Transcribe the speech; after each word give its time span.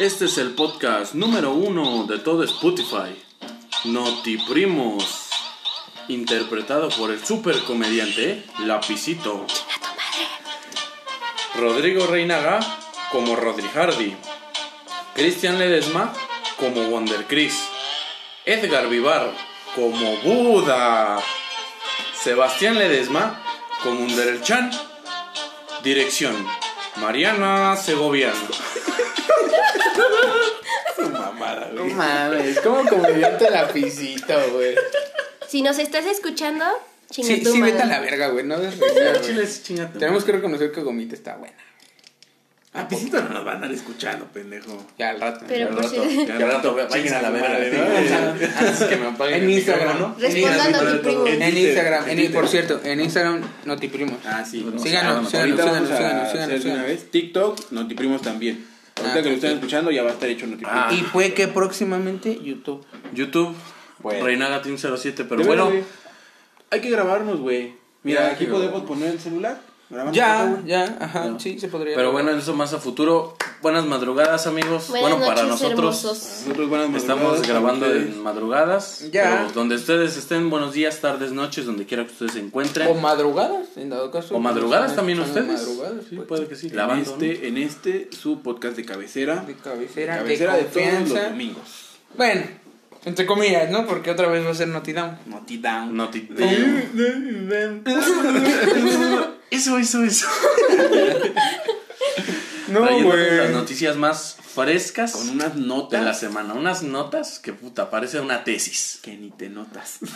Este 0.00 0.24
es 0.24 0.38
el 0.38 0.54
podcast 0.54 1.12
número 1.12 1.52
uno 1.52 2.04
de 2.04 2.18
todo 2.18 2.42
Spotify. 2.42 3.14
Noti 3.84 4.38
Primos. 4.38 5.28
Interpretado 6.08 6.88
por 6.88 7.10
el 7.10 7.22
super 7.22 7.62
comediante 7.64 8.42
Lapicito. 8.60 9.46
Rodrigo 11.54 12.06
Reinaga 12.06 12.60
como 13.12 13.36
Rodri 13.36 13.68
Hardy. 13.74 14.16
Cristian 15.12 15.58
Ledesma 15.58 16.14
como 16.56 16.88
Wonder 16.88 17.26
Chris. 17.26 17.62
Edgar 18.46 18.88
Vivar 18.88 19.30
como 19.74 20.16
Buda. 20.22 21.22
Sebastián 22.14 22.78
Ledesma 22.78 23.38
como 23.82 24.00
Underchan. 24.00 24.70
Dirección 25.84 26.34
Mariana 26.96 27.76
Segoviano. 27.76 28.79
Mamada, 31.12 31.70
No 31.74 31.84
mames, 31.86 32.60
como 32.60 32.84
comediante 32.88 33.50
lapicito, 33.50 34.34
güey. 34.52 34.74
Si 35.48 35.62
nos 35.62 35.78
estás 35.78 36.06
escuchando, 36.06 36.64
chinga 37.10 37.28
Sí, 37.28 37.42
tu 37.42 37.52
sí, 37.52 37.58
madre. 37.58 37.72
vete 37.72 37.82
a 37.84 37.86
la 37.86 38.00
verga, 38.00 38.28
güey. 38.28 38.44
No 38.44 38.58
des 38.58 38.78
Ya, 38.78 39.12
risa, 39.14 39.72
güey. 39.74 39.92
Tenemos 39.98 40.24
que 40.24 40.32
reconocer 40.32 40.72
que 40.72 40.80
Gomita 40.82 41.14
está 41.14 41.36
buena. 41.36 41.54
A 42.72 42.86
Pisito 42.86 43.20
no 43.20 43.30
nos 43.30 43.44
van 43.44 43.54
a 43.54 43.56
andar 43.56 43.72
escuchando, 43.72 44.26
pendejo. 44.26 44.86
Ya 44.96 45.10
al 45.10 45.20
rato. 45.20 45.44
Pero 45.48 45.58
ya 45.58 45.66
al 45.66 45.74
por 45.74 45.82
rato. 45.82 46.08
si- 46.08 46.24
Que 46.26 46.32
al 46.32 46.40
rato 46.42 46.74
vayan 46.88 47.14
a 47.14 47.22
la 47.22 47.30
verga. 47.30 47.84
madre. 47.84 48.48
Antes 48.60 48.82
que 48.88 48.96
me 48.96 49.06
apaguen 49.08 49.34
En 49.38 49.42
el 49.42 49.50
Instagram, 49.50 49.88
micrófono. 49.88 50.14
¿no? 50.16 50.20
Respondando 50.20 50.78
a 50.78 50.92
tu 50.92 51.02
primo. 51.02 51.26
En 51.26 51.58
Instagram, 51.58 52.08
en 52.08 52.32
por 52.32 52.46
cierto, 52.48 52.80
en 52.84 53.00
Instagram 53.00 53.42
notiprimos. 53.64 54.18
Ah, 54.24 54.44
sí. 54.48 54.58
Síganos, 54.60 54.82
síganos, 54.82 55.34
Ahorita 55.34 55.62
síganos, 55.64 55.66
vamos 55.66 55.90
a 55.90 55.96
síganos, 55.96 56.28
hacer 56.28 56.60
síganos, 56.60 56.64
una 56.78 56.82
vez 56.84 57.10
TikTok, 57.10 57.70
Notiprimos 57.72 58.22
también. 58.22 58.69
Ahorita 59.00 59.18
Ah, 59.18 59.22
que 59.22 59.28
lo 59.30 59.34
están 59.34 59.50
ok. 59.50 59.56
escuchando 59.56 59.90
ya 59.90 60.02
va 60.02 60.10
a 60.10 60.12
estar 60.12 60.28
hecho 60.28 60.46
Notiprimos. 60.46 60.74
Ah. 60.76 60.92
Y 60.92 60.98
fue 61.02 61.32
que 61.34 61.48
próximamente 61.48 62.38
YouTube. 62.42 62.84
YouTube, 63.14 63.54
Bueno. 64.00 64.24
Reinaga 64.24 64.62
Team 64.62 64.76
07, 64.78 65.24
pero 65.24 65.40
De 65.42 65.46
bueno. 65.46 65.70
Hay 66.70 66.80
que 66.80 66.90
grabarnos, 66.90 67.40
güey. 67.40 67.74
Mira, 68.02 68.28
aquí 68.30 68.46
podemos 68.46 68.82
poner 68.84 69.10
el 69.10 69.20
celular. 69.20 69.60
Ya, 70.12 70.62
ya, 70.64 70.96
ajá, 71.00 71.24
No. 71.30 71.40
sí, 71.40 71.58
se 71.58 71.66
podría. 71.66 71.96
pero 71.96 72.12
bueno, 72.12 72.30
eso 72.30 72.54
más 72.54 72.72
a 72.72 72.78
futuro. 72.78 73.36
Buenas 73.60 73.84
madrugadas, 73.86 74.46
amigos. 74.46 74.88
Buenas 74.88 75.10
bueno, 75.10 75.26
para 75.26 75.42
nosotros. 75.42 76.04
Nosotros 76.04 76.68
buenas 76.68 76.94
estamos 76.94 77.42
grabando 77.42 77.92
en 77.92 78.22
madrugadas. 78.22 79.10
Ya. 79.10 79.42
pero 79.48 79.52
donde 79.52 79.74
ustedes 79.74 80.16
estén, 80.16 80.48
buenos 80.48 80.74
días, 80.74 81.00
tardes, 81.00 81.32
noches, 81.32 81.66
donde 81.66 81.86
quiera 81.86 82.04
que 82.06 82.12
ustedes 82.12 82.32
se 82.32 82.38
encuentren. 82.38 82.86
O 82.88 82.94
madrugadas, 82.94 83.66
en 83.76 83.90
dado 83.90 84.12
caso. 84.12 84.36
O 84.36 84.38
madrugadas 84.38 84.94
también 84.94 85.18
ustedes. 85.20 85.48
Madrugadas, 85.48 86.04
sí, 86.08 86.16
pues. 86.16 86.28
puede 86.28 86.46
que 86.46 86.54
sí. 86.54 86.68
En 86.68 86.76
Lavando, 86.76 87.04
¿no? 87.10 87.22
este, 87.24 87.48
en 87.48 87.56
este, 87.56 88.08
su 88.12 88.42
podcast 88.42 88.76
de 88.76 88.84
cabecera. 88.84 89.44
De 89.44 89.54
cabecera, 89.56 90.18
cabecera 90.18 90.56
de 90.56 90.62
de, 90.62 90.68
todos 90.68 91.10
los 91.10 91.30
domingos. 91.30 91.98
Bueno, 92.16 92.42
entre 93.04 93.26
comillas, 93.26 93.70
¿no? 93.70 93.86
Porque 93.86 94.10
otra 94.12 94.28
vez 94.28 94.46
va 94.46 94.50
a 94.50 94.54
ser 94.54 94.68
Naughty 94.68 94.92
Down. 94.92 95.18
Noti 95.26 95.56
Down. 95.58 95.96
Noti- 95.96 96.28
Eso, 99.50 99.78
eso, 99.78 100.02
eso. 100.02 100.26
No, 102.68 102.82
Trayéndoles 102.82 103.32
las 103.32 103.50
noticias 103.50 103.96
más 103.96 104.36
frescas 104.54 105.10
Con 105.12 105.28
unas 105.30 105.56
de 105.56 105.62
notas 105.62 106.04
la 106.04 106.14
semana. 106.14 106.54
Unas 106.54 106.84
notas 106.84 107.40
que 107.40 107.52
puta, 107.52 107.90
parece 107.90 108.20
una 108.20 108.44
tesis. 108.44 109.00
que 109.02 109.16
ni 109.16 109.30
te 109.30 109.48
notas. 109.48 109.98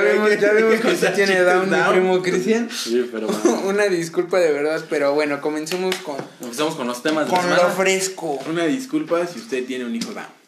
vemos, 0.00 0.28
que- 0.28 0.38
ya 0.40 0.52
vemos 0.52 0.80
que 0.80 0.88
las 1.00 1.14
tiene 1.14 1.40
down 1.42 1.70
mi 1.70 1.76
primo 1.90 2.22
Cristian. 2.22 2.68
Sí, 2.70 3.08
pero 3.12 3.26
bueno. 3.44 3.60
Una 3.66 3.84
disculpa 3.84 4.38
de 4.38 4.52
verdad, 4.52 4.84
pero 4.88 5.14
bueno, 5.14 5.40
comencemos 5.40 5.94
con, 5.96 6.16
Empezamos 6.40 6.74
con 6.76 6.86
los 6.86 7.02
temas 7.02 7.26
de 7.26 7.32
la 7.32 7.38
con 7.40 7.50
lo 7.50 7.68
fresco. 7.70 8.38
Una 8.48 8.64
disculpa 8.66 9.26
si 9.26 9.38
usted 9.38 9.64
tiene 9.66 9.84
un 9.84 9.94
hijo 9.94 10.12
Down. 10.12 10.38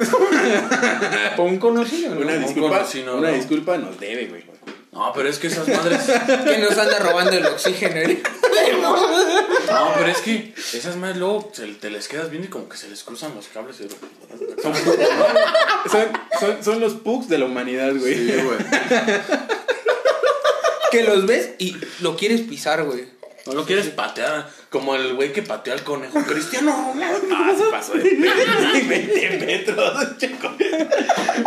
Con 1.36 1.46
un 1.46 1.58
conocido, 1.58 2.14
¿no? 2.14 2.20
Una 2.22 2.32
un 2.34 2.40
disculpa, 2.44 2.78
conocido, 2.78 3.18
una 3.18 3.30
¿no? 3.30 3.36
disculpa 3.36 3.76
nos 3.76 4.00
debe, 4.00 4.26
güey. 4.28 4.42
No, 4.92 5.12
pero 5.14 5.28
es 5.28 5.38
que 5.38 5.46
esas 5.46 5.68
madres. 5.68 6.00
Que 6.44 6.58
nos 6.58 6.76
anda 6.76 6.98
robando 6.98 7.30
el 7.32 7.46
oxígeno. 7.46 7.96
¿eh? 7.96 8.22
No, 8.82 9.92
pero 9.96 10.08
es 10.10 10.18
que 10.18 10.52
esas 10.74 10.96
madres 10.96 11.18
luego 11.18 11.50
se- 11.54 11.66
te 11.74 11.90
les 11.90 12.08
quedas 12.08 12.28
viendo 12.30 12.48
y 12.48 12.50
como 12.50 12.68
que 12.68 12.76
se 12.76 12.88
les 12.88 13.04
cruzan 13.04 13.34
los 13.36 13.46
cables. 13.48 13.76
Y... 13.80 13.88
Son, 14.60 14.74
son, 15.90 16.08
son, 16.40 16.64
son 16.64 16.80
los 16.80 16.94
pugs 16.94 17.28
de 17.28 17.38
la 17.38 17.44
humanidad, 17.44 17.92
güey. 17.94 18.14
Sí, 18.14 18.32
güey. 18.42 18.58
Que 20.90 21.04
los 21.04 21.24
ves 21.26 21.50
y 21.58 21.76
lo 22.00 22.16
quieres 22.16 22.40
pisar, 22.42 22.82
güey. 22.84 23.04
No 23.46 23.52
lo 23.54 23.64
quieres 23.64 23.86
patear. 23.88 24.50
Como 24.70 24.94
el 24.94 25.14
güey 25.14 25.32
que 25.32 25.42
pateó 25.42 25.72
al 25.72 25.82
conejo. 25.82 26.22
Cristiano 26.26 26.92
Ronaldo. 26.94 27.26
Ah, 27.34 27.52
se 27.56 27.64
pasó 27.70 27.94
de 27.94 28.02
20 28.88 29.44
metros, 29.44 30.16
chico. 30.18 30.48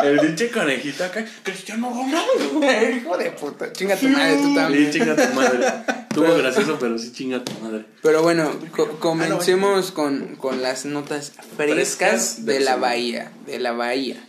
El 0.03 0.19
pinche 0.19 0.51
conejito 0.51 1.06
acá. 1.06 1.25
Cristiano 1.41 1.89
Ronaldo. 1.89 2.91
Hijo 2.97 3.17
de 3.17 3.31
puta. 3.31 3.72
Chinga 3.72 3.95
tu 3.95 4.09
madre, 4.09 4.35
tú 4.35 4.50
Sí, 4.50 4.56
también. 4.56 4.91
chinga 4.91 5.16
tu 5.16 5.34
madre. 5.35 5.67
Estuvo 6.09 6.35
gracioso, 6.35 6.78
pero 6.79 6.97
sí 7.00 7.11
chinga 7.13 7.44
tu 7.44 7.53
madre. 7.63 7.85
Pero 8.01 8.22
bueno, 8.23 8.51
co- 8.75 9.00
comencemos 9.00 9.91
con, 9.91 10.35
con 10.35 10.61
las 10.61 10.84
notas 10.85 11.31
frescas 11.55 12.45
de 12.45 12.59
la 12.59 12.75
bahía. 12.75 13.31
De 13.47 13.57
la 13.57 13.72
bahía. 13.72 14.22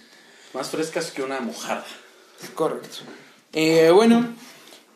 Más 0.55 0.71
frescas 0.71 1.11
que 1.11 1.23
una 1.23 1.41
mojada. 1.41 1.85
Correcto. 2.55 2.99
Eh, 3.53 3.91
bueno, 3.93 4.33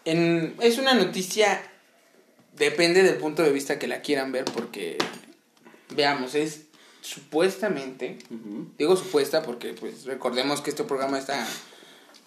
en- 0.04 0.54
es 0.60 0.78
una 0.78 0.94
noticia, 0.94 1.60
depende 2.58 3.02
del 3.02 3.16
punto 3.16 3.42
de 3.42 3.52
vista 3.52 3.78
que 3.78 3.86
la 3.86 4.00
quieran 4.02 4.32
ver, 4.32 4.44
porque, 4.46 4.98
veamos, 5.94 6.34
es 6.34 6.62
supuestamente, 7.00 8.18
digo 8.78 8.96
supuesta 8.96 9.42
porque 9.42 9.72
pues 9.72 10.04
recordemos 10.04 10.60
que 10.60 10.70
este 10.70 10.84
programa 10.84 11.18
está, 11.18 11.46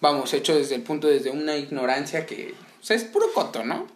vamos, 0.00 0.32
hecho 0.34 0.56
desde 0.56 0.74
el 0.74 0.82
punto, 0.82 1.08
desde 1.08 1.30
una 1.30 1.56
ignorancia 1.56 2.26
que, 2.26 2.54
o 2.80 2.84
sea, 2.84 2.96
es 2.96 3.04
puro 3.04 3.32
coto, 3.32 3.64
¿no? 3.64 3.86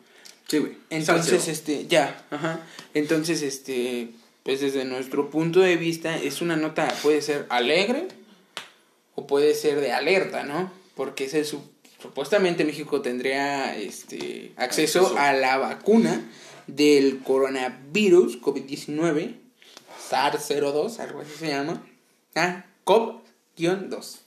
Sí, 0.48 0.58
güey. 0.58 0.76
Entonces, 0.90 1.30
Salseo. 1.44 1.52
este, 1.52 1.86
ya, 1.88 2.24
ajá. 2.30 2.60
Entonces, 2.94 3.42
este, 3.42 4.10
pues 4.44 4.60
desde 4.60 4.84
nuestro 4.84 5.28
punto 5.30 5.60
de 5.60 5.76
vista 5.76 6.16
es 6.16 6.40
una 6.40 6.56
nota, 6.56 6.86
puede 7.02 7.20
ser 7.22 7.46
alegre 7.48 8.06
o 9.16 9.26
puede 9.26 9.54
ser 9.54 9.80
de 9.80 9.92
alerta, 9.92 10.44
¿no? 10.44 10.70
Porque 10.94 11.24
ese 11.24 11.44
su- 11.44 11.68
supuestamente 12.06 12.64
México 12.64 13.00
tendría 13.02 13.76
este 13.76 14.52
acceso, 14.56 15.00
Acceso. 15.00 15.18
a 15.18 15.32
la 15.32 15.58
vacuna 15.58 16.22
del 16.66 17.20
coronavirus 17.20 18.40
COVID-19, 18.40 19.34
SARS-02, 20.10 20.98
algo 21.00 21.20
así 21.20 21.32
se 21.38 21.48
llama. 21.48 21.84
Ah, 22.34 22.64
COV-2. 22.84 24.18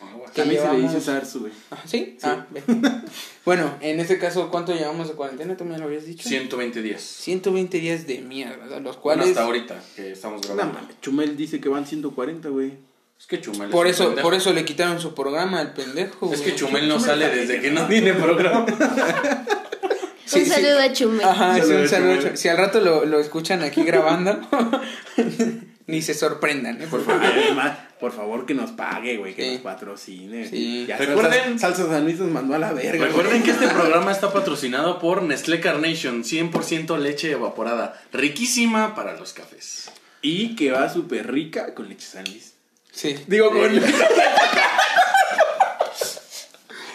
A 0.00 0.44
mí 0.44 0.56
se 0.56 0.72
le 0.72 0.80
dice 0.80 1.00
SARS, 1.00 1.36
güey. 1.36 1.52
Ah, 1.70 1.78
¿Sí? 1.86 2.16
Ah, 2.22 2.46
ve. 2.50 2.62
bueno, 3.44 3.76
en 3.80 4.00
este 4.00 4.18
caso, 4.18 4.50
¿cuánto 4.50 4.74
llevamos 4.74 5.06
de 5.08 5.14
cuarentena? 5.14 5.56
¿Tú 5.56 5.64
me 5.64 5.78
lo 5.78 5.84
habías 5.84 6.06
dicho? 6.06 6.28
120 6.28 6.82
días. 6.82 7.00
120 7.02 7.78
días 7.78 8.06
de 8.06 8.18
mierda, 8.20 8.80
los 8.80 8.96
Bueno, 8.96 9.00
cuales... 9.00 9.28
hasta 9.28 9.44
ahorita 9.44 9.80
que 9.94 10.12
estamos 10.12 10.42
grabando. 10.42 10.80
Chumel 11.00 11.36
dice 11.36 11.60
que 11.60 11.68
van 11.68 11.86
140, 11.86 12.48
güey. 12.48 12.72
Es 13.22 13.26
que 13.28 13.40
Chumel 13.40 13.70
por 13.70 13.86
es 13.86 13.94
eso, 13.94 14.06
pendejo. 14.06 14.26
por 14.28 14.34
eso 14.34 14.52
le 14.52 14.64
quitaron 14.64 15.00
su 15.00 15.14
programa 15.14 15.60
al 15.60 15.72
pendejo. 15.72 16.32
Es 16.34 16.40
que 16.40 16.56
Chumel 16.56 16.88
no 16.88 16.96
Chumel 16.96 17.08
sale 17.10 17.28
desde 17.30 17.58
bien, 17.60 17.74
que 17.74 17.80
¿no? 17.80 17.86
tiene 17.86 18.12
programa. 18.14 18.66
Sí, 20.24 20.38
un 20.38 20.44
sí. 20.46 20.50
saludo 20.52 20.78
a 20.80 20.92
Chumel. 20.92 21.26
Ajá, 21.26 21.54
sí, 21.56 21.60
Saludos, 21.60 21.82
un 21.82 21.88
saludo. 21.88 22.16
Chumel. 22.16 22.38
Si 22.38 22.48
al 22.48 22.56
rato 22.56 22.80
lo, 22.80 23.04
lo 23.04 23.20
escuchan 23.20 23.62
aquí 23.62 23.82
grabando, 23.84 24.40
ni 25.86 26.00
se 26.00 26.14
sorprendan, 26.14 26.80
¿eh? 26.80 26.86
Por 26.88 27.04
favor, 27.04 27.22
además, 27.22 27.76
por 28.00 28.12
favor 28.12 28.46
que 28.46 28.54
nos 28.54 28.70
pague, 28.70 29.18
güey, 29.18 29.34
que 29.34 29.42
Sí. 29.44 29.50
nos 29.52 29.60
patrocine. 29.60 30.48
Sí. 30.48 30.86
Ya 30.88 30.96
Recuerden- 30.96 31.58
Salsa, 31.58 31.76
Salsa 31.76 31.92
San 31.92 32.04
Luis 32.04 32.18
nos 32.18 32.30
mandó 32.30 32.54
a 32.54 32.58
la 32.58 32.72
verga. 32.72 33.04
Recuerden 33.06 33.42
güey. 33.42 33.42
que 33.42 33.50
este 33.50 33.68
programa 33.68 34.10
está 34.10 34.32
patrocinado 34.32 34.98
por 35.00 35.22
Nestlé 35.22 35.60
Carnation, 35.60 36.24
100% 36.24 36.96
leche 36.98 37.32
evaporada, 37.32 38.00
riquísima 38.12 38.94
para 38.94 39.16
los 39.18 39.34
cafés. 39.34 39.90
Y 40.22 40.56
que 40.56 40.70
va 40.70 40.88
súper 40.88 41.30
rica 41.30 41.74
con 41.74 41.90
leche 41.90 42.06
San 42.06 42.24
Luis. 42.24 42.51
Sí. 42.92 43.16
Digo, 43.26 43.50
con... 43.50 43.74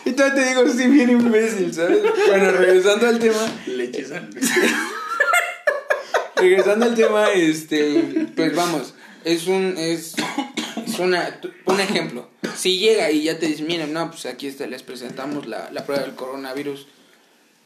Y 0.06 0.12
todavía 0.14 0.36
te 0.36 0.50
digo, 0.50 0.68
sí, 0.70 0.88
bien 0.88 1.10
imbécil, 1.10 1.74
¿sabes? 1.74 2.00
Bueno, 2.28 2.52
regresando 2.52 3.08
al 3.08 3.20
tema, 3.20 3.46
Leche 3.66 4.06
San 4.06 4.30
Luis. 4.32 4.50
regresando 6.38 6.86
al 6.86 6.96
tema, 6.96 7.32
este, 7.32 8.28
pues 8.34 8.56
vamos, 8.56 8.94
es 9.26 9.48
un, 9.48 9.76
es, 9.78 10.16
es 10.86 11.00
una, 11.00 11.42
un 11.66 11.80
ejemplo. 11.82 12.30
Si 12.56 12.80
llega 12.80 13.12
y 13.12 13.24
ya 13.24 13.38
te 13.38 13.48
dicen, 13.48 13.68
miren, 13.68 13.92
no, 13.92 14.10
pues 14.10 14.26
aquí 14.28 14.48
está, 14.48 14.66
les 14.66 14.82
presentamos 14.82 15.46
la, 15.46 15.70
la 15.72 15.86
prueba 15.86 16.04
del 16.04 16.16
coronavirus. 16.16 16.88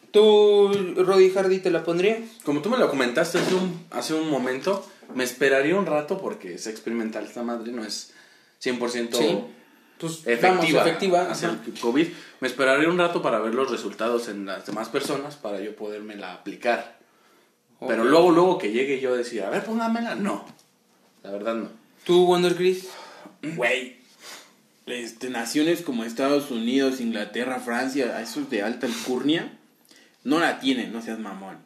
¿Tú, 0.10 0.72
Rodi 0.98 1.30
Hardy, 1.30 1.60
te 1.60 1.70
la 1.70 1.84
pondrías? 1.84 2.20
Como 2.44 2.64
tú 2.64 2.70
me 2.70 2.78
lo 2.78 2.90
comentaste 2.90 3.38
hace 3.38 3.54
un, 3.54 3.86
hace 3.92 4.16
un 4.16 4.32
momento, 4.32 4.84
me 5.14 5.24
esperaría 5.24 5.76
un 5.76 5.86
rato 5.86 6.20
porque 6.20 6.56
es 6.56 6.66
experimental 6.66 7.26
esta 7.26 7.44
madre, 7.44 7.72
no 7.72 7.86
es 7.86 8.14
100% 8.62 9.18
Sí. 9.18 9.40
pues, 9.98 10.22
efectiva, 10.26 10.50
vamos, 10.50 10.88
efectiva. 10.88 11.32
hacia 11.32 11.50
ajá. 11.50 11.60
el 11.66 11.80
COVID. 11.80 12.08
Me 12.40 12.48
esperaré 12.48 12.88
un 12.88 12.98
rato 12.98 13.22
para 13.22 13.40
ver 13.40 13.54
los 13.54 13.70
resultados 13.70 14.28
en 14.30 14.46
las 14.46 14.66
demás 14.66 14.90
personas 14.90 15.36
para 15.36 15.60
yo 15.60 15.76
podérmela 15.76 16.34
aplicar. 16.34 17.00
Pero 17.88 18.04
luego, 18.04 18.32
luego 18.32 18.58
que 18.60 18.72
llegue 18.72 19.00
yo 19.00 19.16
decir, 19.16 19.42
a 19.42 19.50
ver, 19.50 19.64
póngamela, 19.64 20.14
no. 20.16 20.46
La 21.24 21.32
verdad 21.32 21.56
no. 21.56 21.70
¿Tú, 22.06 22.26
Wonder 22.26 22.56
Chris? 22.56 22.88
Güey. 23.42 23.98
Este, 24.86 25.30
naciones 25.30 25.82
como 25.82 26.04
Estados 26.04 26.52
Unidos, 26.52 27.00
Inglaterra, 27.00 27.60
Francia, 27.60 28.18
a 28.18 28.22
esos 28.22 28.50
de 28.50 28.62
alta 28.62 28.88
alcurnia, 28.88 29.58
no 30.24 30.40
la 30.40 30.60
tienen, 30.60 30.92
no 30.94 31.02
seas 31.02 31.20
mamón. 31.20 31.58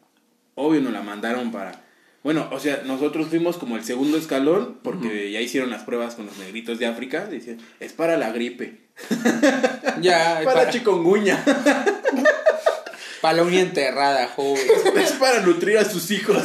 Obvio 0.55 0.81
no 0.81 0.91
la 0.91 1.01
mandaron 1.01 1.51
para... 1.51 1.84
Bueno, 2.25 2.49
o 2.51 2.59
sea, 2.59 2.81
nosotros 2.85 3.27
fuimos 3.27 3.57
como 3.57 3.77
el 3.77 3.83
segundo 3.83 4.17
escalón 4.17 4.79
porque 4.81 5.31
ya 5.31 5.39
hicieron 5.41 5.69
las 5.69 5.83
pruebas 5.83 6.15
con 6.15 6.25
los 6.25 6.35
negritos 6.39 6.79
de 6.79 6.87
África. 6.87 7.27
Decían, 7.27 7.59
es 7.79 7.93
para 7.93 8.17
la 8.17 8.31
gripe. 8.31 8.79
Ya, 10.01 10.41
Para, 10.43 10.53
para, 10.61 10.69
chikungunya. 10.71 11.41
para 13.21 13.37
la 13.37 13.43
uña 13.43 13.61
enterrada, 13.61 14.27
joven. 14.35 14.59
es 14.99 15.11
para 15.13 15.41
nutrir 15.41 15.77
a 15.77 15.85
sus 15.85 16.09
hijos. 16.11 16.43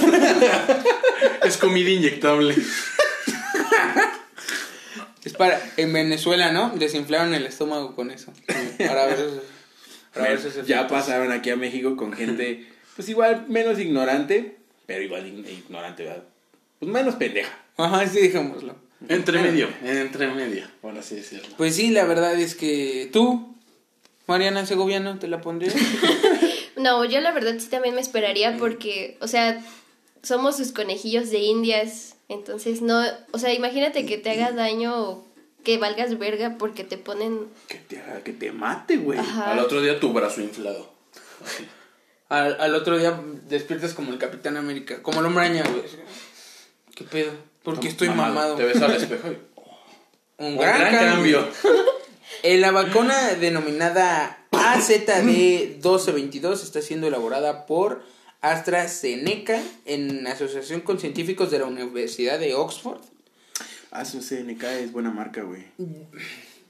Es 1.44 1.56
comida 1.56 1.88
inyectable. 1.91 2.55
Es 5.25 5.33
para, 5.33 5.61
en 5.76 5.93
Venezuela, 5.93 6.53
¿no? 6.53 6.71
Desinflaron 6.76 7.35
el 7.35 7.47
estómago 7.47 7.94
con 7.94 8.11
eso. 8.11 8.33
Para 8.79 9.06
ver 9.06 9.17
sus- 9.19 9.41
para 10.15 10.29
ver 10.29 10.41
sus 10.41 10.67
ya 10.67 10.87
pasaron 10.88 11.33
aquí 11.33 11.50
a 11.50 11.56
México 11.56 11.97
con 11.97 12.12
gente, 12.12 12.67
pues 12.97 13.09
igual 13.09 13.47
menos 13.49 13.79
ignorante, 13.79 14.56
pero 14.91 15.05
igual 15.05 15.25
ign- 15.25 15.49
ignorante, 15.49 16.03
¿verdad? 16.03 16.25
Pues 16.81 16.91
menos 16.91 17.15
pendeja. 17.15 17.57
Ajá, 17.77 18.05
sí, 18.09 18.19
dejémoslo. 18.23 18.75
Entre 19.09 19.41
medio, 19.41 19.69
entre 19.85 20.27
medio, 20.27 20.65
por 20.81 20.99
así 20.99 21.15
decirlo. 21.15 21.47
Pues 21.57 21.77
sí, 21.77 21.91
la 21.91 22.05
verdad 22.07 22.35
es 22.35 22.57
que 22.57 23.09
tú, 23.13 23.55
Mariana 24.27 24.67
Segoviano, 24.67 25.17
te 25.21 25.29
la 25.29 25.41
pondrías. 25.41 25.75
No, 26.77 27.05
yo 27.05 27.21
la 27.21 27.31
verdad 27.33 27.55
sí 27.59 27.69
también 27.69 27.95
me 27.95 28.01
esperaría 28.01 28.57
porque, 28.57 29.19
o 29.21 29.29
sea, 29.29 29.63
somos 30.23 30.57
sus 30.57 30.73
conejillos 30.73 31.31
de 31.31 31.39
indias. 31.41 32.17
Entonces, 32.29 32.81
no, 32.81 33.03
o 33.33 33.39
sea, 33.39 33.53
imagínate 33.53 34.07
que 34.07 34.17
te 34.17 34.31
hagas 34.31 34.57
daño 34.57 34.97
o 34.99 35.27
que 35.63 35.77
valgas 35.77 36.19
verga 36.19 36.57
porque 36.59 36.83
te 36.83 36.97
ponen. 36.97 37.49
Que 37.69 37.77
te 37.79 38.01
haga, 38.01 38.25
que 38.25 38.33
te 38.33 38.51
mate, 38.53 38.97
güey. 38.97 39.19
Al 39.19 39.59
otro 39.59 39.83
día 39.83 40.01
tu 40.01 40.13
brazo 40.15 40.41
inflado. 40.41 40.91
Al, 42.31 42.59
al 42.61 42.75
otro 42.75 42.97
día 42.97 43.21
despiertas 43.49 43.93
como 43.93 44.12
el 44.12 44.19
Capitán 44.19 44.56
América, 44.56 45.03
como 45.03 45.21
el 45.21 45.27
hombre 45.27 45.44
araña, 45.44 45.65
güey. 45.65 45.82
¿Qué 46.94 47.05
pedo? 47.05 47.32
Porque 47.62 47.88
estoy 47.88 48.09
mamado. 48.09 48.56
Te 48.56 48.65
ves 48.65 48.81
al 48.81 48.94
espejo 48.94 49.32
y... 49.32 49.38
Un 50.43 50.56
gran, 50.56 50.81
gran 50.81 50.94
cambio. 50.94 51.41
cambio. 51.41 51.53
Eh, 52.43 52.56
la 52.56 52.71
vacuna 52.71 53.35
denominada 53.35 54.47
AZD1222 54.53 56.62
está 56.62 56.81
siendo 56.81 57.09
elaborada 57.09 57.67
por 57.67 58.03
AstraZeneca 58.41 59.61
en 59.85 60.26
asociación 60.26 60.81
con 60.81 60.99
científicos 60.99 61.50
de 61.50 61.59
la 61.59 61.67
Universidad 61.67 62.38
de 62.38 62.55
Oxford. 62.55 63.03
CNK 63.93 64.62
es 64.65 64.93
buena 64.93 65.11
marca, 65.11 65.43
güey. 65.43 65.67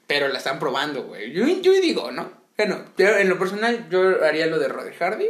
Pero 0.06 0.28
la 0.28 0.38
están 0.38 0.58
probando, 0.58 1.04
güey. 1.04 1.32
Yo, 1.32 1.46
yo 1.46 1.72
digo, 1.74 2.10
¿no? 2.10 2.32
Bueno, 2.56 2.84
yo, 2.98 3.16
en 3.16 3.28
lo 3.28 3.38
personal, 3.38 3.88
yo 3.90 4.24
haría 4.24 4.46
lo 4.46 4.58
de 4.58 4.68
Rode 4.68 4.94
Hardy. 4.94 5.28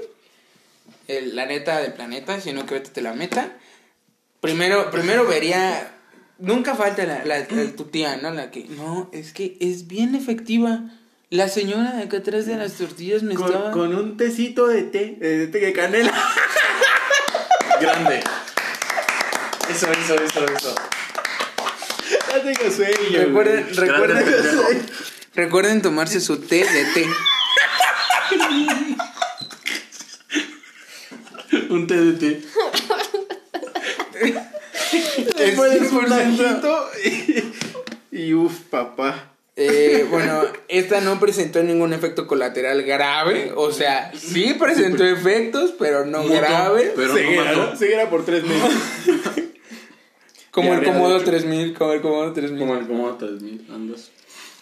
El- 1.18 1.36
la 1.36 1.46
neta 1.46 1.78
del 1.80 1.92
planeta, 1.92 2.40
sino 2.40 2.66
que 2.66 2.74
vete 2.74 2.90
te 2.90 3.02
la 3.02 3.12
meta. 3.12 3.52
Primero, 4.40 4.90
primero 4.90 5.26
vería. 5.26 5.92
Nunca 6.38 6.74
falta 6.74 7.04
la, 7.04 7.24
la, 7.24 7.40
la- 7.40 7.76
tu 7.76 7.84
tía, 7.84 8.16
¿no? 8.16 8.30
La 8.30 8.50
que. 8.50 8.64
No, 8.64 9.10
es 9.12 9.32
que 9.32 9.56
es 9.60 9.86
bien 9.86 10.14
efectiva. 10.14 10.80
La 11.28 11.48
señora 11.48 11.92
de 11.92 12.02
acá 12.04 12.16
atrás 12.18 12.46
de 12.46 12.56
las 12.56 12.72
tortillas 12.72 13.22
me 13.22 13.34
estaba. 13.34 13.70
Con, 13.70 13.94
un 13.94 14.16
tecito 14.16 14.66
de 14.66 14.82
té, 14.82 15.18
eh, 15.20 15.26
de 15.26 15.46
té 15.46 15.58
de 15.60 15.72
canela. 15.72 16.12
Grande. 17.80 18.20
Eso, 19.70 19.86
eso, 19.92 20.14
eso, 20.16 20.44
eso. 20.46 20.74
ya 22.28 22.42
tengo 22.42 22.70
sueño. 22.74 23.18
Recuerden, 23.26 23.76
recuerden, 23.76 24.86
recuerden 25.34 25.82
tomarse 25.82 26.20
su 26.20 26.38
té 26.40 26.64
de 26.64 26.84
té. 26.94 27.06
Un 31.70 31.88
100%. 31.88 32.44
ajito 36.12 36.86
y, 38.12 38.22
y 38.24 38.34
uff, 38.34 38.60
papá. 38.70 39.26
Eh, 39.56 40.06
bueno, 40.08 40.42
esta 40.68 41.00
no 41.00 41.20
presentó 41.20 41.62
ningún 41.62 41.92
efecto 41.92 42.26
colateral 42.26 42.82
grave. 42.82 43.52
O 43.54 43.72
sea, 43.72 44.10
sí 44.16 44.54
presentó 44.58 45.04
efectos, 45.04 45.74
pero 45.78 46.06
no 46.06 46.22
Mutuo, 46.22 46.36
grave. 46.36 46.92
Pero 46.96 47.14
Ceguera, 47.14 47.52
no 47.52 47.58
mató. 47.64 47.76
Ceguera 47.76 48.08
por 48.08 48.24
tres 48.24 48.44
meses. 48.44 48.72
Como 50.50 50.74
el 50.74 50.82
Comodo 50.82 51.18
de- 51.20 51.24
3000, 51.24 51.74
como 51.74 51.92
el 51.92 52.00
Comodo 52.00 52.32
3000. 52.32 52.58
Como 52.58 52.74
el 52.76 52.86
como 52.88 53.16
3000 53.16 53.66
andas. 53.72 54.10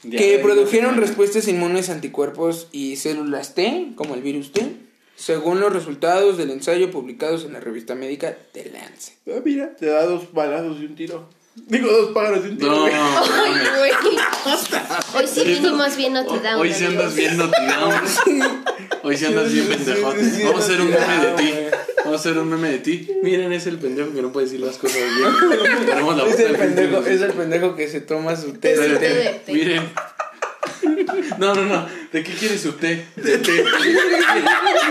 que 0.02 0.38
produjeron 0.42 0.98
respuestas 0.98 1.48
inmunes 1.48 1.88
anticuerpos 1.88 2.68
y 2.72 2.96
células 2.96 3.54
T, 3.54 3.92
como 3.94 4.14
el 4.14 4.20
virus 4.20 4.52
T, 4.52 4.70
según 5.18 5.58
los 5.58 5.72
resultados 5.72 6.38
del 6.38 6.50
ensayo 6.50 6.92
publicados 6.92 7.44
en 7.44 7.52
la 7.52 7.60
revista 7.60 7.96
médica 7.96 8.36
The 8.52 8.70
Lancet. 8.70 9.14
Ah, 9.26 9.40
mira, 9.44 9.74
te 9.74 9.86
da 9.86 10.06
dos 10.06 10.32
balazos 10.32 10.78
y 10.80 10.84
un 10.84 10.94
tiro. 10.94 11.28
Digo, 11.66 11.90
dos 11.90 12.12
pájaros 12.12 12.44
y 12.44 12.50
un 12.50 12.58
tiro. 12.58 12.70
No, 12.70 12.82
güey. 12.82 12.94
Ay, 12.94 13.52
güey. 13.78 13.92
Hoy 15.16 15.26
sí 15.26 15.42
vinimos 15.44 15.96
bien 15.96 16.12
Notre 16.12 16.38
Dame. 16.38 16.60
Hoy 16.60 16.72
sí 16.72 16.84
andas 16.84 17.16
bien 17.16 17.36
Notre 17.36 17.60
Hoy 19.02 19.16
sí 19.16 19.26
andas 19.26 19.52
bien 19.52 19.66
pendejote. 19.66 20.44
Vamos 20.44 20.60
a 20.60 20.64
hacer 20.64 20.80
un 20.80 20.90
meme 20.90 21.26
de 21.26 21.32
ti. 21.36 21.54
Vamos 22.04 22.12
a 22.12 22.20
hacer 22.20 22.38
un 22.38 22.48
meme 22.48 22.70
de 22.70 22.78
ti. 22.78 23.10
Miren, 23.24 23.52
es 23.52 23.66
el 23.66 23.78
pendejo 23.78 24.12
que 24.12 24.22
no 24.22 24.30
puede 24.30 24.46
decir 24.46 24.60
las 24.60 24.78
cosas 24.78 24.98
bien. 24.98 25.86
Tenemos 25.86 26.16
la 26.16 26.26
Es 26.26 26.38
el, 26.38 26.52
del 26.52 26.56
pendejo, 26.56 27.04
es 27.04 27.20
el 27.20 27.32
pendejo 27.32 27.74
que 27.74 27.88
se 27.88 28.00
toma 28.02 28.36
su 28.36 28.52
té. 28.52 29.42
Miren. 29.48 29.82
No, 31.38 31.54
no, 31.54 31.64
no. 31.64 31.86
¿De 32.12 32.24
qué 32.24 32.32
quiere 32.32 32.58
su 32.58 32.72
té? 32.72 33.06
De 33.16 33.38
té. 33.38 33.64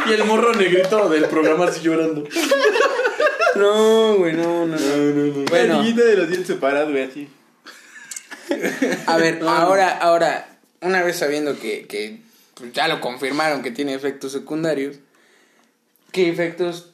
Y 0.07 0.13
el 0.13 0.23
morro 0.25 0.53
negrito 0.53 1.09
del 1.09 1.25
programa 1.25 1.65
así 1.65 1.81
llorando. 1.81 2.23
No, 3.55 4.15
güey, 4.17 4.33
no, 4.33 4.65
no, 4.67 4.75
no. 4.77 5.43
La 5.43 5.49
Bueno, 5.49 5.81
niñita 5.81 6.03
de 6.03 6.15
los 6.17 6.27
dientes 6.27 6.47
separados, 6.47 6.91
güey, 6.91 7.03
así. 7.03 7.27
a 9.07 9.17
ver, 9.17 9.39
ahora, 9.47 9.97
ahora, 9.97 10.47
una 10.81 11.01
vez 11.03 11.17
sabiendo 11.17 11.59
que, 11.59 11.87
que 11.87 12.19
pues, 12.53 12.71
ya 12.73 12.87
lo 12.87 13.01
confirmaron 13.01 13.63
que 13.63 13.71
tiene 13.71 13.93
efectos 13.95 14.31
secundarios, 14.31 14.97
¿qué 16.11 16.29
efectos 16.29 16.91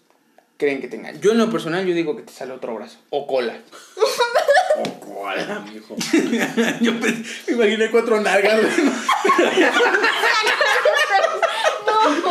creen 0.58 0.80
que 0.80 0.88
tenga? 0.88 1.12
Yo 1.12 1.32
en 1.34 1.38
lo 1.39 1.51
personal, 1.51 1.86
yo 1.86 1.94
digo 1.94 2.15
que 2.15 2.24
te 2.24 2.32
sale 2.32 2.53
otro 2.53 2.74
brazo 2.75 2.98
o 3.10 3.27
cola. 3.27 3.58
Oh, 4.75 4.84
¿cuál, 5.00 5.65
mijo? 5.72 5.96
Yo 6.82 6.92
pensé- 7.00 7.25
me 7.48 7.53
imaginé 7.53 7.89
cuatro 7.92 8.20
nalgas, 8.22 8.60
güey. 8.62 8.72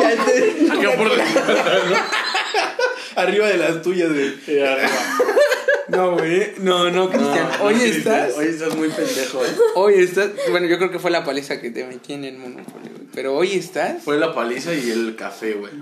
Ya 0.00 0.24
te- 0.24 0.70
Acá 0.70 0.96
por 0.96 1.10
Arriba 3.16 3.46
de 3.48 3.56
las 3.56 3.82
tuyas, 3.82 4.10
güey. 4.12 4.34
No, 5.88 6.12
güey, 6.12 6.52
no, 6.58 6.90
no, 6.90 7.10
Cristian. 7.10 7.48
hoy 7.60 7.74
estás, 7.82 8.34
Hoy 8.36 8.46
estás 8.46 8.74
muy 8.76 8.88
pendejo, 8.88 9.44
eh. 9.44 9.48
hoy 9.74 9.94
estás, 10.02 10.30
bueno, 10.50 10.66
yo 10.66 10.78
creo 10.78 10.90
que 10.90 10.98
fue 10.98 11.10
la 11.10 11.22
paliza 11.24 11.60
que 11.60 11.70
te 11.70 11.84
metí 11.84 12.14
en 12.14 12.24
el 12.24 12.38
Monopoly, 12.38 12.88
güey. 12.88 13.06
Pero 13.14 13.34
hoy 13.34 13.52
estás, 13.58 14.02
Fue 14.02 14.16
la 14.18 14.34
paliza 14.34 14.72
y 14.72 14.90
el 14.90 15.16
café, 15.16 15.52
güey. 15.52 15.72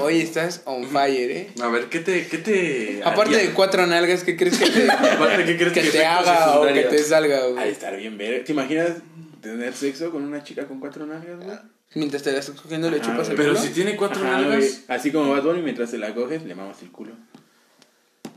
Hoy 0.00 0.20
estás 0.20 0.62
on 0.64 0.84
fire, 0.88 1.30
eh. 1.30 1.50
A 1.62 1.68
ver, 1.68 1.86
¿qué 1.86 2.00
te. 2.00 2.26
Qué 2.26 2.38
te 2.38 3.00
Aparte 3.04 3.34
haría? 3.36 3.48
de 3.48 3.54
cuatro 3.54 3.86
nalgas, 3.86 4.24
¿qué 4.24 4.36
crees 4.36 4.58
que 4.58 4.68
te, 4.70 4.90
Aparte, 4.90 5.44
¿qué 5.44 5.56
crees 5.56 5.72
que 5.72 5.82
que 5.82 5.88
te 5.90 6.04
haga 6.06 6.58
o 6.58 6.66
que 6.66 6.82
te 6.84 6.98
salga, 7.02 7.46
güey? 7.46 7.68
estar 7.68 7.96
bien 7.96 8.16
ver. 8.18 8.44
¿Te 8.44 8.52
imaginas 8.52 8.92
tener 9.40 9.72
sexo 9.74 10.10
con 10.10 10.22
una 10.24 10.42
chica 10.42 10.66
con 10.66 10.80
cuatro 10.80 11.06
nalgas, 11.06 11.44
güey? 11.44 11.56
Mientras 11.94 12.22
te 12.22 12.32
la 12.32 12.38
estás 12.38 12.58
cogiendo 12.60 12.90
le 12.90 12.98
Ajá, 13.00 13.10
chupas 13.10 13.28
el 13.28 13.36
Pero 13.36 13.50
culo. 13.54 13.60
si 13.60 13.68
tiene 13.70 13.96
cuatro 13.96 14.22
Ajá, 14.24 14.32
nalgas. 14.40 14.58
güey. 14.58 14.70
Así 14.88 15.10
como 15.12 15.30
Bad 15.32 15.42
Bunny, 15.42 15.62
mientras 15.62 15.90
te 15.90 15.98
la 15.98 16.14
coges, 16.14 16.42
le 16.44 16.54
mamas 16.54 16.80
el 16.82 16.90
culo. 16.90 17.12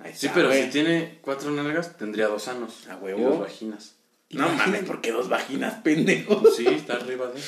Ahí 0.04 0.12
Sí, 0.14 0.26
está, 0.28 0.34
pero 0.36 0.48
güey. 0.50 0.64
si 0.64 0.70
tiene 0.70 1.20
cuatro 1.22 1.52
nalgas, 1.52 1.96
tendría 1.98 2.28
dos 2.28 2.48
anos. 2.50 2.86
A 2.90 2.98
huevo. 2.98 3.20
Y 3.20 3.24
dos 3.24 3.40
vaginas. 3.40 3.96
No 4.32 4.50
mames, 4.50 4.84
¿por 4.84 5.00
qué 5.02 5.12
dos 5.12 5.30
vaginas, 5.30 5.76
pendejo? 5.84 6.44
Sí, 6.56 6.68
está 6.68 6.96
arriba 6.96 7.28
de. 7.28 7.40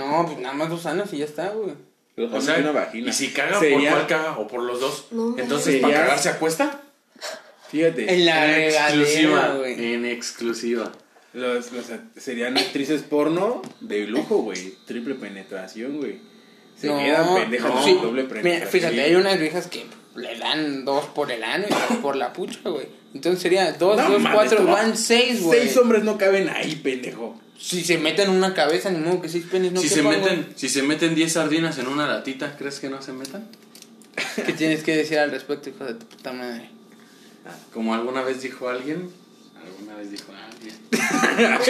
No, 0.00 0.24
pues 0.26 0.38
nada 0.38 0.54
más 0.54 0.70
dos 0.70 0.86
anos 0.86 1.12
y 1.12 1.18
ya 1.18 1.24
está, 1.26 1.50
güey. 1.50 1.74
Dos 2.28 2.32
O 2.34 2.40
sea, 2.40 2.58
y 2.58 2.62
una 2.62 2.72
vagina. 2.72 3.10
y 3.10 3.12
si 3.12 3.28
caga, 3.28 3.52
¿por 3.52 3.60
Sería- 3.60 3.90
cuál 3.92 4.06
caga? 4.06 4.38
¿O 4.38 4.46
por 4.46 4.62
los 4.62 4.80
dos? 4.80 5.06
No, 5.10 5.36
Entonces, 5.38 5.64
sería- 5.74 5.82
¿para 5.82 5.94
cagar 5.94 6.18
se 6.18 6.28
acuesta? 6.28 6.80
Fíjate. 7.70 8.12
En 8.12 8.26
la 8.26 8.58
en 8.58 8.64
exclusiva. 8.70 9.54
güey. 9.56 9.94
En 9.94 10.04
exclusiva. 10.04 10.92
Los, 11.32 11.70
los 11.72 11.84
serían 12.16 12.58
actrices 12.58 13.02
porno 13.02 13.62
de 13.80 14.06
lujo, 14.06 14.38
güey. 14.38 14.74
Triple 14.86 15.14
penetración, 15.14 15.98
güey. 15.98 16.18
Se 16.76 16.88
No, 16.88 16.98
quedan 16.98 17.34
pendejas 17.34 17.72
no. 17.74 17.84
Sí, 17.84 17.92
doble 17.94 18.22
mira, 18.24 18.34
penetración. 18.34 18.70
fíjate, 18.70 19.00
hay 19.02 19.14
unas 19.14 19.38
viejas 19.38 19.66
que 19.68 19.84
le 20.16 20.36
dan 20.38 20.84
dos 20.84 21.04
por 21.06 21.30
el 21.30 21.44
ano 21.44 21.66
y 21.68 21.72
dos 21.72 21.98
por 22.02 22.16
la 22.16 22.32
pucha, 22.32 22.58
güey. 22.64 22.88
Entonces 23.14 23.40
sería 23.42 23.72
dos, 23.72 23.96
No 23.98 24.10
dos, 24.10 24.20
mames, 24.22 24.34
cuatro, 24.34 24.64
van 24.66 24.96
seis, 24.96 25.42
güey. 25.42 25.60
Seis 25.60 25.76
hombres 25.76 26.02
no 26.02 26.18
caben 26.18 26.48
ahí, 26.48 26.74
pendejo. 26.76 27.40
Si 27.60 27.84
se 27.84 27.98
meten 27.98 28.30
una 28.30 28.54
cabeza, 28.54 28.90
ni 28.90 28.98
modo 28.98 29.20
que 29.20 29.28
seis 29.28 29.44
penes 29.50 29.72
no 29.72 29.80
si, 29.82 29.88
se 29.88 30.02
meten, 30.02 30.54
si 30.56 30.70
se 30.70 30.82
meten 30.82 31.14
10 31.14 31.32
sardinas 31.32 31.78
en 31.78 31.88
una 31.88 32.06
latita, 32.06 32.56
¿crees 32.56 32.80
que 32.80 32.88
no 32.88 33.02
se 33.02 33.12
metan? 33.12 33.46
¿Qué 34.46 34.52
tienes 34.54 34.82
que 34.82 34.96
decir 34.96 35.18
al 35.18 35.30
respecto, 35.30 35.68
hijo 35.68 35.84
de 35.84 35.94
tu 35.94 36.06
puta 36.06 36.32
madre? 36.32 36.70
Como 37.72 37.94
alguna 37.94 38.22
vez 38.22 38.40
dijo 38.40 38.68
alguien. 38.68 39.10
Alguna 39.62 39.96
vez 39.96 40.10
dijo 40.10 40.32
alguien. 40.32 40.74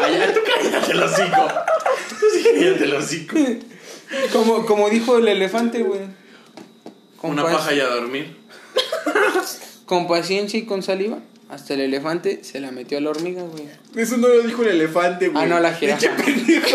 Allá 0.00 0.34
tú 0.34 0.40
cállate 0.44 0.92
el 0.92 1.02
hocico. 1.02 1.48
Tú 2.08 2.26
sí 2.32 2.44
cállate 2.54 2.84
el 2.84 2.94
hocico. 2.94 3.36
Como, 4.32 4.66
como 4.66 4.90
dijo 4.90 5.18
el 5.18 5.28
elefante, 5.28 5.82
güey. 5.82 6.00
Con 7.16 7.30
Una 7.32 7.44
paja 7.44 7.72
y 7.72 7.80
a 7.80 7.86
dormir. 7.86 8.36
Con 9.86 10.08
paciencia 10.08 10.58
y 10.58 10.64
con 10.64 10.82
saliva. 10.82 11.18
Hasta 11.54 11.74
el 11.74 11.82
elefante 11.82 12.40
se 12.42 12.58
la 12.58 12.72
metió 12.72 12.98
a 12.98 13.00
la 13.00 13.10
hormiga, 13.10 13.42
güey. 13.44 13.62
Eso 13.94 14.16
no 14.16 14.26
lo 14.26 14.42
dijo 14.42 14.62
el 14.62 14.70
elefante, 14.70 15.28
güey. 15.28 15.44
Ah, 15.44 15.46
no, 15.46 15.60
la 15.60 15.72
jirafa. 15.72 16.04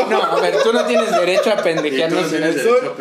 No, 0.10 0.24
a 0.24 0.40
ver, 0.42 0.56
tú 0.64 0.72
no 0.72 0.86
tienes 0.86 1.12
derecho 1.12 1.52
a 1.52 1.62
pendejearnos 1.62 2.32
no 2.32 2.38
en 2.38 2.44
tienes 2.44 2.56
eso. 2.56 2.96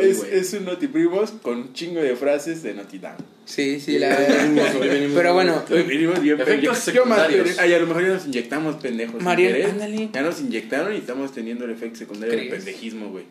Es, 0.00 0.18
güey. 0.18 0.34
es 0.38 0.52
un 0.52 0.64
notiprimos 0.66 1.32
con 1.42 1.58
un 1.58 1.72
chingo 1.72 2.00
de 2.00 2.14
frases 2.14 2.62
de 2.62 2.74
Notidam. 2.74 3.16
Sí, 3.44 3.80
sí, 3.80 3.98
la 3.98 4.16
venimos 4.16 5.12
Pero 5.16 5.34
bueno, 5.34 5.64
Hoy 5.68 5.82
venimos 5.82 6.20
bien 6.20 6.40
Efectos. 6.40 6.86
Yo 6.92 7.04
más, 7.06 7.28
ay, 7.58 7.74
a 7.74 7.78
lo 7.80 7.86
mejor 7.88 8.02
ya 8.02 8.08
nos 8.14 8.26
inyectamos 8.26 8.76
pendejos. 8.76 9.20
Mariel, 9.20 9.66
ándale. 9.66 10.10
Ya 10.12 10.22
nos 10.22 10.40
inyectaron 10.40 10.94
y 10.94 10.98
estamos 10.98 11.32
teniendo 11.32 11.64
el 11.64 11.72
efecto 11.72 11.98
secundario 11.98 12.36
del 12.38 12.48
pendejismo, 12.50 13.08
güey. 13.08 13.24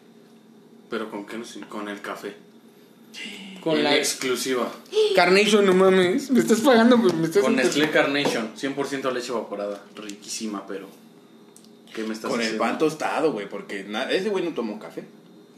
Pero 0.89 1.10
con 1.10 1.25
qué 1.25 1.38
nos- 1.38 1.58
con 1.70 1.88
el 1.88 2.01
café. 2.01 2.34
Con 3.63 3.77
En 3.77 3.84
la 3.86 3.96
exclusiva. 3.96 4.70
Carnation, 5.15 5.65
no 5.65 5.74
mames. 5.74 6.29
Me 6.32 6.41
estás 6.41 6.60
pagando, 6.60 7.01
pues 7.01 7.13
me 7.13 7.25
estás 7.27 7.43
Con 7.43 7.55
Nestlé 7.55 7.89
Carnation, 7.89 8.53
100% 8.55 9.13
leche 9.13 9.32
evaporada. 9.32 9.82
Riquísima, 9.96 10.67
pero. 10.67 10.88
¿Qué 11.96 12.03
me 12.03 12.13
estás 12.13 12.29
Con 12.29 12.41
el 12.41 12.58
pan 12.58 12.77
tostado, 12.77 13.32
güey, 13.32 13.48
porque 13.48 13.86
ese 14.12 14.29
güey 14.29 14.43
no 14.43 14.53
tomó 14.53 14.79
café, 14.79 15.05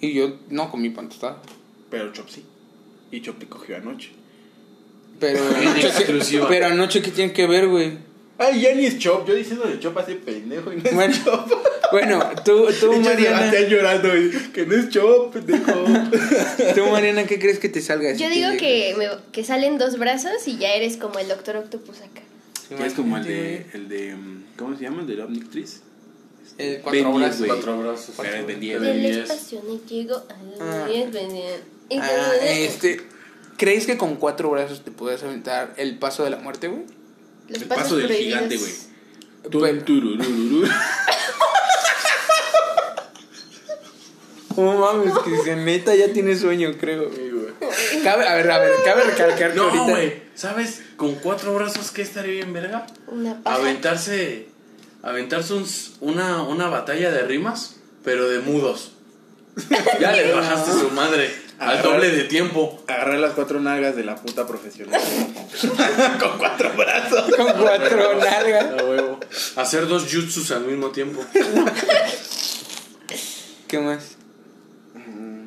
Y 0.02 0.14
yo 0.14 0.38
no 0.50 0.70
comí 0.70 0.90
pan 0.92 1.10
tostado. 1.10 1.42
pero 1.90 2.12
Chop 2.14 2.30
sí. 2.30 2.44
Y 3.12 3.22
Chop 3.22 3.40
te 3.40 3.48
cogió 3.48 3.78
anoche. 3.78 4.12
Pero 5.20 5.40
anoche, 5.56 5.88
exclusiva. 5.88 6.48
pero 6.48 6.68
anoche, 6.68 7.02
¿qué 7.02 7.10
tiene 7.10 7.34
que 7.34 7.48
ver, 7.48 7.68
güey? 7.70 7.98
Ay, 8.38 8.62
ya 8.62 8.76
ni 8.76 8.86
es 8.86 9.00
Chop. 9.00 9.28
Yo 9.28 9.34
diciendo 9.34 9.66
de 9.66 9.80
Chop 9.80 9.98
hace 9.98 10.16
pendejo 10.16 10.72
y 10.72 10.76
no 10.76 10.84
es 10.84 10.94
Bueno, 10.94 11.16
Chop. 11.24 11.50
Bueno, 11.92 12.20
tú, 12.44 12.68
tú, 12.80 12.92
Pinche 12.92 13.10
Mariana, 13.10 13.60
llorando. 13.68 14.10
Que 14.54 14.66
no 14.66 14.76
es 14.76 14.90
Chop, 14.90 15.34
pendejo. 15.34 15.72
tú, 16.76 16.86
Mariana, 16.92 17.26
¿qué 17.26 17.40
crees 17.40 17.60
que 17.60 17.70
te 17.70 17.82
salga? 17.82 18.14
Yo 18.14 18.30
digo 18.30 18.50
que, 18.58 18.96
me- 18.98 19.32
que 19.32 19.44
salen 19.44 19.78
dos 19.78 19.98
brazos 20.00 20.48
y 20.48 20.58
ya 20.58 20.74
eres 20.74 20.98
como 20.98 21.20
el 21.20 21.28
Doctor 21.28 21.58
Octopus 21.58 21.98
acá. 22.00 22.22
Que 22.70 22.86
es 22.86 22.94
como 22.94 23.18
el 23.18 23.24
de, 23.26 23.66
el 23.74 23.90
de, 23.90 24.16
mm, 24.16 24.44
¿cómo 24.58 24.76
se 24.78 24.84
llama? 24.84 25.02
El 25.02 25.08
de 25.08 25.16
cuatro 26.82 27.04
Ben 27.14 27.20
brazos. 27.22 27.38
10, 27.38 27.38
güey. 27.40 27.50
Cuatro 27.50 27.80
brazos. 27.82 28.16
Pero 28.18 28.36
es 28.36 28.48
Ben 28.48 28.60
10. 28.60 28.80
Ben 28.82 28.94
Del 28.94 29.02
10. 29.02 29.18
espacio 29.18 29.62
no 29.68 29.86
llego 29.86 30.16
a 30.16 30.24
Ah. 30.62 30.88
la 30.90 30.96
Ah, 32.02 32.36
este. 32.42 33.02
¿Crees 33.58 33.86
que 33.86 33.98
con 33.98 34.16
cuatro 34.16 34.50
brazos 34.50 34.84
te 34.84 34.92
puedes 34.92 35.22
aventar 35.24 35.74
el 35.78 35.98
paso 35.98 36.24
de 36.24 36.30
la 36.32 36.38
muerte, 36.38 36.68
güey? 36.68 36.84
El 37.50 37.64
paso 37.66 37.96
del 37.98 38.08
prohibidos. 38.08 38.40
gigante, 38.40 38.58
güey. 38.58 38.72
No 44.58 44.74
mames, 44.80 45.14
que 45.46 45.56
neta 45.56 45.96
ya 45.96 46.12
tiene 46.14 46.36
sueño, 46.36 46.74
creo. 46.80 47.10
Cabe, 48.04 48.28
a 48.28 48.36
ver, 48.36 48.52
a 48.52 48.60
ver, 48.60 48.72
cabe 48.84 49.04
recalcar 49.04 49.52
que 49.52 49.58
No, 49.58 49.64
ahorita. 49.64 49.84
güey. 49.92 50.22
¿Sabes? 50.36 50.82
Con 50.98 51.16
cuatro 51.16 51.54
brazos, 51.56 51.92
¿qué 51.92 52.02
estaría 52.02 52.34
bien, 52.34 52.54
verga? 52.54 52.86
Una 53.08 53.42
paja. 53.42 53.56
Aventarse. 53.58 54.48
Aventarse 55.04 55.54
un 55.54 55.66
una, 56.02 56.42
una 56.44 56.68
batalla 56.68 57.12
de 57.12 57.22
rimas, 57.24 57.76
pero 58.04 58.28
de 58.30 58.40
mudos. 58.40 58.92
Ya 60.02 60.12
le 60.12 60.34
bajaste 60.34 60.72
su 60.72 60.90
madre 60.92 61.34
al 61.60 61.78
Agarrar- 61.78 61.84
doble 61.84 62.10
de 62.10 62.24
tiempo. 62.26 62.84
Agarrar 62.88 63.20
las 63.20 63.34
cuatro 63.34 63.60
nalgas 63.62 63.96
de 63.96 64.04
la 64.04 64.16
puta 64.16 64.46
profesional. 64.46 65.00
Con 66.20 66.38
cuatro 66.38 66.72
brazos. 66.76 67.34
Con 67.36 67.54
cuatro 67.54 68.16
nalgas. 68.20 68.82
A 68.82 68.84
huevo. 68.84 69.20
Hacer 69.56 69.88
dos 69.88 70.04
jutsus 70.12 70.52
al 70.52 70.66
mismo 70.66 70.90
tiempo. 70.90 71.24
¿Qué 73.68 73.80
más? 73.80 74.15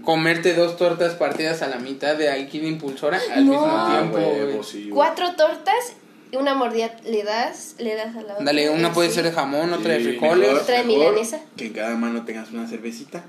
Comerte 0.09 0.55
dos 0.55 0.79
tortas 0.79 1.13
partidas 1.17 1.61
a 1.61 1.69
la 1.69 1.77
mitad 1.79 2.17
de 2.17 2.31
Aikido 2.31 2.67
impulsora 2.67 3.21
al 3.35 3.45
No. 3.45 3.53
mismo 3.53 3.67
Ah, 3.71 3.99
tiempo, 3.99 4.17
huevo, 4.17 4.53
güey. 4.53 4.65
sí, 4.65 4.79
güey. 4.85 4.91
Cuatro 4.95 5.35
tortas 5.37 5.93
y 6.33 6.37
una 6.37 6.55
mordida 6.55 6.97
le 7.05 7.25
das, 7.25 7.75
le 7.79 7.95
das 7.95 8.17
a 8.17 8.23
la 8.23 8.33
otra. 8.33 8.45
Dale, 8.47 8.71
una 8.71 8.91
puede 8.95 9.11
sí. 9.11 9.17
ser 9.17 9.25
de 9.25 9.33
jamón, 9.33 9.71
otra 9.71 9.93
de 9.93 10.01
frijoles. 10.01 10.49
mejor. 10.49 10.63
Otra 10.63 10.79
de 10.79 10.85
milanesa. 10.85 11.41
Que 11.59 11.67
en 11.67 11.73
cada 11.75 11.95
mano 11.95 12.25
tengas 12.25 12.51
una 12.53 12.67
cervecita. 12.67 13.23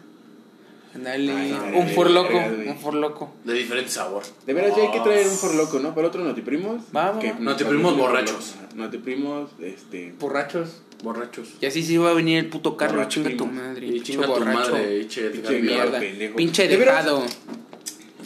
Dale, 0.94 1.34
Ay, 1.34 1.52
no, 1.52 1.64
un 1.66 1.72
güey. 1.72 2.70
un 2.70 2.78
furloco. 2.80 3.34
De 3.44 3.54
diferente 3.56 3.92
sabor. 3.92 4.24
De 4.46 4.54
veras, 4.54 4.74
ya 4.78 4.84
hay 4.84 4.92
que 4.92 5.02
traer 5.02 5.28
un 5.28 5.36
forloco, 5.36 5.80
¿no? 5.80 5.94
Para 5.94 6.08
otro 6.08 6.24
notiprimos. 6.24 6.84
Va, 6.96 7.12
va, 7.12 7.20
que-. 7.20 7.34
Notiprimos 7.34 7.98
borrachos. 7.98 8.56
Notiprimos, 8.74 9.50
este. 9.62 10.14
Borrachos. 10.18 10.82
Borrachos. 11.04 11.48
Y 11.62 11.66
así 11.66 11.82
sí 11.84 11.98
va 11.98 12.12
a 12.12 12.14
venir 12.14 12.40
el 12.40 12.48
puto 12.48 12.76
Carlos, 12.76 12.98
Borracho 12.98 13.24
chinga 13.24 13.38
tu 13.38 13.46
madre. 13.48 13.88
Y 13.88 13.92
pinche 13.92 14.12
chinga 14.14 14.26
tu 14.26 14.32
borracho. 14.34 14.72
madre, 14.74 15.08
che, 15.08 15.30
Pinche 15.30 15.58
Edgar 15.60 15.62
mierda. 15.62 16.00
Pendejo. 16.00 16.36
Pinche 16.36 16.68
dejado. 16.68 17.24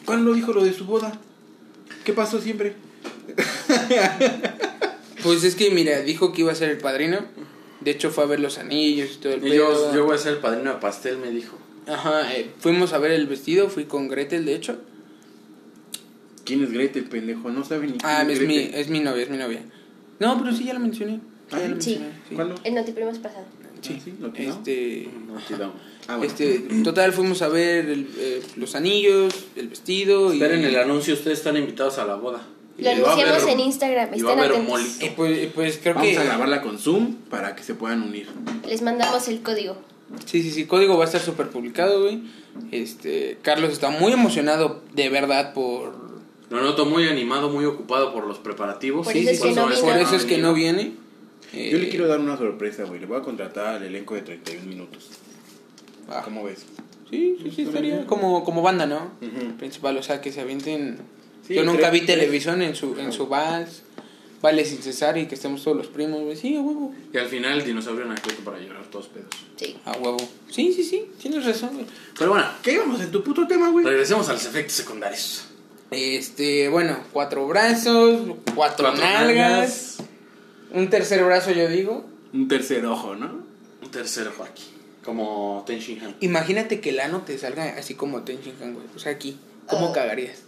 ¿Cuándo 0.05 0.33
dijo 0.33 0.53
lo 0.53 0.63
de 0.63 0.73
su 0.73 0.85
boda? 0.85 1.19
¿Qué 2.03 2.13
pasó 2.13 2.41
siempre? 2.41 2.75
Pues 5.23 5.43
es 5.43 5.55
que, 5.55 5.71
mira, 5.71 6.01
dijo 6.01 6.33
que 6.33 6.41
iba 6.41 6.51
a 6.51 6.55
ser 6.55 6.69
el 6.69 6.77
padrino. 6.79 7.19
De 7.81 7.91
hecho, 7.91 8.11
fue 8.11 8.23
a 8.23 8.27
ver 8.27 8.39
los 8.39 8.57
anillos 8.57 9.11
y 9.15 9.17
todo 9.19 9.33
el 9.33 9.39
Y 9.45 9.51
pedo. 9.51 9.53
yo, 9.91 9.95
yo 9.95 10.05
voy 10.05 10.15
a 10.15 10.17
ser 10.17 10.33
el 10.33 10.39
padrino 10.39 10.73
de 10.73 10.79
pastel, 10.79 11.17
me 11.17 11.31
dijo. 11.31 11.57
Ajá, 11.87 12.33
eh, 12.33 12.49
fuimos 12.59 12.93
a 12.93 12.97
ver 12.97 13.11
el 13.11 13.27
vestido, 13.27 13.69
fui 13.69 13.85
con 13.85 14.07
Gretel, 14.07 14.45
de 14.45 14.55
hecho. 14.55 14.79
¿Quién 16.45 16.63
es 16.63 16.71
Gretel, 16.71 17.05
pendejo? 17.05 17.49
No 17.51 17.63
sabe 17.63 17.87
ni 17.87 17.93
quién 17.93 18.01
Ah, 18.03 18.21
es 18.27 18.39
mi, 18.41 18.55
Gretel. 18.57 18.75
es 18.79 18.89
mi 18.89 18.99
novia, 18.99 19.23
es 19.23 19.29
mi 19.29 19.37
novia. 19.37 19.61
No, 20.19 20.37
pero 20.41 20.53
sí, 20.55 20.65
ya 20.65 20.73
la 20.73 20.79
mencioné. 20.79 21.19
Ah, 21.53 21.75
sí. 21.79 22.01
sí. 22.29 22.35
¿Cuándo? 22.35 22.55
El 22.63 22.75
notiprimos 22.75 23.17
pasado. 23.19 23.45
Sí, 23.81 23.95
Ah, 23.97 24.01
sí, 24.03 24.13
¿no 24.19 24.31
te- 24.31 24.43
no? 24.43 24.53
este... 24.53 25.09
No, 25.27 25.35
tiramos. 25.47 25.75
Ah, 26.07 26.15
bueno. 26.17 26.31
Este, 26.31 26.59
total, 26.83 27.11
fuimos 27.13 27.41
a 27.41 27.49
ver 27.49 27.89
el, 27.89 28.07
eh, 28.17 28.41
los 28.55 28.75
anillos, 28.75 29.33
el 29.55 29.67
vestido 29.69 30.33
y... 30.33 30.37
Esperen 30.37 30.63
el 30.63 30.77
anuncio, 30.77 31.13
ustedes 31.13 31.39
están 31.39 31.57
invitados 31.57 31.97
a 31.97 32.05
la 32.05 32.15
boda. 32.15 32.41
Lo 32.77 32.83
Y 32.83 32.87
anunciamos 32.87 33.43
en 33.47 33.59
Instagram. 33.59 34.09
y 34.15 34.21
va 34.21 34.31
a 34.31 34.35
Estén 34.45 34.51
atentos. 34.51 34.97
y 35.01 35.09
pues, 35.09 35.43
y 35.43 35.47
pues 35.47 35.79
creo 35.81 35.95
Vamos 35.95 36.09
que... 36.09 36.17
a 36.17 36.23
grabarla 36.23 36.61
con 36.61 36.79
Zoom 36.79 37.15
para 37.29 37.55
que 37.55 37.63
se 37.63 37.75
puedan 37.75 38.01
unir. 38.03 38.27
Les 38.67 38.81
mandamos 38.81 39.27
el 39.27 39.41
código. 39.41 39.77
Sí, 40.25 40.41
sí, 40.43 40.51
sí, 40.51 40.65
código 40.65 40.97
va 40.97 41.03
a 41.03 41.07
estar 41.07 41.21
súper 41.21 41.49
publicado, 41.49 42.01
güey. 42.03 42.21
Este, 42.71 43.37
Carlos 43.41 43.71
está 43.73 43.89
muy 43.89 44.11
emocionado, 44.13 44.81
de 44.93 45.09
verdad, 45.09 45.53
por... 45.53 46.01
Lo 46.49 46.61
noto 46.61 46.85
muy 46.85 47.07
animado, 47.07 47.49
muy 47.49 47.65
ocupado 47.65 48.13
por 48.13 48.27
los 48.27 48.37
preparativos. 48.37 49.07
Por 49.07 49.17
eso 49.17 49.29
es 49.31 49.39
que 49.41 49.51
no 49.53 49.67
vino. 49.67 49.81
Por 49.81 49.97
eso 49.97 50.15
es 50.15 50.25
que 50.25 50.37
no 50.37 50.53
viene. 50.53 50.93
Yo 51.53 51.77
le 51.77 51.85
Eh, 51.85 51.89
quiero 51.89 52.07
dar 52.07 52.19
una 52.19 52.35
sorpresa, 52.37 52.83
güey. 52.85 52.99
Le 52.99 53.05
voy 53.05 53.17
a 53.19 53.21
contratar 53.21 53.75
al 53.75 53.83
elenco 53.83 54.15
de 54.15 54.21
31 54.23 54.65
minutos. 54.65 55.09
ah, 56.09 56.21
¿Cómo 56.23 56.43
ves? 56.43 56.65
Sí, 57.09 57.37
sí, 57.43 57.51
sí, 57.55 57.61
estaría 57.63 58.05
como, 58.07 58.43
como 58.43 58.61
banda, 58.63 58.85
¿no? 58.87 59.11
Ujú. 59.21 59.55
Principal, 59.57 59.95
o 59.97 60.03
sea, 60.03 60.19
que 60.21 60.31
se 60.31 60.41
avienten... 60.41 60.97
Sí, 61.47 61.53
Yo 61.55 61.63
nunca 61.63 61.89
tres- 61.89 61.91
vi 61.91 61.99
tres. 62.01 62.17
televisión 62.19 62.61
en 62.61 62.75
su, 62.75 62.97
en 62.97 63.11
su 63.11 63.27
vals, 63.27 63.83
vale 64.41 64.65
sin 64.65 64.81
cesar 64.81 65.17
y 65.17 65.27
que 65.27 65.35
estemos 65.35 65.63
todos 65.63 65.77
los 65.77 65.87
primos, 65.87 66.21
güey. 66.21 66.35
Sí, 66.37 66.55
a 66.55 66.61
huevo. 66.61 66.93
Y 67.13 67.17
al 67.17 67.27
final 67.27 67.59
el 67.59 67.65
dinosaurio 67.65 68.05
anacleto 68.05 68.41
para 68.43 68.59
llorar 68.59 68.85
todos 68.89 69.07
pedos. 69.09 69.27
Sí. 69.57 69.75
A 69.85 69.91
huevo. 69.91 70.17
Sí, 70.49 70.73
sí, 70.73 70.83
sí, 70.83 71.05
tienes 71.21 71.45
razón, 71.45 71.71
güey. 71.73 71.85
Pero 72.17 72.31
bueno, 72.31 72.47
¿Qué 72.63 72.73
íbamos 72.73 72.99
en 73.01 73.11
tu 73.11 73.21
puto 73.23 73.45
tema, 73.45 73.69
güey? 73.69 73.85
regresemos 73.85 74.27
a 74.29 74.33
los 74.33 74.45
efectos 74.45 74.73
secundarios. 74.75 75.45
Este, 75.91 76.69
bueno, 76.69 76.97
cuatro 77.11 77.45
brazos, 77.47 78.21
cuatro, 78.55 78.87
Cuatro 78.87 78.93
nalgas, 78.95 79.97
un 80.73 80.89
tercer 80.89 81.23
brazo, 81.23 81.51
yo 81.51 81.67
digo. 81.67 82.05
Un 82.33 82.47
tercer 82.47 82.85
ojo, 82.85 83.15
¿no? 83.15 83.43
Un 83.81 83.91
tercer 83.91 84.27
ojo 84.27 84.43
aquí. 84.43 84.63
Como 85.03 85.63
Ten 85.67 85.79
Shin 85.79 86.01
Han. 86.03 86.15
Imagínate 86.21 86.79
que 86.79 86.91
el 86.91 86.99
ano 86.99 87.21
te 87.21 87.37
salga 87.37 87.75
así 87.77 87.95
como 87.95 88.21
Ten 88.23 88.39
Shin 88.41 88.55
Han, 88.61 88.73
güey. 88.73 88.85
O 88.95 88.99
sea, 88.99 89.11
aquí. 89.11 89.37
¿Cómo 89.67 89.89
Ah. 89.89 89.93
cagarías? 89.93 90.39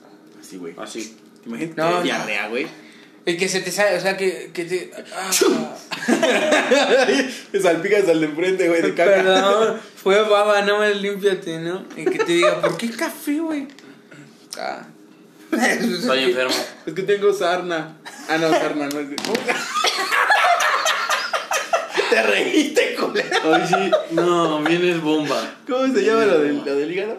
Así, 0.41 0.57
güey. 0.57 0.73
Así. 0.77 1.17
Imagínate 1.45 1.81
No, 1.81 1.91
no. 1.91 2.01
diarrea, 2.03 2.47
güey. 2.47 2.67
El 3.25 3.37
que 3.37 3.49
se 3.49 3.59
te 3.61 3.71
sale, 3.71 3.97
o 3.97 4.01
sea, 4.01 4.15
que, 4.17 4.51
que 4.53 4.65
te... 4.65 4.91
ah, 5.15 5.31
Te 7.51 7.59
salpicas 7.59 8.07
al 8.07 8.19
de 8.21 8.27
enfrente, 8.27 8.69
güey, 8.69 8.83
de 8.83 8.93
caca. 8.93 9.15
Perdón, 9.15 9.79
fue 9.95 10.21
baba, 10.21 10.61
no 10.61 10.77
más 10.77 10.95
límpiate, 10.95 11.57
¿no? 11.59 11.85
Y 11.97 12.05
que 12.05 12.19
te 12.19 12.33
diga, 12.33 12.61
¿por 12.61 12.77
qué 12.77 12.91
café, 12.91 13.39
güey? 13.39 13.67
Ah. 14.59 14.85
Estoy 15.51 16.23
enfermo. 16.25 16.53
Es 16.85 16.93
que 16.93 17.01
tengo 17.03 17.33
sarna. 17.33 17.97
Ah, 18.29 18.37
no, 18.37 18.49
sarna, 18.51 18.87
no 18.89 18.99
es 18.99 19.09
de... 19.09 19.15
Te 22.15 22.23
reíste, 22.23 22.95
culero. 22.95 23.53
Ay, 23.53 23.63
sí. 23.67 23.91
No, 24.11 24.63
vienes 24.63 25.01
bomba. 25.01 25.55
¿Cómo 25.67 25.93
se 25.93 26.01
llama 26.01 26.23
lo 26.25 26.39
del, 26.39 26.63
lo 26.63 26.75
del 26.75 26.89
hígado? 26.89 27.17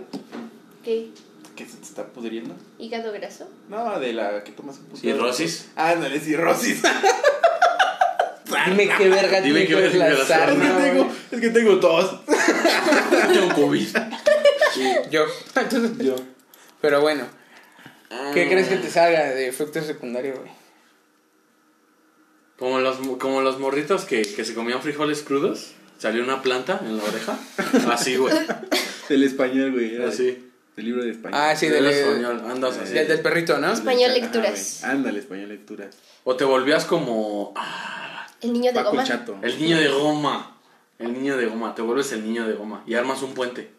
¿Qué? 0.83 1.09
¿Qué 1.55 1.67
se 1.67 1.77
te 1.77 1.85
está 1.85 2.07
pudriendo? 2.07 2.55
Hígado 2.79 3.13
graso. 3.13 3.47
No, 3.69 4.01
de 4.01 4.15
la 4.15 4.43
que 4.43 4.53
tomas 4.53 4.79
un 4.79 4.97
¿Cirrosis? 4.97 5.69
Ándale, 5.77 6.19
cirrosis. 6.19 6.81
Dime 8.67 8.89
qué 8.97 9.09
verga 9.11 9.43
Dime 9.43 9.61
tiene 9.61 9.61
qué 9.61 9.67
que 9.67 9.75
ver 9.75 9.91
verga 9.91 9.99
la 9.99 10.09
la 10.09 10.15
es, 10.15 10.21
que 10.21 10.27
sarna, 10.27 10.79
tengo, 10.83 11.13
es 11.31 11.41
que 11.43 11.51
tengo 11.51 11.79
tos. 11.79 12.21
Tengo 13.33 13.55
COVID. 13.55 13.89
Yo. 15.11 15.27
Entonces, 15.57 16.07
Yo. 16.07 16.17
Pero 16.81 17.03
bueno, 17.03 17.25
¿qué 18.33 18.49
crees 18.49 18.69
que 18.69 18.77
te 18.77 18.91
salga 18.91 19.27
de 19.27 19.49
efecto 19.49 19.83
secundario, 19.83 20.37
güey? 20.37 20.56
Como 22.59 22.81
los, 22.81 22.97
como 23.19 23.43
los 23.43 23.59
morritos 23.59 24.05
que, 24.05 24.23
que 24.23 24.45
se 24.45 24.55
comían 24.55 24.81
frijoles 24.83 25.23
crudos. 25.23 25.73
Salió 25.99 26.23
una 26.23 26.43
planta 26.43 26.81
en 26.85 26.97
la 26.99 27.05
oreja. 27.05 27.39
Así, 27.93 28.17
güey. 28.17 28.35
Del 29.09 29.23
español, 29.25 29.73
güey. 29.73 29.95
era 29.95 30.09
Así. 30.09 30.43
Del 30.77 30.85
libro 30.85 31.05
de 31.05 31.11
español. 31.13 31.41
Ah, 31.43 31.57
sí, 31.57 31.69
Del 31.69 31.85
del, 31.85 31.93
español, 31.95 32.43
andas 32.51 32.77
así. 32.77 32.93
del, 32.93 33.09
del 33.09 33.21
perrito, 33.21 33.57
¿no? 33.57 33.73
Español 33.73 34.13
lecturas. 34.13 34.81
güey. 34.83 34.93
Ándale, 34.93 35.19
español 35.21 35.49
lecturas. 35.49 35.97
O 36.25 36.37
te 36.37 36.45
volvías 36.45 36.85
como. 36.85 37.55
ah, 37.57 38.27
El 38.43 38.53
niño 38.53 38.73
de 38.73 38.75
Paco 38.75 38.91
goma. 38.91 39.05
Chato. 39.05 39.39
el 39.41 39.59
niño 39.59 39.79
de 39.79 39.89
goma. 39.89 40.59
El 40.99 41.15
niño 41.15 41.39
de 41.39 41.47
goma. 41.47 41.75
Te 41.75 41.81
vuelves 41.81 42.13
el 42.13 42.25
niño 42.25 42.47
de 42.47 42.53
goma. 42.53 42.83
Y 42.87 42.93
armas 42.95 43.23
un 43.23 43.33
puente. 43.33 43.71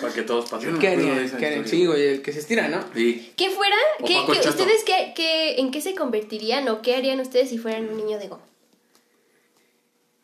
Para 0.00 0.12
que 0.12 0.22
todos 0.22 0.50
pasen. 0.50 0.68
Yo 0.68 0.74
no 0.74 0.78
¿Qué 0.80 0.96
me 0.96 1.02
harían? 1.10 1.24
historia, 1.24 1.66
Sí, 1.66 1.86
güey, 1.86 2.06
el 2.08 2.22
que 2.22 2.32
se 2.32 2.40
estira, 2.40 2.68
¿no? 2.68 2.82
Sí. 2.94 3.32
¿Qué 3.36 3.50
fuera? 3.50 3.76
O 4.00 4.04
¿Qué, 4.04 4.14
Paco 4.14 4.32
qué- 4.32 4.40
Chato. 4.40 4.62
¿Ustedes 4.62 4.84
qué, 4.84 5.12
qué, 5.14 5.56
en 5.60 5.70
qué 5.70 5.80
se 5.80 5.94
convertirían 5.94 6.68
o 6.68 6.82
qué 6.82 6.96
harían 6.96 7.20
ustedes 7.20 7.48
si 7.50 7.58
fueran 7.58 7.88
un 7.88 7.96
niño 7.96 8.18
de 8.18 8.28
goma? 8.28 8.42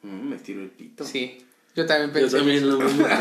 Mm, 0.03 0.29
me 0.31 0.37
estiro 0.37 0.62
el 0.62 0.71
pito. 0.71 1.05
Sí. 1.05 1.38
Yo 1.75 1.85
también 1.87 2.09
Yo 2.09 2.15
pensé. 2.21 2.37
también 2.38 2.69
lo 2.69 2.79
mismo. 2.79 3.07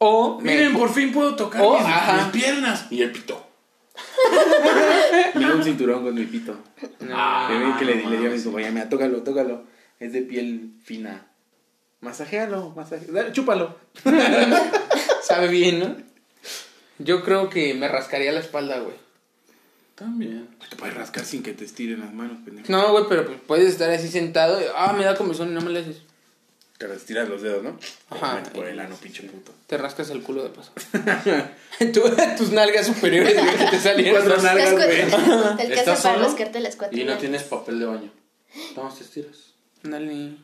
O 0.00 0.38
me- 0.40 0.52
Miren, 0.52 0.76
por 0.76 0.92
fin 0.94 1.12
puedo 1.12 1.34
tocar 1.34 1.60
Oh, 1.64 1.76
mis, 1.76 1.84
ajá. 1.86 2.30
mis 2.32 2.42
piernas. 2.42 2.86
Y 2.90 3.02
el 3.02 3.10
pito. 3.10 3.44
Me 5.34 5.44
hago 5.44 5.56
un 5.56 5.64
cinturón 5.64 6.04
con 6.04 6.14
mi 6.14 6.24
pito. 6.24 6.52
No. 7.00 7.14
Ah, 7.16 7.48
Le 7.50 7.58
ven 7.58 7.76
que 7.76 7.84
le, 7.84 7.96
no 8.04 8.10
le 8.10 8.16
digo 8.18 8.30
a 8.32 8.36
mi 8.36 8.40
compañera, 8.42 8.70
mira, 8.72 8.88
tócalo, 8.88 9.22
tócalo. 9.24 9.64
Es 9.98 10.12
de 10.12 10.22
piel 10.22 10.70
fina. 10.84 11.27
Masajéalo, 12.00 12.70
masajéalo. 12.76 13.32
Chúpalo. 13.32 13.76
Sabe 15.22 15.48
bien, 15.48 15.80
¿no? 15.80 15.96
Yo 16.98 17.22
creo 17.24 17.48
que 17.50 17.74
me 17.74 17.88
rascaría 17.88 18.32
la 18.32 18.40
espalda, 18.40 18.78
güey. 18.80 18.96
También. 19.94 20.48
Te 20.70 20.76
puedes 20.76 20.94
rascar 20.94 21.24
sin 21.24 21.42
que 21.42 21.52
te 21.54 21.64
estiren 21.64 22.00
las 22.00 22.12
manos, 22.12 22.38
pendejo. 22.44 22.70
No, 22.70 22.92
güey, 22.92 23.04
pero 23.08 23.26
pues 23.26 23.38
puedes 23.46 23.68
estar 23.68 23.90
así 23.90 24.08
sentado 24.08 24.60
y, 24.60 24.64
ah, 24.74 24.92
me 24.96 25.04
da 25.04 25.16
comezón 25.16 25.50
y 25.50 25.54
no 25.54 25.60
me 25.60 25.70
le 25.70 25.80
haces. 25.80 26.02
Te 26.78 26.86
estiras 26.94 27.28
los 27.28 27.42
dedos, 27.42 27.64
¿no? 27.64 27.76
Ajá. 28.10 28.34
Te 28.34 28.36
metes 28.36 28.52
Por 28.52 28.68
el 28.68 28.78
ano, 28.78 28.94
pinche 28.94 29.24
puto. 29.24 29.52
Te 29.66 29.76
rascas 29.76 30.10
el 30.10 30.22
culo 30.22 30.44
de 30.44 30.50
paso. 30.50 30.70
Tú- 31.92 32.02
tus 32.36 32.52
nalgas 32.52 32.86
superiores, 32.86 33.34
güey, 33.34 33.56
que 33.56 33.64
te 33.64 33.80
salieron. 33.80 34.22
Cuatro 34.22 34.40
nalgas, 34.40 34.72
güey. 34.74 34.86
Te 34.88 35.02
alcanza 35.02 35.64
¿Estás 35.64 36.00
para 36.02 36.18
rascarte 36.18 36.60
las 36.60 36.76
cuatro. 36.76 36.96
Y 36.96 37.02
no 37.02 37.18
tienes 37.18 37.42
papel 37.42 37.80
de 37.80 37.86
baño. 37.86 38.10
No, 38.76 38.88
te 38.94 39.02
estiras. 39.02 39.54
Dale. 39.82 40.36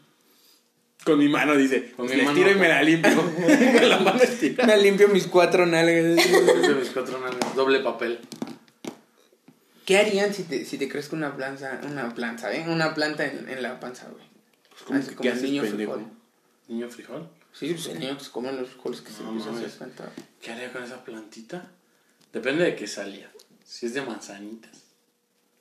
Con 1.05 1.19
mi 1.19 1.29
mano, 1.29 1.55
dice. 1.57 1.93
Con 1.93 2.07
mi 2.07 2.13
me 2.17 2.23
mano. 2.25 2.31
estiro 2.31 2.51
y 2.51 2.55
me 2.61 2.69
la 2.69 2.83
limpio. 2.83 3.15
Con 3.15 3.89
la 3.89 3.99
mano 3.99 4.23
estira. 4.23 4.67
Me 4.67 4.77
limpio 4.79 5.09
mis 5.09 5.27
cuatro 5.27 5.67
nalgas. 5.67 6.17
De 6.17 6.75
mis 6.75 6.91
cuatro 6.91 7.21
nalgas. 7.21 7.55
Doble 7.55 7.81
papel. 7.81 8.21
¿Qué 9.85 9.99
harían 9.99 10.33
si 10.33 10.45
te, 10.45 10.65
si 10.65 10.79
te 10.79 10.89
crezca 10.89 11.15
una 11.15 11.37
planta, 11.37 11.81
una 11.91 12.15
planta, 12.15 12.55
eh? 12.55 12.65
Una 12.69 12.95
planta 12.95 13.27
en, 13.27 13.49
en 13.51 13.63
la 13.63 13.79
panza, 13.81 14.09
güey. 14.09 14.25
¿cómo 14.87 14.99
Así 14.99 15.11
que 15.11 15.15
como 15.17 15.23
qué 15.25 15.29
el 15.29 15.35
haces, 15.35 15.51
niño 15.51 15.63
pendejo? 15.63 15.93
frijol. 15.95 16.13
Niño 16.69 16.89
frijol. 16.89 17.29
Sí, 17.53 17.69
pues 17.75 17.87
el 17.89 18.01
niño 18.01 18.17
que 18.19 18.25
se 18.25 18.31
come 18.31 18.51
los 18.53 18.69
frijoles 18.71 19.03
que 19.03 19.13
se 19.13 19.23
No 19.23 19.29
empieza 19.29 19.51
a 19.51 19.53
mames. 19.53 19.67
hacer 19.69 19.79
planta. 19.79 20.13
¿Qué 20.41 20.53
haría 20.53 20.73
con 20.73 20.83
esa 20.83 21.05
plantita? 21.05 21.71
Depende 22.33 22.65
de 22.65 22.75
qué 22.77 22.87
salía. 22.87 23.31
Si 23.63 23.85
es 23.87 23.93
de 23.95 24.01
manzanitas. 24.03 24.73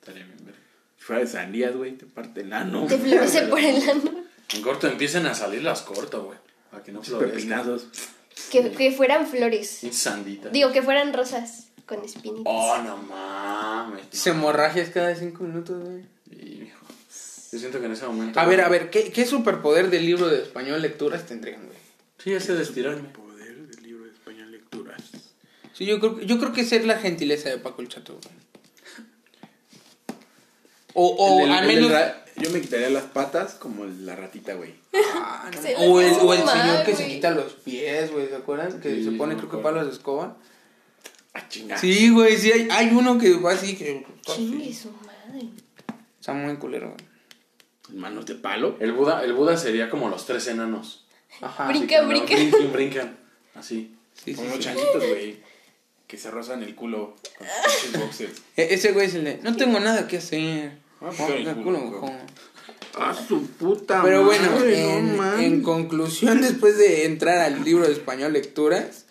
Estaría 0.00 0.24
bien 0.24 0.44
ver. 0.46 0.54
Si 0.96 1.04
fuera 1.04 1.20
de 1.20 1.28
sandías, 1.28 1.76
güey, 1.76 1.92
te 1.92 2.06
parte 2.06 2.40
el 2.40 2.52
ano. 2.52 2.86
Te 2.86 2.96
florece 2.98 3.42
por 3.48 3.60
el 3.60 3.88
ano. 3.90 4.23
En 4.52 4.62
corto 4.62 4.86
empiecen 4.86 5.26
a 5.26 5.34
salir 5.34 5.62
las 5.62 5.82
corto, 5.82 6.24
güey. 6.24 6.38
Para 6.70 6.82
que 6.82 6.92
no. 6.92 7.00
Que, 8.50 8.72
que 8.72 8.92
fueran 8.92 9.26
flores. 9.26 9.68
Sin 9.68 9.92
sandita. 9.92 10.48
Digo, 10.50 10.72
que 10.72 10.82
fueran 10.82 11.12
rosas 11.12 11.68
con 11.86 12.04
espinitas. 12.04 12.44
Oh, 12.46 12.78
no 12.82 12.96
mames. 12.96 14.06
Se 14.10 14.30
hemorragias 14.30 14.90
cada 14.90 15.14
cinco 15.14 15.44
minutos, 15.44 15.82
güey. 15.82 16.04
Yo 17.52 17.60
siento 17.60 17.78
que 17.78 17.86
en 17.86 17.92
ese 17.92 18.06
momento. 18.06 18.40
A 18.40 18.46
ver, 18.46 18.60
a 18.60 18.68
ver, 18.68 18.90
¿qué, 18.90 19.12
¿qué 19.12 19.24
superpoder 19.24 19.88
del 19.88 20.04
libro 20.04 20.28
de 20.28 20.42
español 20.42 20.82
lecturas 20.82 21.24
tendrían, 21.24 21.64
güey? 21.66 21.78
Sí, 22.18 22.32
ese 22.32 22.54
de 22.54 22.62
estirarme. 22.64 23.08
Poder 23.10 23.68
del 23.68 23.82
libro 23.84 24.04
de 24.04 24.10
español 24.10 24.50
lecturas. 24.50 25.00
Sí, 25.72 25.86
yo 25.86 26.00
creo, 26.00 26.20
yo 26.20 26.38
creo 26.38 26.52
que 26.52 26.64
ser 26.64 26.84
la 26.84 26.98
gentileza 26.98 27.50
de 27.50 27.58
Paco 27.58 27.82
el 27.82 27.88
Chato, 27.88 28.14
güey. 28.14 28.43
O, 30.94 31.06
o 31.08 31.44
El 31.44 31.52
al 31.52 31.66
menos... 31.66 31.92
Yo 32.36 32.50
me 32.50 32.60
quitaría 32.60 32.90
las 32.90 33.04
patas 33.04 33.54
como 33.54 33.84
la 33.84 34.16
ratita, 34.16 34.54
güey. 34.54 34.74
Ah, 35.14 35.48
no. 35.54 35.62
Se 35.62 35.76
O 35.76 36.00
el, 36.00 36.12
o 36.14 36.34
el 36.34 36.40
señor 36.40 36.84
que 36.84 36.96
se 36.96 37.06
quita 37.06 37.30
los 37.30 37.52
pies, 37.52 38.10
güey, 38.10 38.28
¿se 38.28 38.34
acuerdan? 38.34 38.80
Que 38.80 38.90
Sí, 38.96 39.04
se 39.04 39.12
pone, 39.12 39.36
creo 39.36 39.48
que 39.48 39.58
palos 39.58 39.86
de 39.86 39.92
escoba. 39.92 40.36
Ah, 41.32 41.48
chinga. 41.48 41.78
Sí, 41.78 42.10
güey, 42.10 42.36
sí, 42.36 42.50
hay, 42.50 42.68
hay 42.72 42.90
uno 42.92 43.18
que 43.18 43.34
va 43.34 43.52
así, 43.52 43.76
que... 43.76 44.04
Chingue 44.22 44.74
su 44.74 44.90
madre. 44.90 45.48
Está 46.18 46.32
muy 46.32 46.56
culero, 46.56 46.88
güey. 46.88 47.98
Manos 48.00 48.26
de 48.26 48.34
palo. 48.34 48.76
El 48.80 48.92
Buda, 48.92 49.22
el 49.22 49.32
Buda 49.34 49.56
sería 49.56 49.88
como 49.90 50.08
los 50.08 50.26
tres 50.26 50.46
enanos. 50.48 51.04
Ajá. 51.40 51.68
Brinca, 51.68 52.02
¿no? 52.02 52.08
brinca. 52.08 52.34
Brincan, 52.34 52.72
brincan. 52.72 53.16
Así. 53.54 53.94
Sí, 54.14 54.32
sí, 54.32 54.34
Como 54.34 54.48
los 54.48 54.58
sí. 54.58 54.64
changuitos, 54.64 55.06
güey. 55.06 55.36
Que 56.08 56.16
se 56.16 56.30
rozan 56.30 56.62
el 56.64 56.74
culo 56.74 57.14
con 57.38 57.46
sus 57.46 57.82
pinches 57.82 58.00
boxers. 58.00 58.42
E- 58.56 58.74
ese 58.74 58.92
güey 58.92 59.06
es 59.06 59.14
el 59.14 59.24
de, 59.24 59.38
no 59.42 59.54
tengo 59.56 59.78
nada 59.80 60.08
que 60.08 60.16
hacer. 60.18 60.82
Ah, 61.00 61.10
pues. 61.16 61.46
Ah, 62.96 63.12
su 63.12 63.46
puta 63.48 64.02
Pero 64.02 64.24
bueno, 64.24 64.52
madre, 64.52 64.98
en, 64.98 65.16
no 65.16 65.22
mames. 65.22 65.46
en 65.46 65.62
conclusión, 65.62 66.40
después 66.42 66.78
de 66.78 67.06
entrar 67.06 67.38
al 67.38 67.64
libro 67.64 67.86
de 67.86 67.92
español 67.92 68.32
lecturas, 68.32 69.06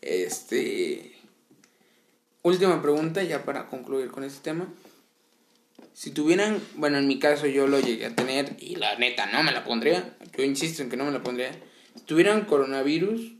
este... 0.00 1.12
Última 2.42 2.82
pregunta 2.82 3.22
ya 3.22 3.44
para 3.44 3.66
concluir 3.68 4.10
con 4.10 4.22
este 4.22 4.42
tema. 4.42 4.68
Si 5.94 6.10
tuvieran, 6.10 6.60
bueno, 6.74 6.98
en 6.98 7.06
mi 7.06 7.18
caso 7.18 7.46
yo 7.46 7.66
lo 7.68 7.80
llegué 7.80 8.04
a 8.04 8.14
tener 8.14 8.56
y 8.58 8.76
la 8.76 8.98
neta 8.98 9.26
no 9.26 9.42
me 9.42 9.52
la 9.52 9.64
pondría, 9.64 10.14
yo 10.36 10.44
insisto 10.44 10.82
en 10.82 10.90
que 10.90 10.96
no 10.98 11.04
me 11.04 11.12
la 11.12 11.22
pondría. 11.22 11.52
Si 11.94 12.02
tuvieran 12.02 12.44
coronavirus, 12.44 13.32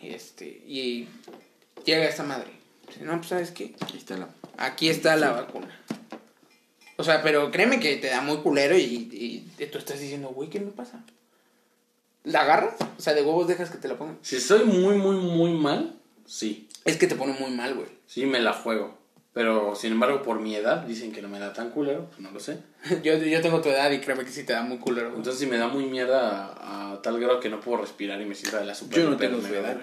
este, 0.00 0.46
y 0.66 1.08
llega 1.84 2.08
esta 2.08 2.22
madre, 2.22 2.52
no, 3.02 3.16
pues 3.16 3.28
sabes 3.28 3.50
qué, 3.50 3.74
Ahí 3.80 3.98
está 3.98 4.16
la. 4.16 4.28
aquí 4.56 4.88
está 4.88 5.16
la 5.16 5.32
vacuna. 5.32 5.68
O 6.96 7.04
sea, 7.04 7.22
pero 7.22 7.50
créeme 7.50 7.80
que 7.80 7.96
te 7.96 8.08
da 8.08 8.20
muy 8.20 8.38
culero 8.38 8.76
y, 8.76 9.52
y 9.58 9.66
tú 9.66 9.78
estás 9.78 10.00
diciendo, 10.00 10.28
güey, 10.28 10.48
¿qué 10.48 10.60
me 10.60 10.70
pasa? 10.70 11.04
¿La 12.24 12.40
agarras? 12.40 12.74
O 12.98 13.02
sea, 13.02 13.12
de 13.12 13.22
huevos 13.22 13.46
dejas 13.46 13.70
que 13.70 13.76
te 13.76 13.86
la 13.86 13.98
pongan. 13.98 14.18
Si 14.22 14.36
estoy 14.36 14.64
muy, 14.64 14.96
muy, 14.96 15.16
muy 15.16 15.52
mal, 15.52 15.94
sí. 16.24 16.68
Es 16.84 16.96
que 16.96 17.06
te 17.06 17.16
pone 17.16 17.34
muy 17.34 17.50
mal, 17.50 17.74
güey. 17.74 17.88
Sí, 18.06 18.24
me 18.24 18.40
la 18.40 18.54
juego. 18.54 18.98
Pero, 19.34 19.74
sin 19.74 19.92
embargo, 19.92 20.22
por 20.22 20.40
mi 20.40 20.54
edad, 20.54 20.82
dicen 20.82 21.12
que 21.12 21.20
no 21.20 21.28
me 21.28 21.38
da 21.38 21.52
tan 21.52 21.70
culero. 21.70 22.08
Pues 22.08 22.20
no 22.20 22.30
lo 22.30 22.40
sé. 22.40 22.58
Yo, 23.02 23.16
yo 23.18 23.42
tengo 23.42 23.60
tu 23.60 23.68
edad 23.68 23.90
y 23.90 24.00
créeme 24.00 24.24
que 24.24 24.30
sí 24.30 24.44
te 24.44 24.52
da 24.52 24.62
muy 24.62 24.78
culero, 24.78 25.08
güey. 25.08 25.18
Entonces, 25.18 25.40
si 25.40 25.46
me 25.46 25.58
da 25.58 25.68
muy 25.68 25.84
mierda 25.84 26.46
a, 26.46 26.92
a 26.92 27.02
tal 27.02 27.20
grado 27.20 27.40
que 27.40 27.50
no 27.50 27.60
puedo 27.60 27.78
respirar 27.78 28.20
y 28.20 28.24
me 28.24 28.34
siento 28.34 28.58
de 28.58 28.64
la 28.64 28.74
super 28.74 28.98
Yo 29.00 29.10
no 29.10 29.16
tengo 29.16 29.40
su 29.40 29.52
edad. 29.52 29.76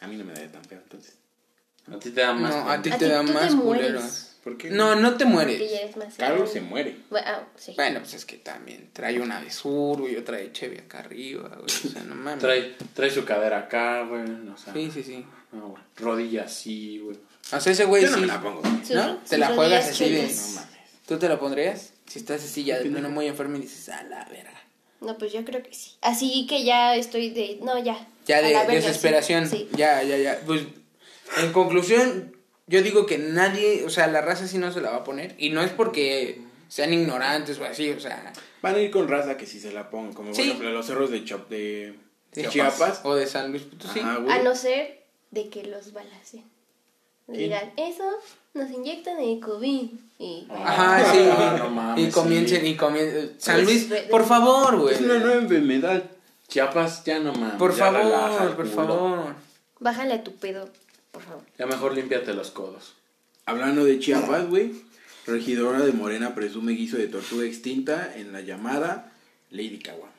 A 0.00 0.06
mí 0.06 0.16
no 0.16 0.24
me 0.24 0.34
da 0.34 0.46
tan 0.52 0.64
feo, 0.64 0.78
entonces. 0.82 1.16
A 1.90 1.98
ti 1.98 2.10
te 2.10 2.20
da 2.20 2.34
más. 2.34 2.54
No, 2.54 2.70
a 2.70 2.82
ti 2.82 2.90
te 2.90 3.08
da 3.08 3.22
más 3.22 3.54
culero. 3.54 3.98
mueres. 3.98 4.27
¿Por 4.44 4.56
qué? 4.56 4.70
No, 4.70 4.94
no 4.94 5.10
te 5.16 5.24
Porque 5.24 5.24
mueres. 5.26 5.70
ya 5.70 5.78
eres 5.80 5.96
más 5.96 6.14
Carlos 6.16 6.38
grande. 6.38 6.52
se 6.52 6.60
muere. 6.60 6.96
Bueno, 7.10 7.26
ah, 7.28 7.42
sí. 7.56 7.72
Bueno, 7.76 8.00
pues 8.00 8.14
es 8.14 8.24
que 8.24 8.36
también 8.36 8.88
trae 8.92 9.20
una 9.20 9.40
de 9.40 9.50
sur, 9.50 9.98
güey, 10.00 10.16
otra 10.16 10.36
de 10.38 10.52
Chevy 10.52 10.78
acá 10.78 11.00
arriba, 11.00 11.48
güey. 11.48 11.64
O 11.64 11.68
sea, 11.88 12.02
no 12.04 12.14
mames. 12.14 12.38
Trae, 12.40 12.74
trae 12.94 13.10
su 13.10 13.24
cadera 13.24 13.58
acá, 13.58 14.04
güey. 14.04 14.22
O 14.22 14.56
sea, 14.56 14.72
Sí, 14.72 14.90
sí, 14.92 15.02
sí. 15.02 15.24
no, 15.52 15.68
güey. 15.70 15.82
Rodilla 15.96 16.44
así, 16.44 16.98
güey. 16.98 17.18
O 17.52 17.60
sea, 17.60 17.72
ese 17.72 17.84
güey 17.84 18.02
Yo 18.02 18.10
no 18.10 18.14
sí. 18.16 18.20
me 18.22 18.26
la 18.26 18.40
pongo. 18.40 18.62
Sus- 18.86 18.90
¿No? 18.96 19.18
sus 19.20 19.28
Te 19.30 19.38
la 19.38 19.48
juegas 19.48 19.88
así 19.88 20.04
de. 20.08 20.18
chuecas. 20.20 20.48
No 20.48 20.54
mames. 20.60 20.78
¿Tú 21.06 21.18
te 21.18 21.28
la 21.28 21.38
pondrías? 21.40 21.92
Si 22.06 22.18
estás 22.18 22.42
así 22.44 22.64
ya 22.64 22.78
de 22.78 22.88
plano 22.90 23.10
muy 23.10 23.26
enfermo 23.26 23.56
y 23.56 23.60
dices, 23.60 23.88
a 23.90 24.02
la 24.04 24.24
verga. 24.26 24.52
No, 25.00 25.16
pues 25.18 25.32
yo 25.32 25.44
creo 25.44 25.62
que 25.62 25.72
sí. 25.74 25.92
Así 26.00 26.46
que 26.48 26.64
ya 26.64 26.96
estoy 26.96 27.30
de. 27.30 27.58
No, 27.62 27.78
ya. 27.82 28.06
Ya 28.26 28.38
A 28.38 28.42
de 28.42 28.52
la 28.52 28.60
verga, 28.64 28.74
desesperación. 28.74 29.46
Sí. 29.48 29.68
Ya, 29.76 30.02
ya, 30.02 30.16
ya. 30.18 30.40
Pues, 30.46 30.62
en 31.42 31.52
conclusión, 31.52 32.36
yo 32.68 32.82
digo 32.82 33.06
que 33.06 33.18
nadie, 33.18 33.84
o 33.84 33.90
sea, 33.90 34.06
la 34.06 34.20
raza 34.20 34.46
sí 34.46 34.58
no 34.58 34.72
se 34.72 34.80
la 34.80 34.90
va 34.90 34.96
a 34.98 35.04
poner. 35.04 35.34
Y 35.38 35.50
no 35.50 35.62
es 35.62 35.70
porque 35.72 36.40
sean 36.68 36.92
ignorantes 36.92 37.58
o 37.58 37.64
así, 37.64 37.90
o 37.90 38.00
sea, 38.00 38.32
Van 38.60 38.74
a 38.74 38.78
ir 38.80 38.90
con 38.90 39.06
raza 39.08 39.36
que 39.36 39.46
si 39.46 39.60
se 39.60 39.72
la 39.72 39.88
pongan. 39.88 40.12
Como 40.12 40.34
Sí. 40.34 40.40
por 40.42 40.46
ejemplo 40.48 40.70
los 40.72 40.86
cerros 40.86 41.10
de, 41.10 41.24
Chop, 41.24 41.48
de, 41.48 41.94
Chiapas. 42.50 43.00
O 43.04 43.14
de 43.14 43.26
San 43.26 43.50
Luis 43.52 43.62
Potosí. 43.62 44.00
Ajá. 44.00 44.18
A 44.28 44.42
no 44.42 44.54
ser 44.54 45.04
de 45.30 45.48
que 45.48 45.64
los 45.64 45.92
balacen. 45.92 46.42
Digan, 47.28 47.72
eso 47.76 48.04
nos 48.54 48.70
inyectan 48.70 49.20
el 49.20 49.38
COVID. 49.38 49.90
Y 50.18 50.46
Ajá, 50.50 51.12
sí. 51.12 51.18
Ah, 51.30 51.56
no 51.58 51.68
mames, 51.70 52.08
y 52.08 52.10
comiencen, 52.10 52.62
sí. 52.62 52.66
y 52.68 52.74
comiencen. 52.76 53.34
San 53.38 53.62
Pues, 53.62 53.88
Luis, 53.90 54.02
por 54.10 54.24
favor, 54.26 54.78
güey. 54.80 54.94
Es 54.94 55.00
una 55.02 55.18
nueva 55.18 55.36
enfermedad. 55.42 56.02
Chiapas, 56.48 57.04
ya 57.04 57.18
no 57.20 57.32
mames. 57.34 57.56
Por 57.56 57.72
ya 57.76 57.84
favor, 57.92 58.00
relaja 58.02 58.56
por 58.56 58.68
culo. 58.70 58.70
favor. 58.70 59.34
Bájale 59.78 60.14
a 60.14 60.24
tu 60.24 60.34
pedo, 60.34 60.68
por 61.10 61.22
favor. 61.22 61.44
Ya 61.58 61.66
mejor 61.66 61.94
límpiate 61.94 62.34
los 62.34 62.50
codos. 62.50 62.94
Hablando 63.46 63.84
de 63.84 63.98
Chiapas, 63.98 64.48
güey. 64.48 64.72
Regidora 65.26 65.80
de 65.80 65.92
Morena 65.92 66.34
presume 66.34 66.72
guiso 66.72 66.96
de 66.96 67.06
tortuga 67.06 67.44
extinta 67.44 68.14
en 68.16 68.32
la 68.32 68.40
llamada 68.40 69.12
Lady 69.50 69.78
Caguama. 69.78 70.12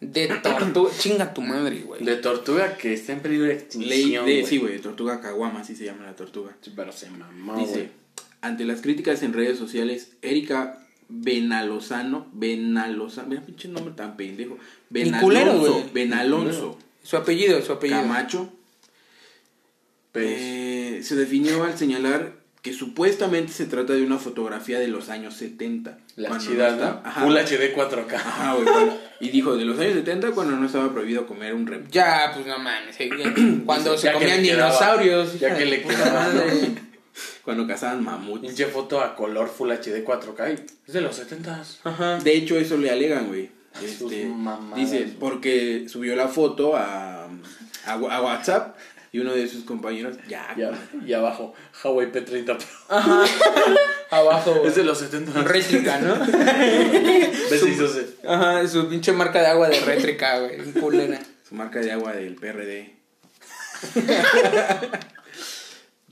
De 0.00 0.26
tortuga. 0.26 0.90
Chinga 0.98 1.34
tu 1.34 1.42
madre, 1.42 1.80
güey. 1.80 2.02
De 2.04 2.16
tortuga 2.16 2.76
que 2.76 2.94
está 2.94 3.12
en 3.12 3.20
peligro 3.20 3.46
de 3.46 3.54
Ley 3.54 3.62
extinción. 3.62 4.26
de, 4.26 4.46
sí, 4.46 4.58
güey, 4.58 4.74
de 4.74 4.78
tortuga 4.80 5.20
caguama, 5.20 5.60
así 5.60 5.74
se 5.76 5.84
llama 5.84 6.04
la 6.04 6.16
tortuga. 6.16 6.56
Sí, 6.60 6.72
Pero 6.74 6.92
se 6.92 7.10
mamó, 7.10 7.56
Dice, 7.56 7.90
ante 8.40 8.64
las 8.64 8.80
críticas 8.80 9.22
en 9.22 9.32
redes 9.32 9.58
sociales, 9.58 10.12
Erika 10.22 10.86
Benalozano, 11.08 12.26
Benalozano, 12.32 13.28
mira 13.28 13.42
pinche 13.42 13.68
nombre 13.68 13.94
tan 13.94 14.16
pendejo, 14.16 14.58
Benalonso. 14.90 15.90
Benalonso 15.92 16.78
Su 17.02 17.16
apellido, 17.16 17.60
su 17.62 17.72
apellido. 17.72 18.00
Camacho, 18.00 18.52
eh, 20.14 21.00
se 21.02 21.16
definió 21.16 21.64
al 21.64 21.76
señalar 21.76 22.32
que 22.62 22.72
supuestamente 22.72 23.52
se 23.52 23.66
trata 23.66 23.92
de 23.92 24.02
una 24.02 24.18
fotografía 24.18 24.78
de 24.78 24.88
los 24.88 25.10
años 25.10 25.34
70. 25.34 25.98
la 26.16 26.38
chida, 26.38 27.02
no. 27.04 27.12
Full 27.24 27.36
HD 27.36 27.74
4K. 27.74 28.14
Ajá, 28.14 28.54
güey, 28.54 28.64
cuando- 28.66 29.00
y 29.20 29.28
dijo, 29.28 29.56
de 29.56 29.64
los 29.66 29.78
años 29.78 29.94
70 29.94 30.30
cuando 30.30 30.56
no 30.56 30.64
estaba 30.66 30.90
prohibido 30.92 31.26
comer 31.26 31.54
un 31.54 31.66
reptil. 31.66 31.90
Ya, 31.90 32.30
pues 32.34 32.46
no 32.46 32.58
mames. 32.58 32.96
eh, 33.00 33.10
Cuando 33.66 33.98
se 33.98 34.12
comían 34.12 34.42
dinosaurios. 34.42 35.38
ya 35.38 35.54
que 35.56 35.66
le 35.66 35.78
puta 35.80 35.94
quedaba, 35.94 36.28
¿no? 36.28 36.34
madre. 36.44 36.68
Cuando 37.44 37.66
cazaban 37.66 38.02
mamuts. 38.02 38.40
Pinche 38.40 38.66
foto 38.66 39.00
a 39.02 39.14
color 39.14 39.48
Full 39.48 39.70
HD 39.70 40.02
4K. 40.04 40.52
y 40.52 40.64
Es 40.86 40.94
de 40.94 41.00
los 41.02 41.20
70s. 41.20 41.80
Ajá. 41.84 42.18
De 42.20 42.34
hecho, 42.34 42.56
eso 42.58 42.76
le 42.78 42.90
alegan, 42.90 43.26
güey. 43.28 43.50
Este, 43.82 44.24
mamadas, 44.26 44.76
dice, 44.76 45.08
porque 45.20 45.86
subió 45.88 46.14
la 46.16 46.28
foto 46.28 46.76
a, 46.76 47.24
a, 47.24 47.92
a 47.92 48.22
WhatsApp 48.22 48.76
y 49.14 49.20
uno 49.20 49.32
de 49.32 49.46
sus 49.46 49.62
compañeros, 49.62 50.16
ya, 50.28 50.52
Ya, 50.58 50.72
y 51.06 51.12
abajo, 51.12 51.54
Huawei 51.84 52.10
P30 52.10 52.44
Pro. 52.44 52.58
Ajá. 52.88 53.24
Abajo. 54.10 54.54
güey. 54.54 54.66
Es 54.66 54.74
de 54.74 54.82
los 54.82 54.98
70 54.98 55.44
Rétrica, 55.44 56.00
¿no? 56.00 56.14
Ese. 57.50 58.16
Ajá, 58.26 58.66
su 58.66 58.88
pinche 58.88 59.12
marca 59.12 59.40
de 59.40 59.46
agua 59.46 59.68
de 59.68 59.78
rétrica, 59.80 60.40
güey. 60.40 60.60
un 60.60 60.72
Culera. 60.72 61.20
su 61.48 61.54
marca 61.54 61.78
de 61.78 61.92
agua 61.92 62.12
del 62.12 62.34
PRD. 62.34 62.92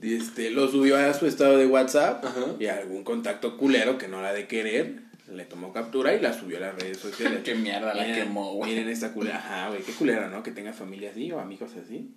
este, 0.01 0.49
lo 0.51 0.67
subió 0.69 0.95
a 0.97 1.13
su 1.13 1.25
estado 1.27 1.57
de 1.57 1.67
WhatsApp 1.67 2.23
Ajá. 2.25 2.45
y 2.59 2.67
algún 2.67 3.03
contacto 3.03 3.57
culero 3.57 3.97
que 3.97 4.07
no 4.07 4.21
la 4.21 4.31
de 4.33 4.47
querer 4.47 5.01
le 5.29 5.43
tomó 5.45 5.73
captura 5.73 6.13
y 6.13 6.19
la 6.21 6.33
subió 6.37 6.57
a 6.57 6.61
las 6.61 6.75
redes 6.75 6.97
sociales. 6.99 7.39
Qué 7.43 7.55
mierda 7.55 7.93
la 7.93 8.03
Miren- 8.05 8.15
quemó, 8.15 8.53
güey. 8.53 8.71
Miren 8.71 8.87
esta 8.89 9.11
culera. 9.13 9.37
Ajá, 9.37 9.69
güey, 9.69 9.81
qué 9.81 9.91
culera, 9.93 10.29
¿no? 10.29 10.43
Que 10.43 10.51
tenga 10.51 10.73
familia 10.73 11.09
así 11.11 11.31
o 11.31 11.39
amigos 11.39 11.71
así. 11.83 12.11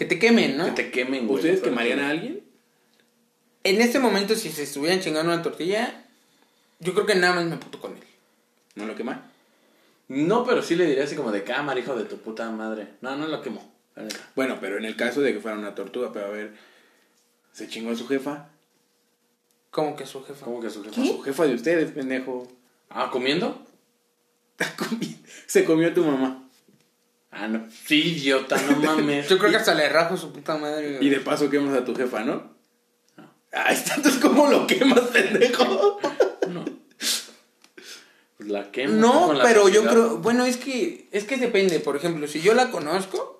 Que 0.00 0.06
te 0.06 0.18
quemen, 0.18 0.56
¿no? 0.56 0.64
Que 0.64 0.70
te 0.70 0.90
quemen, 0.90 1.26
güey. 1.26 1.40
¿Ustedes 1.40 1.60
quemarían 1.60 2.00
a 2.00 2.08
alguien? 2.08 2.42
En 3.64 3.82
este 3.82 3.98
momento, 3.98 4.34
si 4.34 4.48
se 4.48 4.62
estuvieran 4.62 5.00
chingando 5.00 5.30
una 5.30 5.42
tortilla, 5.42 6.06
yo 6.78 6.94
creo 6.94 7.04
que 7.04 7.16
nada 7.16 7.34
más 7.34 7.44
me 7.44 7.58
puto 7.58 7.82
con 7.82 7.92
él. 7.92 8.02
¿No 8.76 8.86
lo 8.86 8.94
queman? 8.94 9.30
No, 10.08 10.46
pero 10.46 10.62
sí 10.62 10.74
le 10.74 10.86
diría 10.86 11.04
así 11.04 11.16
como 11.16 11.32
de 11.32 11.44
cámara, 11.44 11.78
hijo 11.78 11.94
de 11.96 12.06
tu 12.06 12.16
puta 12.16 12.50
madre. 12.50 12.94
No, 13.02 13.14
no 13.16 13.26
lo 13.26 13.42
quemó. 13.42 13.70
Bueno, 14.34 14.56
pero 14.58 14.78
en 14.78 14.86
el 14.86 14.96
caso 14.96 15.20
de 15.20 15.34
que 15.34 15.40
fuera 15.40 15.58
una 15.58 15.74
tortuga, 15.74 16.10
pero 16.14 16.28
a 16.28 16.30
ver, 16.30 16.54
se 17.52 17.68
chingó 17.68 17.90
a 17.90 17.94
su 17.94 18.08
jefa. 18.08 18.48
Como 19.70 19.96
que 19.96 20.06
su 20.06 20.24
jefa. 20.24 20.46
¿Cómo 20.46 20.62
que 20.62 20.70
su 20.70 20.82
jefa? 20.82 20.94
Su 20.94 21.20
jefa 21.20 21.44
de 21.44 21.54
ustedes, 21.54 21.90
pendejo. 21.90 22.48
Ah, 22.88 23.10
¿comiendo? 23.12 23.66
Se 25.46 25.66
comió 25.66 25.88
a 25.88 25.92
tu 25.92 26.02
mamá. 26.02 26.48
Ah, 27.32 27.46
no. 27.48 27.66
Sí, 27.86 28.16
idiota, 28.16 28.60
no 28.62 28.76
mames. 28.82 29.28
Yo 29.28 29.38
creo 29.38 29.50
que 29.50 29.56
hasta 29.56 29.74
le 29.74 29.88
rajo 29.88 30.16
su 30.16 30.32
puta 30.32 30.56
madre. 30.58 30.98
Y 31.00 31.08
de 31.08 31.20
paso 31.20 31.48
quemas 31.48 31.76
a 31.76 31.84
tu 31.84 31.94
jefa, 31.94 32.24
¿no? 32.24 32.58
Ahí 33.52 33.74
está, 33.74 33.94
entonces 33.96 34.20
¿cómo 34.20 34.48
lo 34.48 34.66
quemas, 34.66 35.00
pendejo? 35.12 35.98
No. 36.48 36.64
Pues 38.36 38.48
la 38.48 38.70
quemo. 38.70 38.94
No, 38.94 39.26
con 39.26 39.38
la 39.38 39.44
pero 39.44 39.68
yo 39.68 39.84
creo, 39.84 40.18
bueno, 40.18 40.44
es 40.46 40.56
que 40.56 41.08
es 41.12 41.24
que 41.24 41.36
depende, 41.36 41.78
por 41.80 41.96
ejemplo, 41.96 42.26
si 42.26 42.40
yo 42.40 42.54
la 42.54 42.70
conozco, 42.70 43.36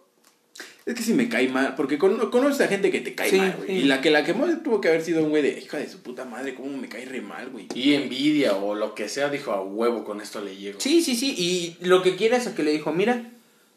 Es 0.86 0.94
que 0.94 1.02
si 1.02 1.12
me 1.14 1.28
cae 1.28 1.48
mal, 1.48 1.74
porque 1.76 1.98
con- 1.98 2.30
conoces 2.30 2.60
a 2.62 2.68
gente 2.68 2.90
que 2.90 3.00
te 3.00 3.14
cae 3.14 3.30
Sí, 3.30 3.36
mal, 3.38 3.54
güey. 3.58 3.68
sí. 3.68 3.74
Y 3.76 3.82
la 3.84 4.00
que 4.00 4.10
la 4.10 4.24
quemó 4.24 4.46
tuvo 4.64 4.80
que 4.80 4.88
haber 4.88 5.02
sido 5.02 5.22
un 5.22 5.30
güey 5.30 5.42
de 5.42 5.58
hija 5.60 5.76
de 5.78 5.88
su 5.88 6.00
puta 6.00 6.24
madre, 6.24 6.54
cómo 6.54 6.76
me 6.76 6.88
cae 6.88 7.04
re 7.04 7.20
mal, 7.20 7.48
güey. 7.50 7.68
Y 7.74 7.94
envidia 7.94 8.54
o 8.56 8.74
lo 8.74 8.94
que 8.94 9.08
sea, 9.08 9.28
dijo 9.30 9.52
a 9.52 9.62
huevo, 9.62 10.04
con 10.04 10.20
esto 10.20 10.40
le 10.40 10.56
llego. 10.56 10.80
sí, 10.80 11.02
sí, 11.02 11.14
sí, 11.16 11.34
y 11.36 11.84
lo 11.84 12.02
que 12.02 12.16
quieras 12.16 12.46
a 12.46 12.54
que 12.54 12.62
le 12.62 12.72
dijo, 12.72 12.92
mira, 12.92 13.30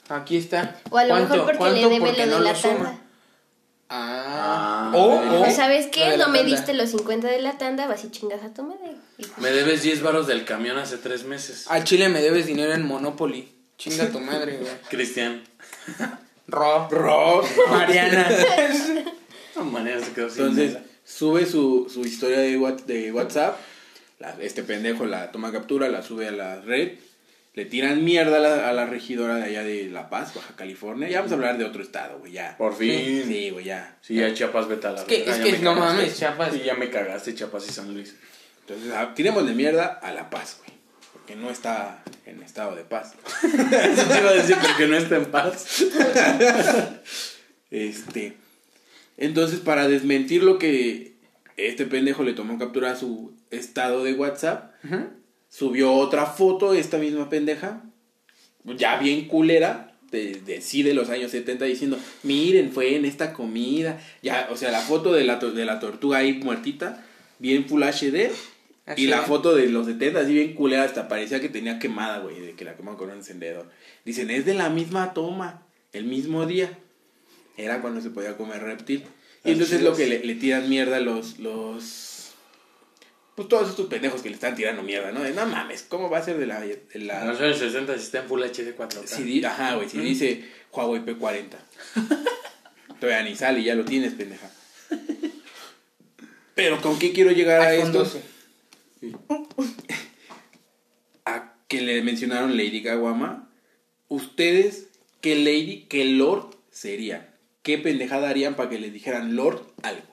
aquí 0.09 0.37
está. 0.37 0.79
O 0.89 0.97
a 0.97 1.03
lo 1.05 1.09
¿Cuánto- 1.15 1.35
mejor 1.35 1.57
porque 1.57 1.73
le 1.73 1.81
debe 1.89 1.99
porque 1.99 2.25
lo 2.25 2.31
no 2.39 2.43
de 2.43 2.53
la 2.53 2.53
tanda. 2.61 2.99
Ah, 3.89 4.91
Ah, 4.91 4.91
o, 4.95 4.99
¿O 4.99 5.41
o 5.47 5.51
¿Sabes 5.51 5.87
qué? 5.87 6.17
No 6.17 6.29
me 6.29 6.39
tanda. 6.39 6.55
diste 6.55 6.73
los 6.73 6.89
50 6.89 7.27
de 7.27 7.41
la 7.41 7.57
tanda, 7.57 7.87
vas 7.87 8.03
y 8.03 8.09
chingas 8.11 8.41
a 8.43 8.53
tu 8.53 8.63
madre. 8.63 8.95
Me 9.37 9.51
debes 9.51 9.83
10 9.83 10.01
varos 10.01 10.25
del 10.27 10.45
camión 10.45 10.77
hace 10.77 10.97
3 10.97 11.25
meses. 11.25 11.65
Al 11.69 11.83
chile 11.83 12.09
me 12.09 12.21
debes 12.21 12.45
dinero 12.47 12.73
en 12.73 12.85
Monopoly. 12.87 13.49
Chinga 13.77 14.09
tu 14.09 14.19
madre, 14.19 14.57
güey. 14.57 14.71
Cristian. 14.89 15.43
Ro. 16.47 16.87
Ro. 16.89 17.43
Mariana. 17.69 18.27
No 19.55 19.63
manera 19.65 19.99
se 20.03 20.11
quedó 20.13 20.29
sin 20.29 20.41
Entonces, 20.43 20.73
nada. 20.73 20.85
sube 21.05 21.45
su, 21.45 21.87
su 21.93 22.01
historia 22.01 22.39
de, 22.39 22.57
What- 22.57 22.85
de 22.85 23.11
WhatsApp. 23.11 23.57
la- 24.19 24.35
este 24.41 24.63
pendejo 24.63 25.05
la 25.05 25.31
toma 25.31 25.51
captura, 25.51 25.89
la 25.89 26.01
sube 26.01 26.27
a 26.27 26.31
la 26.31 26.61
red. 26.61 26.93
Le 27.55 27.65
tiran 27.65 28.03
mierda 28.03 28.37
a 28.37 28.39
la, 28.39 28.69
a 28.69 28.73
la 28.73 28.85
regidora 28.87 29.35
de 29.35 29.43
allá 29.43 29.63
de 29.63 29.87
La 29.89 30.09
Paz, 30.09 30.33
Baja 30.33 30.55
California. 30.55 31.07
Ya 31.07 31.19
vamos 31.19 31.31
a 31.33 31.35
hablar 31.35 31.57
de 31.59 31.65
otro 31.65 31.83
estado, 31.83 32.17
güey, 32.19 32.31
ya. 32.31 32.57
Por 32.57 32.75
fin. 32.75 33.23
Sí, 33.27 33.51
güey, 33.51 33.65
ya. 33.65 33.95
Sí, 34.01 34.15
ya 34.15 34.33
Chiapas, 34.33 34.67
vete 34.67 34.87
a 34.87 34.91
la 34.91 35.01
Es 35.01 35.05
que- 35.05 35.29
es 35.29 35.37
que 35.37 35.59
no 35.59 35.75
cagaste. 35.75 35.97
mames, 35.97 36.17
Chiapas. 36.17 36.53
Sí, 36.53 36.61
ya 36.65 36.73
me 36.73 36.89
cagaste, 36.89 37.35
Chiapas 37.35 37.67
y 37.69 37.71
San 37.71 37.93
Luis. 37.93 38.15
Entonces, 38.61 38.91
ah, 38.95 39.13
tiremos 39.13 39.45
de 39.45 39.53
mierda 39.53 39.85
a 39.85 40.11
La 40.13 40.29
Paz, 40.31 40.57
güey. 40.65 40.73
Porque 41.13 41.35
no 41.35 41.51
está 41.51 42.03
en 42.25 42.41
estado 42.41 42.75
de 42.75 42.83
paz. 42.83 43.13
Eso 43.43 44.03
te 44.11 44.19
iba 44.19 44.29
a 44.29 44.33
decir 44.33 44.57
porque 44.59 44.87
no 44.87 44.97
está 44.97 45.15
en 45.17 45.25
paz. 45.25 45.83
Este. 47.71 48.37
Entonces, 49.17 49.59
para 49.59 49.87
desmentir 49.87 50.43
lo 50.43 50.57
que 50.59 51.13
este 51.57 51.85
pendejo 51.85 52.23
le 52.23 52.33
tomó 52.33 52.57
captura 52.59 52.91
a 52.91 52.95
su 52.95 53.33
estado 53.51 54.03
de 54.03 54.13
WhatsApp. 54.13 54.73
Subió 55.53 55.93
otra 55.93 56.25
foto, 56.25 56.73
esta 56.73 56.97
misma 56.97 57.29
pendeja, 57.29 57.83
ya 58.75 58.97
bien 58.97 59.27
culera, 59.27 59.95
de, 60.09 60.41
de 60.41 60.61
sí 60.61 60.81
de 60.81 60.95
los 60.95 61.09
años 61.09 61.29
70, 61.29 61.65
diciendo, 61.65 61.99
miren, 62.23 62.71
fue 62.71 62.95
en 62.95 63.05
esta 63.05 63.33
comida. 63.33 64.01
Ya, 64.23 64.47
o 64.51 64.57
sea, 64.57 64.71
la 64.71 64.81
foto 64.81 65.13
de 65.13 65.23
la, 65.23 65.37
de 65.37 65.65
la 65.65 65.79
tortuga 65.79 66.19
ahí 66.19 66.33
muertita, 66.33 67.05
bien 67.37 67.65
full 67.67 67.83
HD. 67.83 68.31
Así 68.85 69.03
Y 69.03 69.07
la 69.07 69.21
es. 69.21 69.27
foto 69.27 69.55
de 69.55 69.67
los 69.67 69.85
70, 69.85 70.21
así 70.21 70.33
bien 70.33 70.55
culera, 70.55 70.83
hasta 70.83 71.07
parecía 71.07 71.39
que 71.39 71.49
tenía 71.49 71.77
quemada, 71.77 72.19
güey, 72.19 72.39
de 72.39 72.53
que 72.53 72.65
la 72.65 72.75
quemaron 72.75 72.97
con 72.97 73.09
un 73.11 73.17
encendedor. 73.17 73.69
Dicen, 74.05 74.31
es 74.31 74.45
de 74.45 74.55
la 74.55 74.69
misma 74.69 75.13
toma, 75.13 75.65
el 75.93 76.05
mismo 76.05 76.47
día. 76.47 76.79
Era 77.57 77.79
cuando 77.81 78.01
se 78.01 78.09
podía 78.09 78.37
comer 78.37 78.63
reptil. 78.63 79.03
Y 79.45 79.51
entonces 79.51 79.83
lo 79.83 79.95
que 79.95 80.07
le, 80.07 80.25
le 80.25 80.35
tiran 80.35 80.67
mierda 80.67 80.99
los, 80.99 81.37
los... 81.37 82.12
Pues 83.35 83.47
todos 83.47 83.69
estos 83.69 83.87
pendejos 83.87 84.21
que 84.21 84.29
le 84.29 84.35
están 84.35 84.55
tirando 84.55 84.83
mierda, 84.83 85.11
¿no? 85.11 85.21
De, 85.21 85.31
no 85.33 85.45
mames, 85.47 85.81
¿cómo 85.83 86.09
va 86.09 86.19
a 86.19 86.23
ser 86.23 86.37
de 86.37 86.45
la... 86.45 86.59
De 86.61 86.79
la 86.99 87.25
los 87.25 87.41
años 87.41 87.57
60 87.57 87.95
si 87.97 88.03
está 88.03 88.19
en 88.19 88.27
Full 88.27 88.43
HD 88.43 88.75
4K. 88.77 89.07
si 89.07 89.23
di- 89.23 89.43
ajá, 89.43 89.75
güey, 89.75 89.89
si 89.89 89.97
dice 89.99 90.47
Huawei 90.71 91.01
P40. 91.03 91.47
Todavía 92.99 93.23
ni 93.23 93.35
sale, 93.35 93.63
ya 93.63 93.73
lo 93.75 93.85
tienes, 93.85 94.13
pendeja. 94.13 94.49
Pero 96.55 96.79
¿con 96.81 96.99
qué 96.99 97.11
quiero 97.11 97.31
llegar 97.31 97.59
a 97.61 97.73
esto? 97.73 98.03
12. 98.03 98.21
a 101.25 101.53
que 101.67 101.81
le 101.81 102.01
mencionaron 102.03 102.55
Lady 102.55 102.83
Kawama, 102.83 103.49
ustedes, 104.07 104.87
¿qué 105.21 105.35
Lady, 105.35 105.85
qué 105.89 106.05
Lord 106.05 106.55
serían? 106.71 107.27
¿Qué 107.63 107.77
pendejada 107.77 108.29
harían 108.29 108.55
para 108.55 108.69
que 108.69 108.79
le 108.79 108.91
dijeran 108.91 109.35
Lord 109.35 109.65
algo? 109.81 110.03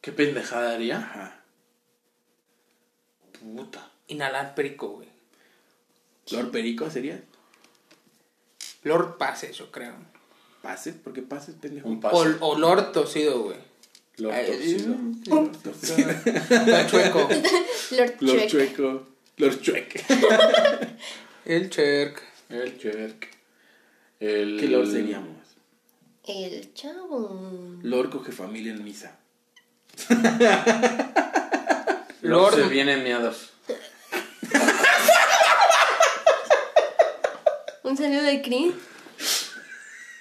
¿Qué 0.00 0.10
pendejada 0.12 0.74
haría? 0.74 0.98
Ajá. 0.98 1.40
Puta. 3.54 3.90
Inhalar 4.08 4.54
perico, 4.54 4.88
güey. 4.88 5.08
¿Lord 6.30 6.50
Perico 6.50 6.90
sería? 6.90 7.22
Lord 8.82 9.16
Pases, 9.16 9.56
yo 9.56 9.70
creo. 9.70 9.94
¿Pases? 10.62 10.94
¿Por 10.96 11.12
qué 11.12 11.22
pases, 11.22 11.54
pendejo? 11.60 11.88
Un 11.88 11.98
O, 11.98 12.00
paso. 12.00 12.36
o 12.40 12.58
Lord 12.58 12.90
Tosido, 12.92 13.42
güey. 13.44 13.58
Lo 14.16 14.32
Ay, 14.32 14.46
torcido. 14.46 14.94
Está 16.48 16.86
chueco. 16.88 17.28
Lord 17.90 18.16
Lord. 18.20 18.46
Chueco. 18.48 19.06
Lord 19.36 19.60
Chueque. 19.60 20.02
El 21.44 21.70
Cherk. 21.70 22.22
El 22.48 22.78
Cherk. 22.78 23.28
El... 24.18 24.58
¿Qué 24.58 24.68
Lord 24.68 24.90
seríamos? 24.90 25.36
El 26.24 26.74
chavo. 26.74 27.76
Lord 27.82 28.10
coge 28.10 28.32
familia 28.32 28.72
en 28.72 28.82
misa. 28.82 29.16
Lord 32.28 32.54
se 32.54 32.62
vienen 32.68 33.02
miados. 33.04 33.50
Un 37.82 37.96
saludo 37.96 38.22
de 38.22 38.42
Chris. 38.42 38.74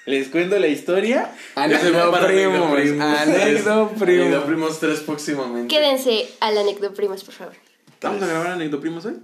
Les 0.06 0.28
cuento 0.28 0.60
la 0.60 0.68
historia 0.68 1.34
Anecdoprimos. 1.56 2.14
Anecdoprimos. 2.22 4.02
Anecdoprimos 4.02 4.80
tres 4.80 5.00
próximamente. 5.00 5.74
Quédense 5.74 6.30
al 6.42 6.58
anecdoprimos, 6.60 7.24
por 7.24 7.34
favor. 7.34 7.54
¿Vamos 8.02 8.22
a 8.22 8.28
grabar 8.28 8.48
anecdoprimos 8.52 9.06
hoy? 9.06 9.16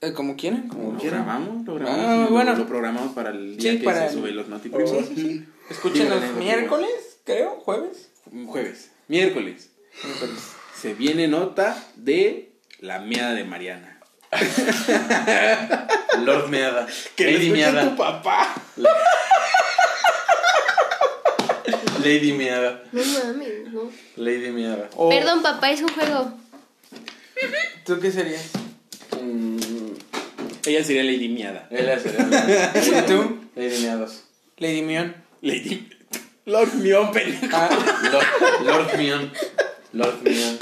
Eh, 0.00 0.12
como 0.12 0.36
quieran, 0.36 0.68
como 0.68 0.92
¿Lo 0.92 0.98
quieran. 0.98 1.24
programamos? 1.24 1.66
¿Lo 1.66 1.74
grabamos? 1.74 2.04
Ah, 2.06 2.16
lo- 2.24 2.30
bueno. 2.30 2.54
Lo 2.56 2.66
programamos 2.66 3.12
para 3.14 3.30
el 3.30 3.56
día 3.56 3.72
Sí, 3.72 3.78
que 3.78 3.84
para 3.84 4.00
se 4.00 4.06
el- 4.06 4.12
sube 4.20 4.30
los 4.32 4.48
notiprimos. 4.48 4.90
Sí, 4.90 5.04
sí, 5.08 5.14
sí. 5.16 5.48
Escúchenos 5.70 6.12
Anecdoprimos. 6.12 6.44
miércoles, 6.44 7.18
creo, 7.24 7.50
jueves. 7.60 8.10
Jueves. 8.46 8.90
Miércoles. 9.06 9.70
Se 10.80 10.94
viene 10.94 11.26
nota 11.28 11.76
de 11.96 12.52
la 12.80 13.00
meada 13.00 13.34
de 13.34 13.44
Mariana. 13.44 13.98
Lord 16.24 16.48
Meada. 16.50 16.86
Que 17.16 17.32
Lady 17.32 17.50
Meada. 17.50 17.82
tu 17.90 17.96
papá. 17.96 18.54
Lady 22.04 22.32
Meada. 22.32 22.82
No 22.92 23.02
mames, 23.04 23.72
no. 23.72 23.90
Lady 24.16 24.50
Meada. 24.50 24.88
Perdón, 25.10 25.42
papá, 25.42 25.70
es 25.70 25.80
un 25.82 25.88
juego. 25.88 26.32
¿Tú 27.84 27.98
qué 28.00 28.10
serías? 28.12 28.50
Mm, 29.20 29.58
Ella 30.66 30.84
sería 30.84 31.02
Lady 31.02 31.28
Miada. 31.28 31.66
Ella 31.70 31.98
sería 31.98 32.72
¿Y 33.00 33.02
tú? 33.06 33.40
Lady 33.56 33.82
Meados. 33.82 34.24
Lady 34.58 34.82
Mion. 34.82 35.14
Lady. 35.40 35.88
Lord 36.46 36.74
Mion, 36.74 37.10
pendejo. 37.12 37.46
Ah, 37.56 37.68
Lord, 38.12 38.26
Lord 38.64 38.96
Mion. 38.98 39.32
Lord 39.98 40.22
Mion. 40.22 40.56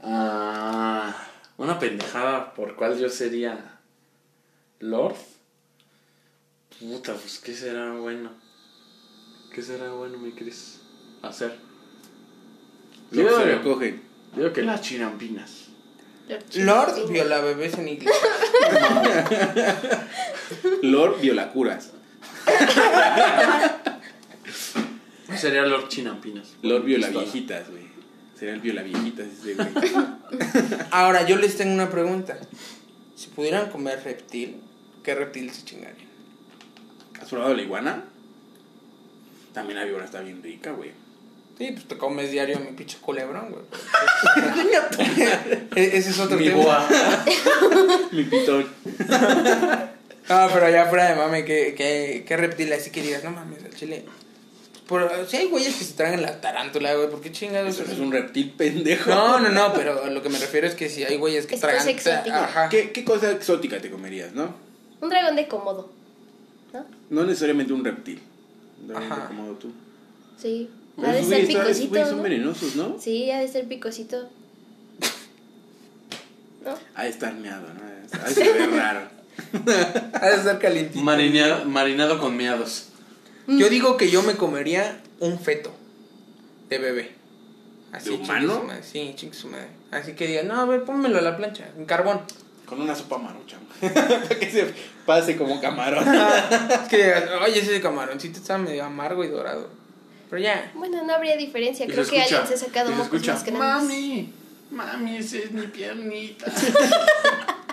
Ah, 0.00 1.12
una 1.56 1.80
pendejada 1.80 2.54
por 2.54 2.76
cuál 2.76 2.96
yo 2.96 3.08
sería 3.08 3.80
Lord. 4.78 5.16
Puta, 6.78 7.14
pues 7.14 7.40
qué 7.40 7.52
será 7.52 7.94
bueno. 7.94 8.30
¿Qué 9.52 9.60
será 9.60 9.90
bueno, 9.90 10.18
mi 10.18 10.30
Cris? 10.30 10.82
Hacer. 11.20 11.56
Lo 13.10 13.24
que 13.24 13.28
Yo 13.28 13.36
se. 13.80 14.00
Digo 14.36 14.52
que 14.52 14.62
las 14.62 14.82
chinampinas. 14.82 15.64
Lord 16.54 17.10
viola 17.10 17.40
bebés 17.40 17.76
en 17.76 17.88
inglés. 17.88 18.14
Lord 20.82 21.20
Violacuras. 21.20 21.90
Sería 25.36 25.66
Lord 25.66 25.88
Chinampinas. 25.88 26.54
Lord 26.62 26.84
Viola 26.84 27.08
Pistola. 27.08 27.24
Viejitas, 27.24 27.70
güey. 27.70 27.97
Sería 28.38 28.54
el 28.54 28.60
Viola 28.60 28.82
Viejitas 28.82 29.26
ese, 29.26 29.54
güey. 29.54 29.68
Ahora, 30.90 31.26
yo 31.26 31.36
les 31.36 31.56
tengo 31.56 31.74
una 31.74 31.90
pregunta. 31.90 32.38
Si 33.16 33.28
pudieran 33.28 33.70
comer 33.70 34.00
reptil, 34.04 34.60
¿qué 35.02 35.14
reptil 35.14 35.50
se 35.50 35.64
chingarían? 35.64 36.08
¿Has 37.20 37.28
probado 37.28 37.54
la 37.54 37.62
iguana? 37.62 38.04
También 39.52 39.78
la 39.80 39.84
víbora 39.84 40.04
está 40.04 40.20
bien 40.20 40.42
rica, 40.42 40.70
güey. 40.72 40.92
Sí, 41.58 41.70
pues 41.72 41.88
te 41.88 41.98
comes 41.98 42.30
diario 42.30 42.60
mi 42.60 42.70
pinche 42.76 42.98
culebrón, 42.98 43.50
güey. 43.50 43.64
E- 45.74 45.96
Ese 45.98 46.10
es 46.10 46.18
otro 46.20 46.38
Mi 46.38 46.44
tema. 46.44 46.56
boa. 46.58 46.88
Mi 48.12 48.22
pitón. 48.22 48.68
No, 50.28 50.48
pero 50.54 50.70
ya 50.70 50.86
fuera 50.86 51.08
de 51.08 51.16
mame, 51.16 51.44
¿qué, 51.44 51.74
qué, 51.76 52.24
qué 52.28 52.36
reptil 52.36 52.72
así 52.72 52.90
que 52.90 53.02
digas? 53.02 53.24
No 53.24 53.32
mames, 53.32 53.64
al 53.64 53.74
chile. 53.74 54.04
Por, 54.88 55.26
si 55.28 55.36
hay 55.36 55.46
güeyes 55.48 55.76
que 55.76 55.84
se 55.84 55.92
tragan 55.94 56.22
la 56.22 56.40
tarántula, 56.40 56.94
güey, 56.94 57.10
¿por 57.10 57.20
qué 57.20 57.30
chingados? 57.30 57.78
Eso 57.78 57.92
es 57.92 57.98
un 57.98 58.10
reptil 58.10 58.50
pendejo. 58.52 59.10
No, 59.10 59.38
no, 59.38 59.50
no, 59.50 59.72
pero 59.74 60.02
a 60.02 60.08
lo 60.08 60.22
que 60.22 60.30
me 60.30 60.38
refiero 60.38 60.66
es 60.66 60.74
que 60.74 60.88
si 60.88 61.04
hay 61.04 61.16
güeyes 61.18 61.46
que 61.46 61.56
Es 61.56 61.60
tragan. 61.60 61.78
cosa 61.80 61.90
exótica. 61.90 62.44
Ajá. 62.44 62.68
¿Qué, 62.70 62.90
¿Qué 62.90 63.04
cosa 63.04 63.30
exótica 63.30 63.78
te 63.80 63.90
comerías, 63.90 64.32
no? 64.32 64.54
Un 65.02 65.10
dragón 65.10 65.36
de 65.36 65.46
cómodo. 65.46 65.92
¿No? 66.72 66.86
No 67.10 67.24
necesariamente 67.24 67.72
un 67.74 67.84
reptil. 67.84 68.20
Un 68.80 68.88
dragón 68.88 69.12
Ajá. 69.12 69.26
como 69.28 69.52
tú. 69.52 69.70
Sí. 70.40 70.70
Ha 71.04 71.12
de 71.12 71.22
ser 71.22 71.46
picosito. 71.46 71.88
güeyes 71.90 72.08
son 72.08 72.16
¿no? 72.16 72.22
venenosos, 72.22 72.76
¿no? 72.76 72.96
Sí, 72.98 73.30
ha 73.30 73.40
de 73.40 73.48
ser 73.48 73.68
picosito. 73.68 74.30
¿No? 76.64 76.74
Ha 76.94 77.04
de 77.04 77.08
estar 77.10 77.34
meado, 77.34 77.66
¿no? 77.74 77.80
Ha 78.22 78.28
de 78.28 78.34
saber 78.34 78.70
raro. 78.70 79.00
Ha 80.20 80.30
de 80.30 80.34
estar 80.34 80.58
calientito. 80.58 81.00
Marinado, 81.04 81.64
marinado 81.66 82.18
con 82.18 82.36
meados. 82.36 82.86
Yo 83.48 83.70
digo 83.70 83.96
que 83.96 84.10
yo 84.10 84.22
me 84.22 84.34
comería 84.34 85.00
un 85.20 85.38
feto 85.38 85.72
de 86.68 86.78
bebé. 86.78 87.12
Así, 87.92 88.10
¿De 88.10 88.16
humano? 88.16 88.54
su 88.60 88.62
madre, 88.64 88.82
Sí, 88.82 89.12
chingue 89.16 89.34
su 89.34 89.48
madre. 89.48 89.68
Así 89.90 90.12
que 90.12 90.26
diga, 90.26 90.42
no, 90.42 90.60
a 90.60 90.66
ver, 90.66 90.84
pónmelo 90.84 91.18
a 91.18 91.22
la 91.22 91.36
plancha, 91.36 91.66
en 91.76 91.86
carbón. 91.86 92.20
Con 92.66 92.82
una 92.82 92.94
sopa 92.94 93.16
marucha. 93.16 93.56
Para 93.80 94.28
que 94.28 94.50
se 94.50 94.74
pase 95.06 95.38
como 95.38 95.58
camarón. 95.60 96.04
es 96.82 96.88
que 96.90 96.96
digas, 96.98 97.24
oye, 97.42 97.60
ese 97.60 97.80
camaroncito 97.80 98.38
está 98.38 98.58
medio 98.58 98.84
amargo 98.84 99.24
y 99.24 99.28
dorado. 99.28 99.70
Pero 100.28 100.42
ya. 100.42 100.70
Bueno, 100.74 101.02
no 101.04 101.14
habría 101.14 101.38
diferencia. 101.38 101.86
Creo 101.86 102.06
que 102.06 102.18
escucha, 102.18 102.40
alguien 102.40 102.46
se 102.46 102.54
ha 102.62 102.66
sacado 102.66 102.90
mocos 102.90 103.06
escucha, 103.06 103.32
más 103.32 103.44
grandes. 103.44 103.58
Mami, 103.58 104.32
mami, 104.70 105.16
esa 105.16 105.38
es 105.38 105.52
mi 105.52 105.66
piernita. 105.68 106.52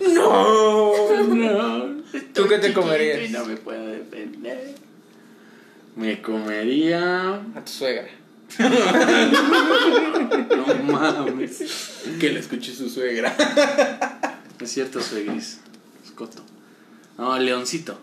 ¡No! 0.00 1.24
no. 1.34 2.02
¿Tú 2.32 2.46
qué 2.48 2.58
te 2.58 2.72
comerías? 2.72 3.30
no 3.30 3.44
me 3.46 3.56
puedo 3.56 3.86
defender. 3.86 4.74
Me 5.96 6.20
comería. 6.20 7.34
A 7.54 7.64
tu 7.64 7.70
suegra. 7.72 8.08
No 10.56 10.74
mames. 10.84 12.02
que 12.20 12.30
le 12.30 12.40
escuche 12.40 12.72
su 12.74 12.88
suegra. 12.88 13.34
Es 14.60 14.70
cierto, 14.70 15.00
soy 15.00 15.24
gris. 15.24 15.60
Escoto. 16.04 16.42
No, 17.18 17.38
leoncito. 17.38 17.98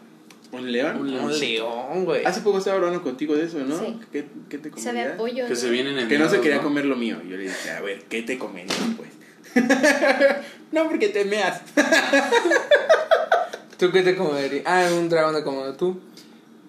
¿Un 0.52 0.72
león? 0.72 0.98
Un 0.98 1.02
Un 1.08 1.14
leoncito. 1.14 1.46
león, 1.92 2.06
güey. 2.06 2.26
Hace 2.26 2.42
poco 2.42 2.58
estaba 2.58 2.78
hablando 2.78 3.02
contigo 3.02 3.36
de 3.36 3.46
eso, 3.46 3.60
¿no? 3.60 3.78
Sí. 3.80 3.98
¿Qué, 4.12 4.26
qué 4.50 4.58
te 4.58 4.70
Sabe 4.72 4.82
comerías? 4.84 5.14
a 5.14 5.18
pollo. 5.18 5.44
Que 5.46 5.50
¿no? 5.52 5.56
se 5.56 5.70
vienen 5.70 5.98
en 5.98 6.08
Que 6.10 6.20
no 6.20 6.30
se 6.30 6.42
quería 6.42 6.62
comer 6.62 6.86
lo 6.86 6.96
mío. 6.96 7.18
Yo 7.24 7.38
le 7.38 7.44
dije, 7.44 7.70
a 7.72 7.82
ver, 7.82 8.04
¿qué 8.10 8.22
te 8.22 8.38
comerías, 8.38 8.78
pues? 8.98 9.10
no, 10.72 10.88
porque 10.90 11.10
te 11.10 11.26
meas. 11.26 11.62
¿Tú 13.78 13.92
qué 13.92 14.02
te 14.04 14.16
comerías? 14.16 14.64
Ah, 14.66 14.88
un 14.98 15.10
dragón 15.10 15.36
de 15.36 15.44
como 15.44 15.64
tú. 15.74 16.00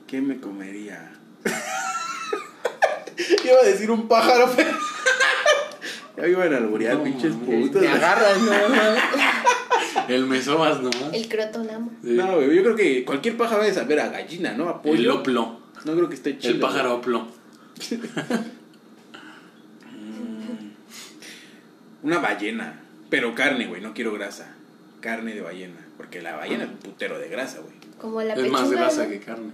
¿Qué 0.07 0.21
me 0.21 0.41
comería? 0.41 1.13
Iba 3.45 3.61
a 3.61 3.65
decir 3.65 3.91
un 3.91 4.09
pájaro, 4.09 4.51
pero. 4.57 4.71
ya 6.17 6.27
iban 6.27 6.55
a 6.55 6.57
alburear, 6.57 6.97
No, 6.97 7.05
pinches 7.05 7.35
putos. 7.35 7.83
Me 7.83 7.89
agarras, 7.89 8.39
¿no? 8.41 8.53
El 10.09 10.27
mesobas 10.27 10.81
nomás. 10.81 11.13
El 11.13 11.29
crotonamo. 11.29 11.91
Sí. 12.03 12.11
No, 12.13 12.37
güey, 12.37 12.57
yo 12.57 12.63
creo 12.63 12.77
que 12.77 13.05
cualquier 13.05 13.37
pájaro 13.37 13.63
debe 13.63 13.75
saber 13.75 14.01
a 14.01 14.09
gallina, 14.09 14.53
¿no? 14.55 14.69
A 14.69 14.73
El 14.77 14.81
pollo. 14.81 15.21
oplo. 15.21 15.61
No 15.85 15.95
creo 15.95 16.09
que 16.09 16.15
esté 16.15 16.39
chido. 16.39 16.55
El 16.55 16.61
pájaro 16.61 16.97
oplo. 16.97 17.29
Una 22.03 22.19
ballena. 22.19 22.81
Pero 23.11 23.35
carne, 23.35 23.67
güey, 23.67 23.81
no 23.83 23.93
quiero 23.95 24.13
grasa. 24.13 24.55
Carne 25.01 25.35
de 25.35 25.41
ballena. 25.43 25.77
Porque 25.97 26.23
la 26.23 26.37
ballena 26.37 26.65
es 26.65 26.71
un 26.71 26.77
putero 26.77 27.19
de 27.19 27.29
grasa, 27.29 27.59
güey. 27.61 27.75
Como 27.99 28.23
la 28.23 28.35
Es 28.35 28.41
pechuga. 28.41 28.61
más 28.61 28.71
grasa 28.71 29.05
¿no? 29.05 29.11
que 29.11 29.21
carne. 29.21 29.51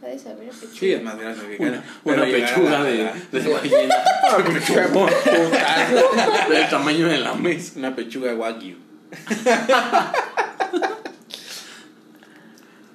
De 0.00 0.18
saber 0.18 0.48
pechuga. 0.48 0.72
Sí, 0.78 0.92
es 0.92 1.02
más 1.02 1.18
grasa 1.18 1.42
que 1.46 1.56
carne. 1.58 1.80
Una, 2.04 2.14
una 2.14 2.24
pechuga 2.24 2.70
la- 2.70 2.84
de, 2.84 3.04
la- 3.04 3.12
de 3.12 3.48
ballena. 3.52 3.94
Putazo. 4.92 6.50
Del 6.50 6.68
tamaño 6.70 7.06
de 7.08 7.18
la 7.18 7.34
mesa. 7.34 7.72
Una 7.78 7.94
pechuga 7.94 8.34
wagyu. 8.34 8.76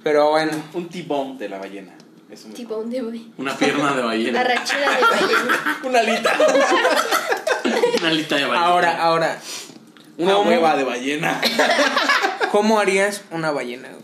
Pero 0.04 0.30
bueno. 0.32 0.52
Un 0.74 0.89
tibón 0.89 1.38
de 1.38 1.50
la 1.50 1.60
ballena. 1.60 1.93
Eso 2.30 2.48
me- 2.50 2.54
Tipo 2.54 2.78
un 2.78 2.90
de 2.90 3.02
boy. 3.02 3.32
Una 3.38 3.56
pierna 3.58 3.94
de 3.96 4.02
ballena. 4.02 4.42
Arrachera 4.42 4.90
de 4.98 5.02
ballena. 5.02 5.80
Una 5.84 6.00
alita. 6.00 6.38
Una 8.00 8.08
alita 8.10 8.36
de 8.36 8.46
ballena. 8.46 8.66
Ahora, 8.66 9.04
ahora. 9.04 9.42
Una 10.18 10.34
¿Cómo? 10.34 10.50
hueva 10.50 10.76
de 10.76 10.84
ballena. 10.84 11.40
¿Cómo 12.52 12.80
harías 12.80 13.24
una 13.32 13.52
ballena, 13.52 13.90
güey? 13.90 14.02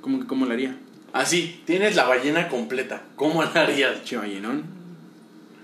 ¿Cómo, 0.00 0.26
cómo 0.26 0.46
la 0.46 0.54
haría? 0.54 0.76
Así, 1.12 1.62
tienes 1.64 1.96
la 1.96 2.04
ballena 2.04 2.48
completa. 2.48 3.02
¿Cómo 3.16 3.42
la 3.42 3.50
harías? 3.62 4.04
Che 4.04 4.16
ballenón. 4.16 4.64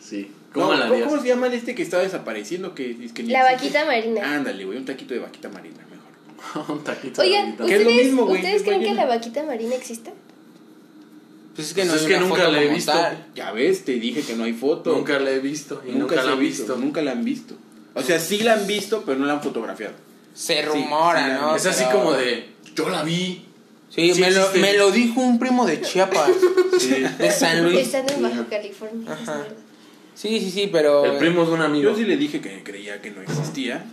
Sí. 0.00 0.30
¿Cómo 0.52 0.72
No, 0.72 0.74
la 0.78 0.86
harías? 0.86 1.08
¿Cómo 1.08 1.20
se 1.20 1.28
llama 1.28 1.46
el 1.48 1.54
este 1.54 1.74
que 1.74 1.82
está 1.82 1.98
desapareciendo? 1.98 2.74
Que, 2.74 2.90
es 3.04 3.12
que 3.12 3.22
La 3.24 3.52
existe? 3.52 3.78
vaquita 3.78 3.84
marina. 3.84 4.34
Ándale, 4.36 4.64
güey, 4.64 4.78
un 4.78 4.84
taquito 4.84 5.12
de 5.14 5.20
vaquita 5.20 5.48
marina, 5.48 5.76
mejor. 5.90 6.70
Un 6.76 6.84
taquito 6.84 7.20
de 7.22 7.28
Oigan, 7.28 7.56
ballena. 7.58 7.66
¿qué 7.66 7.74
es 7.74 7.82
lo 7.84 7.88
¿ustedes, 7.90 8.06
mismo, 8.06 8.24
güey? 8.26 8.40
¿ustedes 8.40 8.56
Es 8.62 8.62
creen 8.66 8.82
que 8.82 8.94
la 8.94 9.06
vaquita 9.06 9.42
marina 9.44 9.74
existe? 9.74 10.12
Pues 11.54 11.68
es 11.68 11.74
que 11.74 11.84
no 11.84 11.92
Pues 11.92 12.02
hay 12.02 12.06
es 12.06 12.08
que 12.12 12.18
una 12.18 12.26
nunca 12.28 12.42
foto 12.42 12.52
la 12.52 12.62
he 12.62 12.68
visto. 12.68 12.92
tal. 12.92 13.26
Ya 13.34 13.52
ves, 13.52 13.84
te 13.84 13.92
dije 13.92 14.22
que 14.22 14.34
no 14.34 14.44
hay 14.44 14.52
foto. 14.54 14.92
Nunca 14.92 15.18
la 15.18 15.30
he 15.30 15.38
visto 15.38 15.82
y 15.86 15.92
nunca, 15.92 16.16
Nunca, 16.16 16.22
la 16.24 16.32
han 16.32 16.40
visto. 16.40 16.76
Nunca 16.76 17.02
la 17.02 17.12
han 17.12 17.24
visto. 17.24 17.54
O 17.94 18.02
sea, 18.02 18.18
sí 18.18 18.38
la 18.38 18.54
han 18.54 18.66
visto, 18.66 19.02
pero 19.06 19.18
no 19.18 19.26
la 19.26 19.34
han 19.34 19.42
fotografiado. 19.42 19.94
Se 20.34 20.62
rumora, 20.62 21.24
sí, 21.24 21.32
¿no? 21.40 21.56
Es 21.56 21.66
así 21.66 21.84
como 21.92 22.12
de, 22.12 22.48
yo 22.74 22.88
la 22.88 23.04
vi. 23.04 23.44
Sí, 23.90 24.12
Sí 24.12 24.20
me, 24.20 24.32
lo, 24.32 24.50
me 24.54 24.72
lo 24.76 24.90
dijo 24.90 25.20
un 25.20 25.38
primo 25.38 25.64
de 25.64 25.80
Chiapas. 25.80 26.28
De 27.18 27.30
San 27.30 27.62
Luis. 27.62 27.78
Están 27.78 28.06
en 28.10 28.22
Baja 28.22 28.46
California. 28.50 29.12
es 29.14 29.28
Ajá. 29.28 29.44
Sí, 30.16 30.40
sí, 30.40 30.50
sí, 30.50 30.68
pero. 30.72 31.04
El 31.04 31.18
primo 31.18 31.44
de 31.44 31.52
un 31.52 31.60
amigo. 31.62 31.90
Yo 31.90 31.96
sí 31.96 32.04
le 32.04 32.16
dije 32.16 32.40
que 32.40 32.64
creía 32.64 33.00
que 33.00 33.12
no 33.12 33.22
existía. 33.22 33.84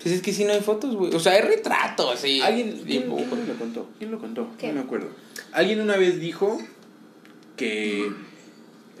Pues 0.00 0.14
es 0.14 0.22
que 0.22 0.32
sí 0.32 0.44
no 0.44 0.52
hay 0.52 0.60
fotos, 0.60 0.94
güey. 0.96 1.14
O 1.14 1.20
sea, 1.20 1.32
hay 1.32 1.42
retratos, 1.42 2.20
sí. 2.20 2.40
¿Alguien 2.40 2.80
quién, 2.86 3.02
quién 3.08 3.10
me 3.10 3.46
lo 3.46 3.54
contó? 3.58 3.88
¿Quién 3.98 4.10
lo 4.10 4.18
contó? 4.18 4.48
¿Qué? 4.58 4.68
No 4.68 4.74
me 4.74 4.80
acuerdo. 4.80 5.08
Alguien 5.52 5.80
una 5.80 5.96
vez 5.96 6.18
dijo 6.20 6.60
que 7.56 8.10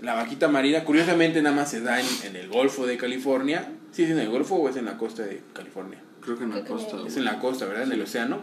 la 0.02 0.14
vaquita 0.14 0.48
marina, 0.48 0.84
curiosamente, 0.84 1.40
nada 1.42 1.54
más 1.56 1.70
se 1.70 1.80
da 1.80 2.00
en, 2.00 2.06
en 2.24 2.36
el 2.36 2.48
Golfo 2.48 2.86
de 2.86 2.96
California. 2.96 3.70
¿Sí 3.92 4.02
es 4.04 4.10
en 4.10 4.18
el 4.18 4.28
Golfo 4.28 4.56
o 4.56 4.68
es 4.68 4.76
en 4.76 4.84
la 4.86 4.98
costa 4.98 5.22
de 5.22 5.42
California? 5.52 5.98
Creo 6.20 6.38
que 6.38 6.44
en 6.44 6.50
la 6.50 6.64
costa. 6.64 6.96
Es 7.06 7.16
en 7.16 7.24
la 7.24 7.38
costa, 7.38 7.66
¿verdad? 7.66 7.84
En 7.84 7.92
el 7.92 8.02
océano. 8.02 8.40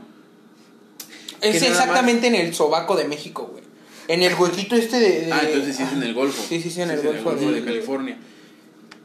Es 1.41 1.53
Que 1.53 1.59
nada 1.61 1.69
más- 1.71 1.79
exactamente 1.79 2.27
en 2.27 2.35
el 2.35 2.53
sobaco 2.53 2.95
de 2.97 3.05
México, 3.07 3.47
güey. 3.51 3.63
En 4.07 4.23
el 4.23 4.33
huequito 4.33 4.75
este 4.75 4.99
de... 4.99 5.25
de- 5.27 5.31
Ah, 5.31 5.41
entonces 5.45 5.75
sí 5.77 5.83
es 5.83 5.93
en 5.93 6.03
el 6.03 6.13
Golfo. 6.13 6.43
Sí, 6.47 6.59
sí, 6.61 6.69
sí, 6.71 6.81
en 6.81 6.91
el 6.91 7.01
Golfo 7.01 7.31
de 7.35 7.51
de- 7.51 7.63
California. 7.63 8.17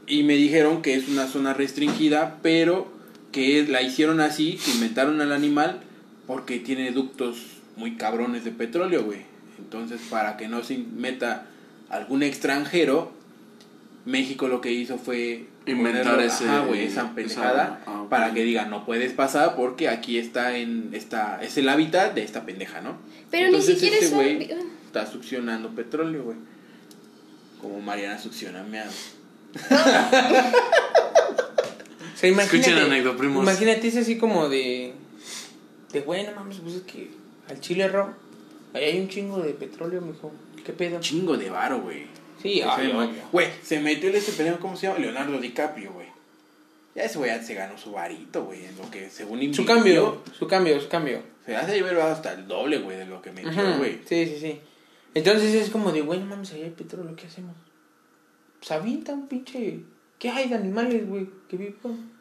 Y 0.06 0.22
me 0.22 0.34
dijeron 0.34 0.82
que 0.82 0.94
es 0.94 1.08
una 1.08 1.26
zona 1.28 1.54
restringida, 1.54 2.38
pero 2.42 2.90
que 3.32 3.64
la 3.68 3.82
hicieron 3.82 4.20
así, 4.20 4.58
que 4.64 4.70
inventaron 4.72 5.20
al 5.20 5.32
animal 5.32 5.80
porque 6.26 6.58
tiene 6.58 6.90
ductos 6.92 7.36
muy 7.76 7.96
cabrones 7.96 8.44
de 8.44 8.50
petróleo, 8.52 9.04
güey. 9.04 9.22
Entonces, 9.58 10.00
para 10.10 10.36
que 10.36 10.46
no 10.48 10.62
se 10.62 10.76
meta 10.78 11.46
algún 11.88 12.22
extranjero, 12.22 13.12
México 14.04 14.48
lo 14.48 14.60
que 14.60 14.70
hizo 14.72 14.98
fue 14.98 15.46
Inventar 15.66 16.20
ese- 16.20 16.44
ajá, 16.44 16.60
güey, 16.66 16.84
esa 16.84 17.02
esa- 17.04 17.14
pendejada 17.14 17.82
ah, 17.86 18.04
para 18.10 18.34
que 18.34 18.42
digan 18.44 18.68
no 18.68 18.84
puedes 18.84 19.14
pasar 19.14 19.56
porque 19.56 19.88
aquí 19.88 20.18
está 20.18 20.58
en 20.58 20.90
esta 20.92 21.42
es 21.42 21.56
el 21.56 21.70
hábitat 21.70 22.12
de 22.14 22.22
esta 22.22 22.44
pendeja, 22.44 22.82
¿no? 22.82 22.98
Pero 23.30 23.50
ni 23.50 23.62
siquiera 23.62 23.96
este 23.96 24.14
güey 24.14 24.50
está 24.86 25.06
succionando 25.06 25.70
petróleo, 25.70 26.24
güey. 26.24 26.36
Como 27.62 27.80
Mariana 27.80 28.18
succiona 28.18 28.62
meado. 28.62 28.90
O 28.90 29.58
sea, 32.16 32.30
imagínate, 32.30 32.56
Escuchen 32.58 32.78
anécdota, 32.78 33.18
primos. 33.18 33.42
Imagínate, 33.42 33.88
es 33.88 33.96
así 33.96 34.18
como 34.18 34.48
de... 34.48 34.94
De, 35.92 36.00
güey, 36.00 36.24
no 36.26 36.32
mames, 36.34 36.58
pues 36.58 36.76
es 36.76 36.82
que 36.82 37.10
al 37.48 37.60
chile 37.60 37.88
rojo. 37.88 38.14
Ahí 38.72 38.84
hay 38.84 39.00
un 39.00 39.08
chingo 39.08 39.38
de 39.38 39.54
petróleo, 39.54 40.00
mijo. 40.00 40.32
¿Qué 40.64 40.72
pedo? 40.72 41.00
Chingo 41.00 41.36
de 41.36 41.50
varo, 41.50 41.80
güey. 41.80 42.06
Sí, 42.42 42.60
ay, 42.60 42.92
güey, 43.32 43.48
se 43.62 43.80
metió 43.80 44.10
en 44.10 44.16
este 44.16 44.32
pendejo, 44.32 44.58
¿cómo 44.58 44.76
se 44.76 44.86
llama? 44.86 44.98
Leonardo 44.98 45.38
DiCaprio, 45.38 45.92
güey. 45.92 46.08
Ya 46.94 47.04
ese 47.04 47.18
güey 47.18 47.42
se 47.42 47.54
ganó 47.54 47.76
su 47.78 47.92
varito, 47.92 48.44
güey, 48.44 48.64
en 48.64 48.76
lo 48.76 48.90
que 48.90 49.08
según 49.10 49.38
Su 49.38 49.44
invirtió, 49.44 49.66
cambio, 49.66 50.22
su 50.38 50.46
cambio, 50.46 50.80
su 50.80 50.88
cambio. 50.88 51.22
Se 51.46 51.56
hace 51.56 51.74
llevar 51.74 51.98
hasta 52.00 52.32
el 52.34 52.46
doble, 52.46 52.78
güey, 52.78 52.98
de 52.98 53.06
lo 53.06 53.20
que 53.22 53.32
metió, 53.32 53.78
güey. 53.78 54.00
Sí, 54.04 54.26
sí, 54.26 54.38
sí. 54.40 54.60
Entonces 55.14 55.54
es 55.54 55.70
como 55.70 55.92
de, 55.92 56.02
güey, 56.02 56.20
no 56.20 56.26
mames, 56.26 56.52
ahí 56.52 56.62
hay 56.62 56.70
petróleo, 56.70 57.14
¿qué 57.16 57.26
hacemos? 57.26 57.56
Pues 58.58 58.70
avienta 58.72 59.12
un 59.12 59.26
pinche... 59.28 59.80
¿Qué 60.18 60.30
hay 60.30 60.48
de 60.48 60.54
animales, 60.54 61.06
güey? 61.08 61.28
Que 61.48 61.56
vivan. 61.56 62.13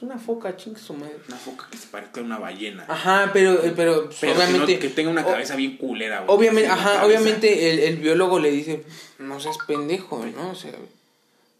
Pues 0.00 0.10
una 0.10 0.18
foca, 0.18 0.56
chingue 0.56 0.80
su 0.80 0.94
madre. 0.94 1.16
Una 1.28 1.36
foca 1.36 1.68
que 1.70 1.76
se 1.76 1.86
parezca 1.88 2.20
a 2.20 2.24
una 2.24 2.38
ballena. 2.38 2.86
Ajá, 2.88 3.30
pero, 3.34 3.62
eh, 3.62 3.72
pero, 3.76 4.06
pues, 4.06 4.16
Pero 4.20 4.32
que 4.32 4.38
no- 4.38 4.44
obviamente... 4.46 4.78
que, 4.78 4.88
tenga 4.88 5.10
una 5.10 5.22
o- 5.26 5.30
cabeza 5.30 5.56
bien 5.56 5.76
culera, 5.76 6.20
güey. 6.22 6.38
Obviamente, 6.38 6.68
Sí, 6.70 6.72
ajá, 6.78 7.04
obviamente 7.04 7.70
el, 7.70 7.78
el 7.80 7.96
biólogo 7.98 8.38
le 8.38 8.50
dice, 8.50 8.82
no 9.18 9.38
seas 9.40 9.58
pendejo, 9.66 10.24
¿no? 10.24 10.50
O 10.50 10.54
sea, 10.54 10.72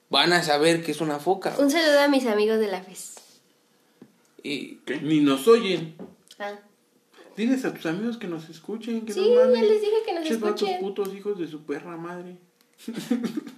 van 0.09 0.33
a 0.33 0.42
saber 0.42 0.83
que 0.83 0.92
es 0.92 1.03
una 1.03 1.18
foca. 1.18 1.55
Un 1.59 1.70
saludo 1.70 2.00
a 2.00 2.09
mis 2.09 2.24
amigos 2.26 2.59
de 2.59 2.68
la 2.68 2.83
FES. 2.83 3.14
Y 4.42 4.79
Ni 5.03 5.20
nos 5.20 5.46
oyen. 5.46 5.94
Ah. 6.38 6.55
Diles 7.37 7.64
a 7.66 7.74
tus 7.74 7.85
amigos 7.87 8.16
que 8.16 8.26
nos 8.26 8.48
escuchen, 8.48 9.05
que 9.05 9.12
Sí, 9.12 9.20
no 9.35 9.40
mames. 9.42 9.55
ya 9.57 9.62
les 9.64 9.81
dije 9.83 9.92
que 10.07 10.14
nos 10.14 10.40
vatos 10.40 10.62
escuchen. 10.62 10.81
putos 10.81 11.14
hijos 11.14 11.38
de 11.38 11.46
su 11.46 11.62
perra 11.66 11.96
madre. 11.98 12.37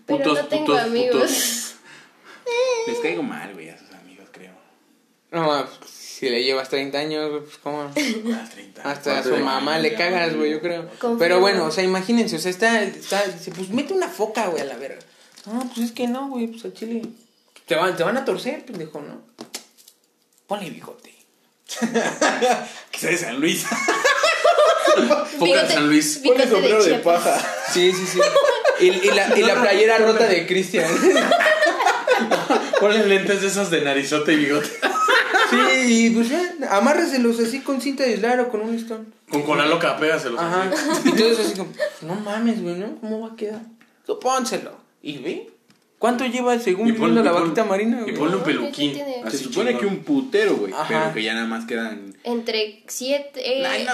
Pero 0.07 0.18
Putos, 0.18 0.38
no 0.42 0.47
tengo 0.49 0.64
putos, 0.66 0.81
amigos. 0.81 1.14
putos. 1.14 1.75
Les 2.88 2.99
caigo 2.99 3.23
mal, 3.23 3.55
güey, 3.55 3.68
a 3.71 3.79
sus. 3.79 3.91
No, 5.33 5.66
si 5.87 6.29
le 6.29 6.45
llevas 6.45 6.68
30 6.68 6.99
años, 6.99 7.31
güey, 7.31 7.42
pues 7.42 7.57
cómo... 7.59 7.83
A 7.83 7.92
las 8.31 8.51
30. 8.51 8.83
Hasta 8.83 9.18
a 9.18 9.23
su 9.25 9.37
mamá 9.38 9.79
le 9.81 9.95
cagas, 9.95 10.37
güey, 10.37 10.53
yo 10.53 10.61
creo. 10.61 10.88
Pero 11.18 11.40
bueno, 11.40 11.64
o 11.64 11.71
sea, 11.73 11.83
imagínense, 11.83 12.37
o 12.37 12.38
sea, 12.38 12.51
está, 12.51 12.83
está, 12.83 13.27
dice, 13.27 13.51
pues 13.51 13.71
mete 13.71 13.92
una 13.92 14.09
foca, 14.09 14.47
güey, 14.47 14.62
a 14.62 14.66
la 14.66 14.77
verga. 14.77 15.01
No, 15.47 15.68
pues 15.75 15.79
es 15.87 15.92
que 15.92 16.07
no, 16.07 16.29
güey, 16.29 16.47
pues 16.47 16.64
al 16.64 16.75
chile. 16.75 17.03
Te 17.66 17.75
van, 17.75 17.97
te 17.97 18.05
van 18.05 18.16
a 18.16 18.25
torcer, 18.25 18.64
pendejo, 18.64 19.01
¿no? 19.01 19.21
Ponle 20.47 20.71
bigote. 20.71 21.12
Que 22.92 22.99
sea 22.99 23.11
de 23.11 23.18
San 23.18 23.40
Luis. 23.40 23.64
Foca 25.38 25.62
de 25.64 25.73
San 25.73 25.88
Luis. 25.88 26.21
Ponle 26.25 26.49
sombrero 26.49 26.85
de 26.85 26.95
paja. 26.97 27.40
Sí, 27.73 27.92
sí, 27.92 28.07
sí. 28.07 28.21
Y, 28.81 28.87
y 28.90 29.11
la, 29.11 29.37
y 29.37 29.42
la 29.42 29.61
playera 29.61 29.99
rota 29.99 30.29
de 30.29 30.47
Cristian. 30.47 30.88
Ponle 32.81 33.07
lentes 33.07 33.40
de 33.40 33.49
esos 33.49 33.71
de 33.71 33.81
narizote 33.81 34.35
y 34.35 34.37
bigote. 34.37 34.71
Sí, 35.53 36.07
y 36.07 36.11
pues 36.11 36.29
ya, 36.29 36.41
amárraselos 36.71 37.38
así 37.41 37.61
con 37.61 37.81
cinta 37.81 38.05
de 38.05 38.11
aislar 38.15 38.41
o 38.41 38.49
con 38.49 38.61
un 38.61 38.73
listón. 38.73 39.12
Con 39.31 39.43
cola 39.43 39.67
loca, 39.67 39.97
pégaselos 39.99 40.38
Ajá. 40.41 40.71
así. 40.71 41.09
Y 41.09 41.12
todo 41.12 41.29
eso 41.29 41.43
así 41.43 41.55
como, 41.55 41.71
no 42.03 42.15
mames, 42.21 42.62
güey, 42.62 42.75
¿no? 42.77 42.97
¿Cómo 43.01 43.21
va 43.21 43.29
a 43.35 43.37
quedar? 43.37 43.62
Tú 44.07 44.19
pónselo. 44.19 44.73
¿Y 45.03 45.19
ve? 45.19 45.49
¿Cuánto 45.99 46.25
lleva 46.27 46.59
según 46.59 46.88
Y 46.88 46.93
ponle- 46.93 47.23
la 47.23 47.31
y 47.31 47.33
pon- 47.33 47.43
vaquita 47.43 47.65
marina, 47.65 47.99
Y 48.01 48.03
güey? 48.03 48.15
ponle 48.17 48.35
un 48.35 48.41
No, 48.41 48.45
peluquín. 48.45 48.99
Se 49.31 49.38
supone 49.38 49.79
que 49.79 49.87
un 49.87 49.99
putero, 50.01 50.57
güey. 50.57 50.73
Ajá. 50.73 50.87
Pero 50.88 51.15
que 51.15 51.23
ya 51.23 51.35
nada 51.35 51.47
más 51.47 51.65
quedan. 51.65 52.17
Entre 52.25 52.83
7. 52.88 53.65
Ay, 53.65 53.85
no 53.85 53.93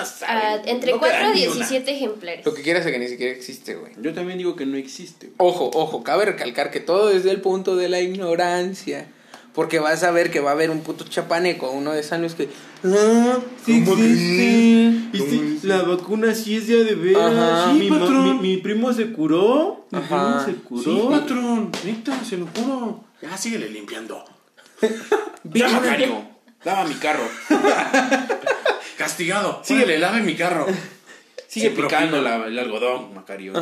entre 0.65 0.93
No 0.93 0.99
4 1.01 1.19
queda 1.19 1.29
a 1.31 1.35
ni 1.35 1.47
una. 1.47 1.55
17 1.57 1.91
ejemplares. 1.91 2.47
Lo 2.47 2.55
que 2.55 2.63
quieras 2.63 2.87
es 2.87 2.93
que 2.93 2.99
ni 2.99 3.09
siquiera 3.09 3.33
existe, 3.37 3.75
güey. 3.75 3.93
Yo 4.01 4.15
también 4.15 4.39
digo 4.39 4.57
que 4.57 4.65
no 4.65 4.79
existe. 4.79 5.27
güey. 5.27 5.37
Ojo, 5.51 5.71
ojo, 5.75 6.03
cabe 6.03 6.25
recalcar 6.25 6.71
que 6.71 6.81
todo 6.81 7.09
desde 7.09 7.31
el 7.31 7.43
punto 7.43 7.77
de 7.77 7.91
la 7.91 8.01
ignorancia. 8.01 9.07
Porque 9.55 9.81
vas 9.81 10.03
a 10.05 10.11
ver 10.13 10.31
que 10.31 10.41
va 10.41 10.51
a 10.51 10.53
haber 10.53 10.71
un 10.71 10.81
puto 10.83 11.05
chapaneco, 11.05 11.71
uno 11.73 11.93
de 11.93 12.03
San 12.03 12.21
Luis 12.21 12.35
que. 12.35 12.49
Ah, 12.85 13.39
sí 13.67 13.83
¿Cómo 13.85 14.03
existe. 14.03 15.09
¿Viste? 15.13 15.67
La 15.67 15.83
vacuna 15.83 16.35
sí 16.35 16.57
es 16.57 16.69
ya 16.69 16.77
de 16.77 16.95
veras. 16.95 17.33
Ajá. 17.33 17.73
mi, 17.73 17.89
Sí, 17.89 17.91
mi, 17.91 18.35
mi 18.35 18.57
primo 18.59 18.93
se 18.93 19.11
curó. 19.13 19.87
Mi 19.91 19.99
Ajá. 19.99 20.07
primo 20.09 20.41
se 20.45 20.53
Sí, 20.53 20.59
curó. 20.93 21.11
patrón. 21.11 21.73
Neta, 21.85 22.25
se 22.25 22.37
lo 22.37 22.47
juro. 22.47 23.05
Ya 23.21 23.37
síguele 23.37 23.69
limpiando. 23.71 24.25
Macario. 25.45 26.23
Lava 26.65 26.85
mi 26.85 26.95
carro. 26.95 27.25
Castigado. 28.97 29.61
Síguele, 29.65 29.99
lave 29.99 30.23
mi 30.23 30.35
carro. 30.35 30.67
Sigue 31.47 31.71
Sí, 31.71 31.81
picando 31.83 32.21
la- 32.21 32.47
el 32.47 32.59
algodón, 32.59 33.15
Macario. 33.15 33.53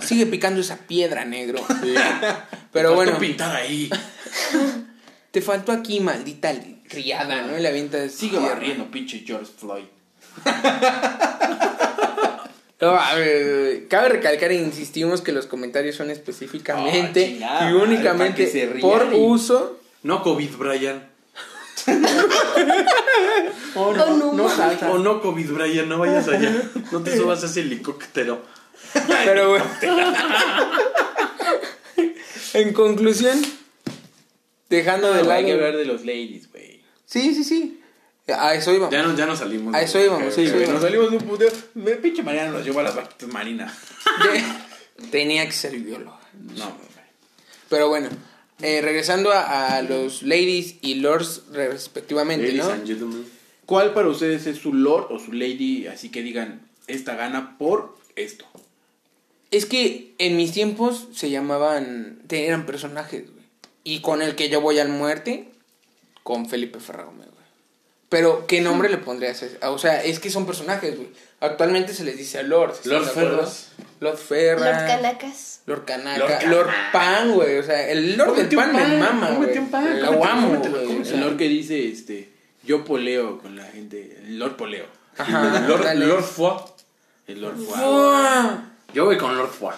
Sigue 0.00 0.26
picando 0.26 0.60
esa 0.60 0.76
piedra, 0.76 1.24
negro. 1.24 1.60
Pero 2.72 2.94
bueno, 2.94 3.16
pintar 3.18 3.56
ahí. 3.56 3.88
te 5.30 5.42
faltó 5.42 5.72
aquí, 5.72 6.00
maldita 6.00 6.52
criada, 6.88 7.42
¿no? 7.42 7.58
Y 7.58 7.62
la 7.62 7.68
avienta 7.68 8.08
Sigue 8.08 8.38
barriendo, 8.38 8.90
pinche 8.90 9.22
George 9.26 9.52
Floyd. 9.58 9.84
No, 12.80 12.90
a 12.90 13.14
ver, 13.16 13.88
cabe 13.88 14.08
recalcar 14.08 14.52
e 14.52 14.54
insistimos 14.54 15.20
que 15.20 15.32
los 15.32 15.46
comentarios 15.46 15.96
son 15.96 16.10
específicamente 16.12 17.24
Oh, 17.24 17.28
chingada 17.28 17.70
y 17.70 17.74
únicamente 17.74 18.68
por 18.80 19.08
y- 19.12 19.16
uso. 19.16 19.80
No 20.04 20.22
COVID, 20.22 20.50
Brian. 20.56 21.08
Oh, 23.74 23.92
no, 23.92 24.32
no 24.32 24.48
salsa. 24.48 24.90
O 24.90 24.98
no 24.98 25.20
COVID, 25.20 25.50
Brian, 25.52 25.88
no 25.88 25.98
vayas 25.98 26.28
allá. 26.28 26.52
No 26.90 27.02
te 27.02 27.16
subas 27.16 27.42
a 27.42 27.46
ese 27.46 27.60
helicóptero. 27.60 28.42
Pero 29.24 29.50
bueno. 29.50 29.64
en 32.54 32.72
conclusión, 32.72 33.40
dejando 34.68 35.12
de 35.12 35.22
No, 35.22 35.30
hay 35.30 35.44
que 35.44 35.50
lado. 35.52 35.64
hablar 35.66 35.78
de 35.78 35.84
los 35.84 36.00
ladies, 36.04 36.50
güey. 36.50 36.82
Sí, 37.06 37.34
sí, 37.34 37.44
sí. 37.44 37.80
A 38.28 38.54
eso 38.54 38.72
íbamos. 38.72 38.92
Ya 38.92 39.02
no, 39.02 39.16
ya 39.16 39.24
no 39.26 39.34
salimos. 39.36 39.74
A 39.74 39.80
eso 39.80 39.98
íbamos, 40.02 40.34
Sí, 40.34 40.44
nos 40.68 40.82
salimos 40.82 41.10
de 41.10 41.16
un 41.16 41.22
puteo. 41.24 41.50
Me 41.74 41.92
pinche 41.92 42.22
Mariana 42.22 42.50
nos 42.50 42.64
llevó 42.64 42.80
a 42.80 42.82
las 42.82 42.94
vaquitas 42.94 43.28
marinas. 43.28 43.72
Tenía 45.10 45.46
que 45.46 45.52
ser 45.52 45.78
biólogo. 45.78 46.18
No, 46.56 46.64
güey. 46.66 46.88
Pero 47.70 47.88
bueno, 47.88 48.08
eh, 48.60 48.80
regresando 48.82 49.32
a, 49.32 49.76
a 49.76 49.82
los 49.82 50.22
ladies 50.22 50.76
y 50.82 50.96
lords 50.96 51.42
respectivamente, 51.52 52.46
Ladies 52.48 52.64
¿no? 52.64 52.70
and 52.72 52.86
gentlemen. 52.86 53.26
¿Cuál 53.66 53.92
para 53.94 54.08
ustedes 54.08 54.46
es 54.46 54.58
su 54.58 54.72
lord 54.74 55.08
o 55.10 55.18
su 55.18 55.32
lady? 55.32 55.86
Así 55.86 56.10
que 56.10 56.22
digan, 56.22 56.60
esta 56.86 57.14
gana 57.16 57.56
por 57.58 57.96
esto. 58.16 58.46
Es 59.50 59.66
que 59.66 60.14
en 60.18 60.36
mis 60.36 60.52
tiempos 60.52 61.08
se 61.14 61.30
llamaban, 61.30 62.20
eran 62.30 62.66
personajes, 62.66 63.30
güey. 63.30 63.37
Y 63.88 64.00
con 64.00 64.20
el 64.20 64.34
que 64.34 64.50
yo 64.50 64.60
voy 64.60 64.78
al 64.80 64.90
muerte, 64.90 65.48
con 66.22 66.46
Felipe 66.46 66.78
Ferragome, 66.78 67.24
güey. 67.24 67.46
Pero, 68.10 68.46
¿qué 68.46 68.60
nombre 68.60 68.90
le 68.90 68.98
pondrías? 68.98 69.42
a 69.42 69.46
ese? 69.46 69.58
O 69.66 69.78
sea, 69.78 70.04
es 70.04 70.20
que 70.20 70.28
son 70.28 70.44
personajes, 70.44 70.94
güey. 70.94 71.08
Actualmente 71.40 71.94
se 71.94 72.04
les 72.04 72.18
dice 72.18 72.42
Lord. 72.42 72.72
¿estás 72.72 72.86
Lord 72.86 73.04
de 73.04 73.10
acuerdo? 73.12 73.36
Ferras. 73.38 73.68
Lord 74.00 74.18
Ferra. 74.18 74.70
Lord 74.72 74.88
Canacas. 74.88 75.60
Lord 75.64 75.84
Canaca. 75.86 76.18
Lord 76.18 76.50
Lord. 76.50 76.70
Pan, 76.92 77.32
güey. 77.32 77.56
O 77.56 77.62
sea, 77.62 77.88
el 77.88 78.18
Lord 78.18 78.36
del 78.36 78.48
un 78.48 78.56
Pan 78.56 78.76
me 78.76 78.82
pan, 78.82 78.98
mama, 78.98 79.30
güey. 79.30 79.56
un 79.56 79.70
pan, 79.70 80.02
Lo 80.02 80.22
amo, 80.22 80.58
güey. 80.58 81.08
El 81.08 81.20
lord 81.22 81.38
que 81.38 81.48
dice, 81.48 81.88
este, 81.88 82.30
yo 82.64 82.84
poleo 82.84 83.38
con 83.38 83.56
la 83.56 83.64
gente. 83.64 84.18
El 84.22 84.38
lord 84.38 84.56
poleo. 84.56 84.84
Ajá, 85.16 85.60
Lord. 85.66 85.94
Lord 85.94 86.24
Foy. 86.24 86.58
El 87.26 87.40
lord. 87.40 87.56
¡Fua! 87.56 88.70
Yo 88.92 89.06
voy 89.06 89.16
con 89.16 89.34
Lord 89.34 89.50
Foy. 89.50 89.74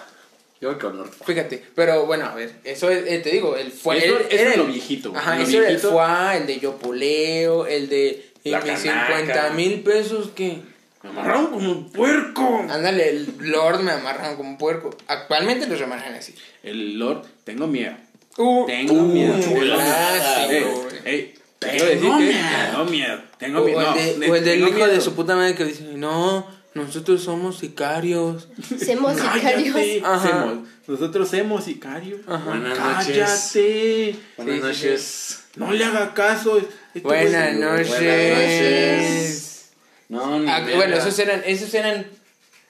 Yo 0.61 0.77
con. 0.77 1.03
Fíjate, 1.25 1.63
pero 1.75 2.05
bueno, 2.05 2.25
a 2.25 2.35
ver, 2.35 2.51
eso 2.63 2.89
es, 2.91 3.03
eh, 3.07 3.17
te 3.19 3.31
digo, 3.31 3.57
el 3.57 3.71
fue 3.71 3.97
Eso- 3.97 4.17
el- 4.19 4.25
eso 4.29 4.41
era 4.43 4.53
el 4.53 4.59
lo 4.59 4.65
viejito. 4.67 5.11
Ajá, 5.15 5.35
Lo 5.35 5.43
eso 5.43 5.57
era 5.57 5.69
el 5.69 5.79
fuá, 5.79 6.37
el 6.37 6.45
de 6.45 6.59
yo 6.59 6.75
poleo, 6.77 7.65
el 7.65 7.89
de 7.89 8.31
y 8.43 8.51
La 8.51 8.59
mis 8.61 8.79
canaca. 8.79 9.07
50 9.07 9.49
mil 9.51 9.81
pesos 9.81 10.29
que 10.35 10.59
Me 11.03 11.09
amarraron 11.09 11.47
como 11.47 11.71
un 11.71 11.91
puerco. 11.91 12.63
Ándale, 12.69 13.09
el 13.09 13.35
Lord 13.39 13.79
me 13.81 13.91
amarran 13.91 14.35
como 14.35 14.49
un 14.49 14.57
puerco. 14.59 14.91
Actualmente 15.07 15.65
los 15.65 15.81
amarran 15.81 16.13
así. 16.13 16.35
El 16.61 16.99
Lord, 16.99 17.23
tengo 17.43 17.65
miedo. 17.65 17.95
Uh, 18.37 18.65
Tengo 18.67 18.93
uh, 18.93 19.01
miedo. 19.07 19.33
clásico, 19.35 20.87
ey, 21.05 21.33
Tengo 21.59 22.17
miedo. 22.17 22.39
tengo 22.71 22.85
miedo. 22.85 23.21
Tengo 23.37 23.61
O 23.61 23.65
miedo. 23.65 23.95
el, 23.97 24.19
de- 24.19 24.31
o 24.31 24.35
el 24.35 24.43
del 24.45 24.59
tengo 24.65 24.77
hijo 24.77 24.87
de 24.87 25.01
su 25.01 25.13
puta 25.15 25.35
madre 25.35 25.55
que 25.55 25.65
dice, 25.65 25.83
no, 25.95 26.47
nosotros 26.73 27.21
somos 27.23 27.57
sicarios. 27.59 28.47
Somos 28.85 29.17
sicarios. 29.19 29.75
Semos- 29.75 30.67
Nosotros 30.87 31.29
somos 31.29 31.63
sicarios. 31.65 32.25
Buenas 32.25 32.77
noches. 32.79 33.17
Cállate. 33.17 34.15
Buenas 34.37 34.55
Sí, 34.55 34.61
sí, 34.81 34.87
noches. 34.87 35.39
No 35.55 35.71
le 35.73 35.83
haga 35.85 36.13
caso. 36.13 36.57
Este 36.57 36.99
Buenas 37.01 37.55
noches. 37.55 37.89
noches. 37.89 39.71
No, 40.09 40.39
ni 40.39 40.49
Ah, 40.49 40.65
bueno, 40.75 40.95
esos 40.95 41.17
eran, 41.19 41.41
esos 41.45 41.73
eran 41.73 42.05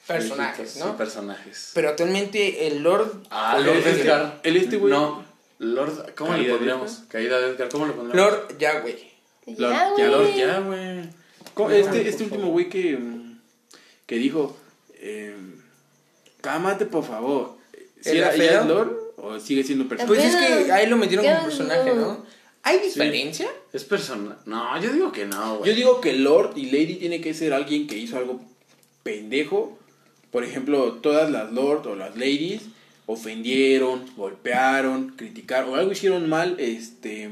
personajes, 0.06 0.70
Sí, 0.72 0.78
¿no? 0.80 0.96
personajes. 0.96 1.70
Pero 1.74 1.88
actualmente 1.90 2.66
el 2.68 2.82
Lord... 2.82 3.22
Ah, 3.30 3.58
Lord 3.58 3.78
el- 3.86 4.00
Edgar. 4.00 4.40
el 4.42 4.56
este 4.56 4.76
güey. 4.76 4.92
No, 4.92 5.24
Lord, 5.58 6.14
¿cómo 6.16 6.32
le 6.32 6.38
¿Caída 6.38 6.52
de 6.52 6.56
pondríamos? 6.58 7.02
Caída 7.08 7.40
de 7.40 7.50
Edgar, 7.50 7.68
¿cómo 7.68 7.86
le 7.86 7.92
pondríamos? 7.92 8.32
Lord 8.32 8.58
Yahweh. 8.58 9.12
Lord- 9.46 9.72
Ya, 9.72 9.90
ya, 9.98 10.06
Lord, 10.08 10.22
güey. 10.26 10.36
ya, 10.38 10.58
güey. 10.60 11.10
Co- 11.54 11.70
Este, 11.70 12.08
este 12.08 12.24
último 12.24 12.48
güey 12.48 12.68
que, 12.68 12.96
mm, 12.96 13.21
que 14.12 14.18
dijo, 14.18 14.54
eh, 15.00 15.34
cámate 16.42 16.84
por 16.84 17.02
favor. 17.02 17.56
¿Si 17.98 18.10
¿El 18.10 18.18
era, 18.18 18.34
es 18.34 18.66
Lord 18.66 18.94
o 19.16 19.40
sigue 19.40 19.64
siendo 19.64 19.88
personaje? 19.88 20.14
Pues 20.14 20.34
es 20.34 20.36
que 20.36 20.70
ahí 20.70 20.86
lo 20.86 20.98
metieron 20.98 21.24
como 21.24 21.44
personaje, 21.44 21.94
no. 21.94 22.22
¿Hay 22.62 22.80
diferencia? 22.80 23.48
Es 23.72 23.84
personal. 23.84 24.36
No, 24.44 24.78
yo 24.82 24.92
digo 24.92 25.12
que 25.12 25.24
no, 25.24 25.56
güey. 25.56 25.70
Yo 25.70 25.74
digo 25.74 26.00
que 26.02 26.12
Lord 26.12 26.58
y 26.58 26.66
Lady 26.66 26.96
tiene 26.96 27.22
que 27.22 27.32
ser 27.32 27.54
alguien 27.54 27.86
que 27.86 27.96
hizo 27.96 28.18
algo 28.18 28.42
pendejo. 29.02 29.78
Por 30.30 30.44
ejemplo, 30.44 30.92
todas 31.00 31.30
las 31.30 31.50
Lord 31.50 31.86
o 31.86 31.96
las 31.96 32.14
Ladies 32.14 32.64
ofendieron, 33.06 34.04
golpearon, 34.14 35.14
criticaron 35.16 35.70
o 35.70 35.76
algo 35.76 35.92
hicieron 35.92 36.28
mal, 36.28 36.56
este, 36.58 37.30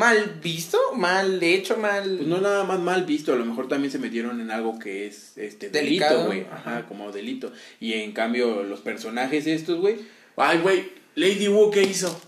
¿Mal 0.00 0.38
visto? 0.42 0.78
¿Mal 0.96 1.42
hecho? 1.42 1.76
¿Mal...? 1.76 2.14
pues 2.16 2.26
no 2.26 2.40
nada 2.40 2.64
más 2.64 2.80
mal 2.80 3.04
visto, 3.04 3.34
a 3.34 3.36
lo 3.36 3.44
mejor 3.44 3.68
también 3.68 3.92
se 3.92 3.98
metieron 3.98 4.40
en 4.40 4.50
algo 4.50 4.78
que 4.78 5.06
es 5.06 5.36
este 5.36 5.68
delito, 5.68 6.24
güey, 6.24 6.46
ajá, 6.50 6.86
como 6.86 7.12
delito. 7.12 7.52
Y 7.80 7.92
en 7.92 8.12
cambio 8.12 8.62
los 8.62 8.80
personajes 8.80 9.46
estos, 9.46 9.78
güey, 9.78 9.96
Ay, 10.36 10.60
güey, 10.60 10.90
Lady 11.16 11.48
Wu, 11.48 11.70
¿qué 11.70 11.82
hizo? 11.82 12.18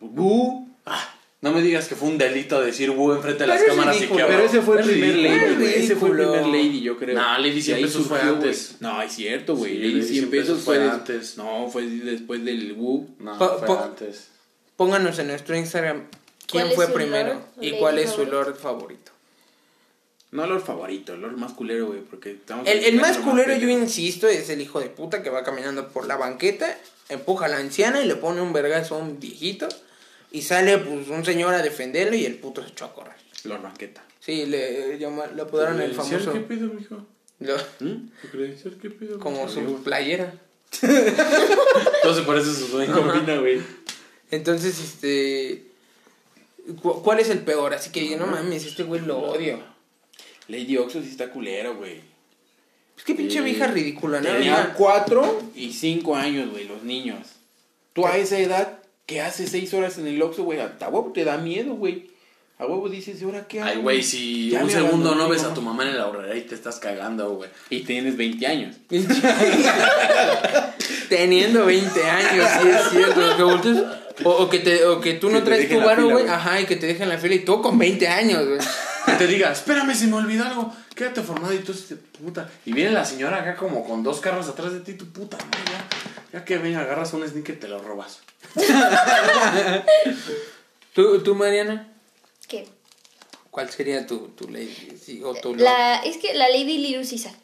Wu, 0.00 0.66
Ah, 0.86 1.14
no 1.42 1.52
me 1.52 1.60
digas 1.60 1.86
que 1.86 1.96
fue 1.96 2.08
un 2.08 2.16
delito 2.16 2.62
decir 2.62 2.88
Wu 2.88 3.12
enfrente 3.12 3.42
de 3.42 3.48
las 3.48 3.62
cámaras 3.62 4.00
y 4.00 4.06
que 4.06 4.14
pero 4.14 4.44
ese 4.44 4.62
fue 4.62 4.80
el 4.80 4.88
primer. 4.88 5.16
Lady, 5.16 5.54
güey, 5.56 5.74
ese 5.74 5.96
fue 5.96 6.08
el 6.08 6.16
primer 6.16 6.46
Lady, 6.46 6.80
yo 6.80 6.96
creo. 6.96 7.14
No, 7.14 7.38
Lady 7.38 7.58
Y 7.58 7.62
100 7.62 7.76
ahí 7.76 7.82
pesos 7.82 8.06
fue 8.06 8.22
antes. 8.22 8.76
No, 8.80 9.02
es 9.02 9.12
cierto, 9.12 9.54
güey, 9.54 9.72
Sí, 9.72 9.78
Lady 9.80 9.92
Lady 9.92 10.02
100 10.04 10.14
100 10.14 10.30
pesos 10.30 10.60
fue 10.62 10.82
antes. 10.82 11.36
No, 11.36 11.68
fue 11.68 11.82
después 11.86 12.42
del 12.42 12.72
Wu. 12.72 13.06
No, 13.18 13.36
fue 13.36 13.78
antes. 13.84 14.28
Pónganos 14.76 15.18
en 15.18 15.26
nuestro 15.26 15.54
Instagram 15.54 16.04
quién 16.52 16.68
¿Cuál 16.68 16.70
es 16.70 16.76
fue 16.76 16.86
primero 16.94 17.32
Lord 17.34 17.44
y 17.60 17.70
cuál 17.72 17.98
es 17.98 18.10
su? 18.10 18.24
Lord 18.26 18.54
favorito. 18.56 19.10
No 20.30 20.46
Lord 20.46 20.62
favorito, 20.62 21.16
Lord 21.16 21.36
más 21.36 21.52
culero, 21.52 21.86
güey, 21.88 22.00
porque 22.00 22.30
estamos... 22.30 22.66
El, 22.68 22.84
el 22.84 23.00
más 23.00 23.18
culero, 23.18 23.54
yo 23.56 23.68
insisto, 23.68 24.28
es 24.28 24.48
el 24.50 24.60
hijo 24.60 24.78
de 24.80 24.86
puta 24.88 25.22
que 25.22 25.28
va 25.30 25.42
caminando 25.44 25.88
por 25.88 26.06
la 26.06 26.16
banqueta, 26.16 26.78
empuja 27.10 27.46
a 27.46 27.48
la 27.48 27.58
anciana 27.58 28.00
y 28.00 28.06
le 28.06 28.14
pone 28.16 28.40
un 28.40 28.52
vergazo 28.52 28.94
a 28.94 28.98
un 28.98 29.18
viejito. 29.18 29.68
Y 30.30 30.40
sale 30.42 30.78
pues 30.78 31.08
un 31.08 31.24
señor 31.26 31.52
a 31.52 31.60
defenderlo 31.60 32.14
y 32.16 32.24
el 32.24 32.36
puto 32.36 32.62
se 32.62 32.68
echó 32.70 32.86
a 32.86 32.94
correr. 32.94 33.16
Lord 33.44 33.60
Banqueta. 33.62 34.02
Sí, 34.20 34.46
le, 34.46 34.96
llama- 34.98 35.26
le 35.26 35.42
apodaron 35.42 35.78
el 35.82 35.90
¿Credencial 35.90 36.20
famoso. 36.22 36.32
¿Qué 36.32 36.40
pido, 36.54 36.68
mijo? 36.72 37.06
lo- 37.40 37.56
¿Mm? 37.80 38.08
¿Tu 38.22 38.28
credencial 38.30 38.78
qué 38.80 38.88
pido? 38.88 39.18
como 39.18 39.46
su 39.50 39.82
playera. 39.82 40.32
Todo 42.02 42.14
se 42.14 42.22
parece 42.22 42.50
a 42.50 42.54
su 42.54 42.68
dueño. 42.68 42.94
Combina, 42.94 43.36
güey. 43.38 43.60
Entonces, 44.30 44.78
este. 44.80 45.71
Cu- 46.82 47.02
¿Cuál 47.02 47.20
es 47.20 47.30
el 47.30 47.40
peor? 47.40 47.74
Así 47.74 47.90
que 47.90 48.00
diga, 48.00 48.16
no 48.16 48.26
mames, 48.26 48.64
este 48.66 48.82
güey 48.84 49.00
lo 49.02 49.18
odio. 49.18 49.60
Lady 50.48 50.76
Oxo 50.76 51.00
sí 51.02 51.08
está 51.08 51.30
culero, 51.30 51.76
güey. 51.76 52.00
Es 52.96 53.04
que 53.04 53.14
pinche 53.14 53.38
Sí. 53.38 53.44
vieja 53.44 53.66
ridícula, 53.68 54.20
¿no? 54.20 54.28
Tenía 54.28 54.74
cuatro 54.76 55.42
y 55.54 55.72
cinco 55.72 56.14
años, 56.16 56.50
güey, 56.50 56.66
los 56.68 56.82
niños. 56.82 57.26
Tú 57.92 58.06
a 58.06 58.16
esa 58.16 58.38
edad, 58.38 58.78
que 59.06 59.20
hace 59.20 59.46
seis 59.46 59.72
horas 59.74 59.98
en 59.98 60.06
el 60.06 60.20
Oxxo, 60.22 60.44
güey, 60.44 60.60
a 60.60 60.76
huevo 60.88 61.12
te 61.12 61.24
da 61.24 61.36
miedo, 61.38 61.74
güey. 61.74 62.10
A 62.58 62.66
huevo 62.66 62.88
dices, 62.88 63.20
¿y 63.20 63.24
ahora 63.24 63.48
qué 63.48 63.60
hago? 63.60 63.70
Ay, 63.70 63.78
güey, 63.78 64.02
si 64.04 64.50
Ya 64.50 64.62
un 64.62 64.70
segundo 64.70 65.14
no 65.16 65.28
ves 65.28 65.42
a 65.42 65.52
tu 65.52 65.62
mamá 65.62 65.84
en 65.88 65.96
la 65.96 66.06
horrera 66.06 66.36
y 66.36 66.42
te 66.42 66.54
estás 66.54 66.78
cagando, 66.78 67.30
güey. 67.30 67.50
Y 67.70 67.80
tienes 67.80 68.16
20 68.16 68.46
años. 68.46 68.76
Teniendo 71.08 71.66
20 71.66 72.04
años, 72.04 72.48
sí 72.62 72.68
es 72.68 72.90
cierto. 72.90 73.36
Que 73.36 73.42
voltees, 73.42 73.78
o, 74.24 74.30
o 74.30 74.48
que 74.48 74.58
te, 74.58 74.84
o 74.84 75.00
que 75.00 75.14
tú 75.14 75.28
Que 75.28 75.34
no 75.34 75.42
traes 75.42 75.68
tu 75.68 75.80
varo, 75.80 76.08
güey. 76.08 76.28
Ajá, 76.28 76.60
y 76.60 76.66
que 76.66 76.76
te 76.76 76.86
dejen 76.86 77.08
la 77.08 77.18
fila 77.18 77.34
y 77.34 77.44
tú 77.44 77.62
con 77.62 77.78
20 77.78 78.08
años, 78.08 78.46
güey. 78.46 78.60
Que 79.06 79.12
te 79.12 79.26
diga, 79.26 79.52
espérame, 79.52 79.94
se 79.94 80.06
me 80.06 80.16
olvidó 80.16 80.44
algo. 80.44 80.72
Quédate 80.94 81.22
formado 81.22 81.52
y 81.54 81.58
tú, 81.58 81.72
este, 81.72 81.96
puta. 81.96 82.50
Y 82.64 82.72
viene 82.72 82.90
la 82.90 83.04
señora 83.04 83.40
acá 83.40 83.56
como 83.56 83.84
con 83.84 84.02
dos 84.02 84.20
carros 84.20 84.48
atrás 84.48 84.72
de 84.72 84.80
ti, 84.80 84.94
tu 84.94 85.06
puta 85.06 85.36
madre. 85.36 85.58
Ya, 86.32 86.38
ya 86.38 86.44
que 86.44 86.58
ven, 86.58 86.76
agarras 86.76 87.12
un 87.12 87.26
sneaker 87.26 87.56
y 87.56 87.58
te 87.58 87.68
lo 87.68 87.80
robas. 87.80 88.20
¿Tú, 90.94 91.22
tú 91.22 91.34
Mariana? 91.34 91.92
¿Qué? 92.46 92.68
¿Cuál 93.50 93.70
sería 93.70 94.06
tu, 94.06 94.28
tu 94.28 94.48
lady? 94.48 94.96
Sí, 95.02 95.22
o 95.24 95.34
tu? 95.34 95.54
La, 95.54 95.96
es 95.96 96.18
que 96.18 96.34
la 96.34 96.48
Lady 96.48 96.78
Little 96.78 97.06
Caesar. 97.08 97.41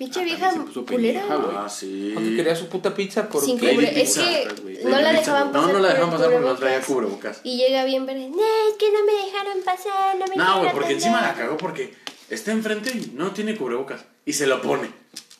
Pinche 0.00 0.20
Ah, 0.20 0.24
vieja 0.24 0.54
culera. 0.86 1.24
Ah, 1.28 1.68
sí. 1.68 2.12
Porque 2.14 2.34
quería 2.34 2.56
su 2.56 2.68
puta 2.68 2.94
pizza 2.94 3.28
por 3.28 3.44
Sin 3.44 3.58
cubre. 3.58 4.00
Es 4.00 4.14
Pizza, 4.14 4.22
que 4.24 4.80
no 4.84 4.98
la 4.98 5.12
dejaban 5.12 5.52
pasar. 5.52 5.66
No, 5.68 5.72
no 5.74 5.78
la 5.78 5.88
dejaban 5.90 6.10
pasar 6.10 6.30
porque 6.32 6.46
no 6.46 6.54
traía 6.56 6.80
cubrebocas. 6.80 7.40
Y 7.44 7.58
llega 7.58 7.84
bien 7.84 8.06
verde. 8.06 8.30
No, 8.30 8.38
es 8.38 8.76
que 8.78 8.90
no 8.90 9.04
me 9.04 9.12
dejaron 9.26 9.62
pasar. 9.62 10.16
No 10.18 10.26
me 10.26 10.36
No, 10.36 10.42
dejaron 10.42 10.60
güey, 10.62 10.72
porque 10.72 10.92
encima 10.94 11.20
la 11.20 11.28
pasar". 11.28 11.36
cagó 11.44 11.56
porque 11.58 11.94
está 12.30 12.50
enfrente 12.52 12.90
y 12.96 13.12
no 13.14 13.32
tiene 13.32 13.56
cubrebocas. 13.58 14.00
Y 14.24 14.32
se 14.32 14.46
lo 14.46 14.62
pone. 14.62 14.90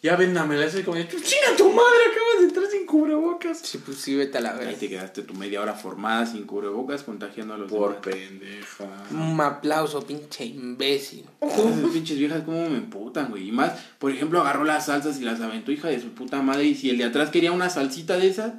Ya 0.03 0.17
véndame, 0.17 0.57
le 0.59 0.67
hace 0.67 0.85
como, 0.85 0.97
chinga 1.01 1.57
tu 1.57 1.71
madre, 1.71 2.01
acabas 2.13 2.39
de 2.41 2.45
entrar 2.45 2.70
cubrebocas. 2.91 3.59
Sí, 3.61 3.79
pues 3.79 3.99
sí, 3.99 4.15
vete 4.17 4.39
a 4.39 4.41
la 4.41 4.51
Ahí 4.53 4.59
verga. 4.59 4.79
te 4.79 4.89
quedaste 4.89 5.23
tu 5.23 5.35
media 5.35 5.61
hora 5.61 5.75
formada 5.75 6.27
sin 6.27 6.45
cubrebocas 6.45 7.03
contagiando 7.05 7.55
a 7.55 7.59
los 7.59 7.71
Por 7.71 8.01
demás. 8.01 8.17
pendeja. 8.29 8.85
Un 9.13 9.41
aplauso, 9.41 10.03
pinche 10.07 10.45
imbécil. 10.45 11.25
Esas 11.41 11.91
pinches 11.93 12.19
viejas 12.19 12.43
como 12.43 12.69
me 12.69 12.79
emputan, 12.79 13.31
güey. 13.31 13.49
Y 13.49 13.53
más, 13.53 13.73
por 13.99 14.11
ejemplo, 14.11 14.41
agarró 14.41 14.65
las 14.65 14.87
salsas 14.87 15.21
y 15.21 15.25
las 15.25 15.41
aventó, 15.41 15.71
hija 15.73 15.89
de 15.89 16.01
su 16.01 16.09
puta 16.11 16.43
madre. 16.43 16.65
Y 16.65 16.75
si 16.75 16.91
el 16.91 16.99
de 16.99 17.05
atrás 17.05 17.31
quería 17.31 17.53
una 17.53 17.71
salsita 17.71 18.19
de 18.19 18.29
esas, 18.29 18.55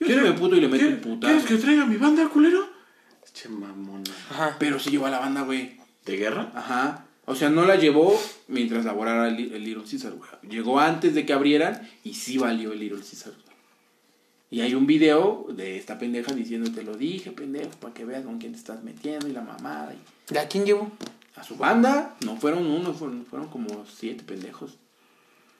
yo 0.00 0.06
sí 0.08 0.14
me 0.16 0.32
puto 0.32 0.56
y 0.56 0.60
le 0.60 0.68
meto 0.68 0.86
un 0.86 0.96
putazo. 1.00 1.32
¿Quieres 1.32 1.44
que 1.46 1.56
traiga 1.56 1.86
mi 1.86 1.96
banda, 1.96 2.28
culero? 2.28 2.68
Che 3.32 3.48
mamona. 3.48 4.02
Ajá. 4.30 4.56
Pero 4.58 4.78
sí 4.78 4.90
llevó 4.90 5.06
a 5.06 5.10
la 5.10 5.18
banda, 5.20 5.42
güey. 5.42 5.76
¿De 6.04 6.16
guerra? 6.16 6.50
Ajá. 6.54 7.04
O 7.26 7.34
sea, 7.34 7.50
no 7.50 7.64
la 7.66 7.76
llevó 7.76 8.18
mientras 8.48 8.84
laborara 8.84 9.28
el, 9.28 9.52
el 9.52 9.64
Little 9.64 9.82
Caesar, 9.90 10.12
güey. 10.12 10.30
Llegó 10.48 10.78
antes 10.80 11.14
de 11.14 11.26
que 11.26 11.32
abrieran 11.32 11.88
y 12.04 12.14
sí 12.14 12.38
valió 12.38 12.72
el 12.72 12.78
Little 12.80 12.98
Caesar, 13.00 13.32
güey. 13.32 13.45
Y 14.50 14.60
hay 14.60 14.74
un 14.74 14.86
video 14.86 15.46
de 15.50 15.76
esta 15.76 15.98
pendeja 15.98 16.32
diciendo, 16.32 16.70
te 16.72 16.82
lo 16.82 16.96
dije, 16.96 17.32
pendejo, 17.32 17.70
para 17.80 17.92
que 17.92 18.04
veas 18.04 18.24
con 18.24 18.38
quién 18.38 18.52
te 18.52 18.58
estás 18.58 18.82
metiendo 18.84 19.26
y 19.28 19.32
la 19.32 19.42
mamada. 19.42 19.92
Y 19.92 20.32
¿De 20.32 20.38
a 20.38 20.48
quién 20.48 20.64
llevó? 20.64 20.90
a 21.36 21.44
su 21.44 21.56
banda, 21.56 22.16
no 22.24 22.36
fueron 22.36 22.66
uno, 22.66 22.94
fueron, 22.94 23.26
fueron 23.26 23.48
como 23.48 23.84
siete 23.86 24.24
pendejos. 24.24 24.76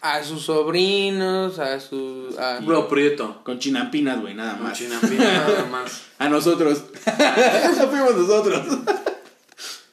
A 0.01 0.23
sus 0.25 0.43
sobrinos, 0.43 1.59
a 1.59 1.81
su... 1.81 2.35
A... 2.39 2.61
Bro 2.61 2.89
Prieto. 2.89 3.43
Con 3.45 3.59
chinampinas, 3.59 4.21
güey, 4.21 4.35
nada 4.35 4.57
más. 4.57 4.79
Chinapina 4.79 5.25
nada 5.25 5.67
más. 5.71 6.03
A 6.19 6.29
nosotros. 6.29 6.85
no 7.79 7.89
fuimos 7.89 8.17
nosotros. 8.17 8.79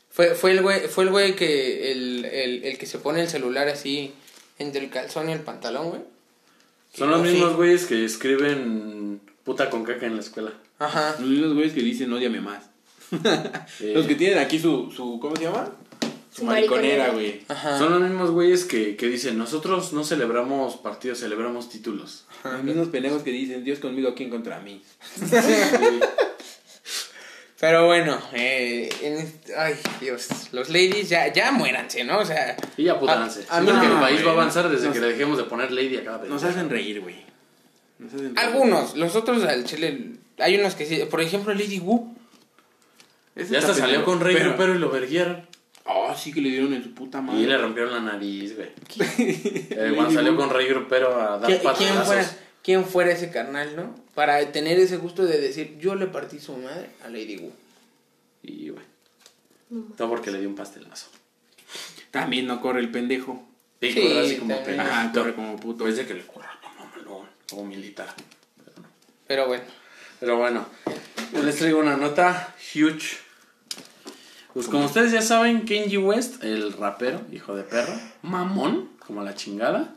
Fue, 0.09 0.35
fue 0.35 0.51
el 0.51 0.61
güey, 0.61 0.87
fue 0.87 1.05
el 1.05 1.09
güey 1.09 1.35
que 1.35 1.91
el, 1.91 2.25
el, 2.25 2.63
el 2.63 2.77
que 2.77 2.85
se 2.85 2.99
pone 2.99 3.21
el 3.21 3.29
celular 3.29 3.67
así 3.67 4.13
entre 4.59 4.83
el 4.83 4.89
calzón 4.89 5.29
y 5.29 5.33
el 5.33 5.39
pantalón, 5.39 5.89
güey. 5.89 6.01
Son 6.93 7.09
los 7.09 7.21
Sí. 7.25 7.33
mismos 7.33 7.55
güeyes 7.55 7.85
que 7.85 8.05
escriben 8.05 9.19
puta 9.43 9.69
con 9.69 9.83
caca 9.83 10.05
en 10.05 10.15
la 10.15 10.21
escuela. 10.21 10.53
Aja. 10.79 11.15
Los 11.19 11.29
mismos 11.29 11.53
güeyes 11.53 11.73
que 11.73 11.81
dicen, 11.81 12.11
odiame 12.13 12.41
más. 12.41 12.69
Eh, 13.79 13.91
Los 13.95 14.07
que 14.07 14.15
tienen 14.15 14.37
aquí 14.39 14.57
su, 14.59 14.91
su 14.91 15.19
¿cómo 15.19 15.35
se 15.35 15.43
llama? 15.43 15.71
Su, 16.31 16.39
Su 16.41 16.45
mariconera, 16.45 17.09
güey. 17.11 17.41
Ajá. 17.47 17.77
Son 17.77 17.91
los 17.91 18.01
mismos 18.01 18.31
güeyes 18.31 18.65
que, 18.65 18.95
que 18.95 19.07
dicen, 19.07 19.37
nosotros 19.37 19.93
no 19.93 20.03
celebramos 20.03 20.77
partidos, 20.77 21.19
celebramos 21.19 21.69
títulos. 21.69 22.25
Los 22.43 22.63
mismos 22.63 22.87
pendejos 22.87 23.21
que 23.21 23.31
dicen, 23.31 23.63
Dios 23.63 23.77
conmigo, 23.79 24.13
¿quién 24.15 24.29
contra 24.31 24.59
mí? 24.59 24.81
Pero 27.63 27.85
bueno, 27.85 28.19
eh, 28.33 28.89
en 29.01 29.13
este- 29.19 29.55
ay 29.55 29.75
Dios, 30.01 30.27
los 30.51 30.67
ladies 30.67 31.07
ya, 31.07 31.31
ya 31.31 31.53
muéranse, 31.53 32.03
¿no? 32.03 32.19
O 32.19 32.25
sea, 32.25 32.57
Y 32.75 32.83
ya 32.83 32.99
putanse. 32.99 33.45
A- 33.47 33.59
a 33.59 33.61
mí 33.61 33.71
que 33.71 33.85
el 33.85 33.93
país 34.01 34.25
va 34.25 34.31
a 34.31 34.33
avanzar 34.33 34.67
desde 34.67 34.87
nos- 34.87 34.93
que 34.93 34.99
le 34.99 35.07
dejemos 35.07 35.37
de 35.37 35.45
poner 35.45 35.71
lady 35.71 35.95
a 35.95 36.03
cada 36.03 36.17
vez. 36.17 36.29
Nos 36.29 36.43
hacen 36.43 36.69
reír, 36.69 36.99
güey. 36.99 37.23
Nos 37.99 38.13
hacen 38.13 38.35
reír. 38.35 38.39
algunos, 38.49 38.97
los 38.97 39.15
otros 39.15 39.45
al 39.45 39.63
chile, 39.63 40.07
hay 40.39 40.57
unos 40.59 40.75
que 40.75 40.85
sí, 40.85 41.03
por 41.09 41.21
ejemplo 41.21 41.53
Lady 41.53 41.79
Wu. 41.79 42.13
Ese 43.33 43.53
Ya 43.53 43.59
hasta 43.59 43.73
salió 43.73 44.03
con 44.03 44.19
Rey 44.19 44.35
pero- 44.35 44.49
Grupero 44.49 44.75
y 44.75 44.79
lo 44.79 44.89
verguieron. 44.89 45.47
Oh, 45.85 46.13
sí 46.17 46.33
que 46.33 46.41
le 46.41 46.49
dieron 46.49 46.73
en 46.73 46.83
su 46.83 46.93
puta 46.93 47.21
madre. 47.21 47.39
Y 47.43 47.45
le 47.45 47.57
rompieron 47.57 47.93
la 47.93 48.01
nariz, 48.01 48.57
güey. 48.57 48.71
Eh, 49.69 49.93
cuando 49.95 50.11
salió 50.13 50.35
con 50.35 50.49
Rey 50.49 50.67
Grupero 50.67 51.15
a 51.17 51.37
dar 51.37 51.47
¿Quién, 51.47 51.61
fuera, 51.93 52.25
quién 52.61 52.83
fuera 52.85 53.11
ese 53.13 53.31
carnal, 53.31 53.73
no? 53.77 54.02
Para 54.15 54.51
tener 54.51 54.79
ese 54.79 54.97
gusto 54.97 55.25
de 55.25 55.39
decir, 55.39 55.77
yo 55.79 55.95
le 55.95 56.07
partí 56.07 56.39
su 56.39 56.55
madre 56.57 56.89
a 57.03 57.07
Lady 57.07 57.37
Wu. 57.37 57.51
Y, 58.43 58.69
güey. 58.69 58.85
Todo 59.97 60.09
porque 60.09 60.29
le 60.31 60.39
dio 60.39 60.49
un 60.49 60.55
pastelazo. 60.55 61.07
También 62.11 62.45
no 62.45 62.61
corre 62.61 62.79
el 62.79 62.91
pendejo. 62.91 63.43
Sí, 63.81 63.93
corre 63.95 64.19
así 64.25 64.37
como 64.37 64.55
pendejo. 64.63 64.81
Ajá, 64.81 65.11
corre 65.11 65.33
como 65.33 65.55
puto. 65.57 65.83
Pues 65.85 65.97
de 65.97 66.05
que 66.05 66.13
le 66.13 66.25
corra, 66.27 66.51
no 66.61 66.85
mames, 66.85 67.05
no, 67.05 67.27
como 67.49 67.65
militar. 67.65 68.13
Pero 69.25 69.47
bueno. 69.47 69.63
Pero 70.19 70.37
bueno, 70.37 70.65
les 71.43 71.55
traigo 71.57 71.79
una 71.79 71.97
nota 71.97 72.55
huge. 72.73 73.17
Pues 74.53 74.67
como 74.67 74.85
ustedes 74.85 75.11
ya 75.11 75.23
saben, 75.23 75.65
Kenji 75.65 75.97
West, 75.97 76.43
el 76.43 76.71
rapero, 76.73 77.19
hijo 77.31 77.55
de 77.55 77.63
perro, 77.63 77.93
mamón, 78.21 78.91
como 78.99 79.23
la 79.23 79.33
chingada, 79.33 79.95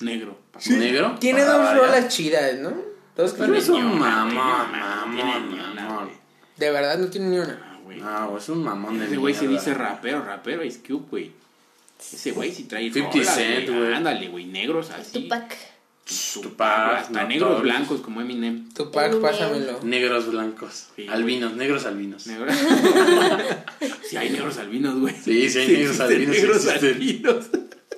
Negro. 0.00 0.38
negro. 0.68 1.16
Tiene 1.18 1.42
dos 1.44 1.74
rolas 1.74 2.08
chidas, 2.08 2.58
¿no? 2.58 2.93
Pero 3.16 3.36
con 3.36 3.54
es 3.54 3.68
un 3.68 3.98
mamón, 3.98 4.34
no, 4.34 5.06
no 5.06 5.24
mamón, 5.24 5.74
mamón. 5.76 6.10
De 6.56 6.70
verdad 6.70 6.98
no 6.98 7.08
tiene 7.08 7.28
ni 7.28 7.38
una. 7.38 7.60
Ah, 7.64 7.78
güey. 7.84 8.00
No, 8.00 8.38
es 8.38 8.48
un 8.48 8.64
mamón 8.64 8.98
de 8.98 9.06
Ese 9.06 9.16
güey 9.16 9.34
se 9.34 9.48
dice 9.48 9.74
rapero, 9.74 10.24
rapero, 10.24 10.64
Ice 10.64 10.80
Cube, 10.86 11.06
güey. 11.10 11.32
Ese 11.98 12.32
güey 12.32 12.52
sí 12.52 12.64
trae 12.64 12.92
50 12.92 13.18
rolas, 13.18 13.34
Cent, 13.34 13.68
güey. 13.68 13.94
Ándale, 13.94 14.28
güey, 14.28 14.46
negros 14.46 14.90
así. 14.90 15.22
Tupac. 15.22 15.56
Tupac, 16.42 16.98
Hasta 16.98 17.24
negros 17.24 17.62
blancos 17.62 18.00
como 18.02 18.20
Eminem. 18.20 18.68
Tupac, 18.74 19.20
pásamelo. 19.20 19.80
Negros 19.82 20.30
blancos. 20.30 20.88
Albinos, 21.08 21.54
negros 21.54 21.86
albinos. 21.86 22.26
Negros. 22.26 22.54
sí 24.08 24.16
hay 24.16 24.30
negros 24.30 24.58
albinos, 24.58 24.98
güey. 24.98 25.14
Sí, 25.14 25.48
sí 25.48 25.60
hay 25.60 25.68
negros 25.68 26.00
albinos, 26.00 26.36
negros 26.36 26.66
albinos. 26.66 27.46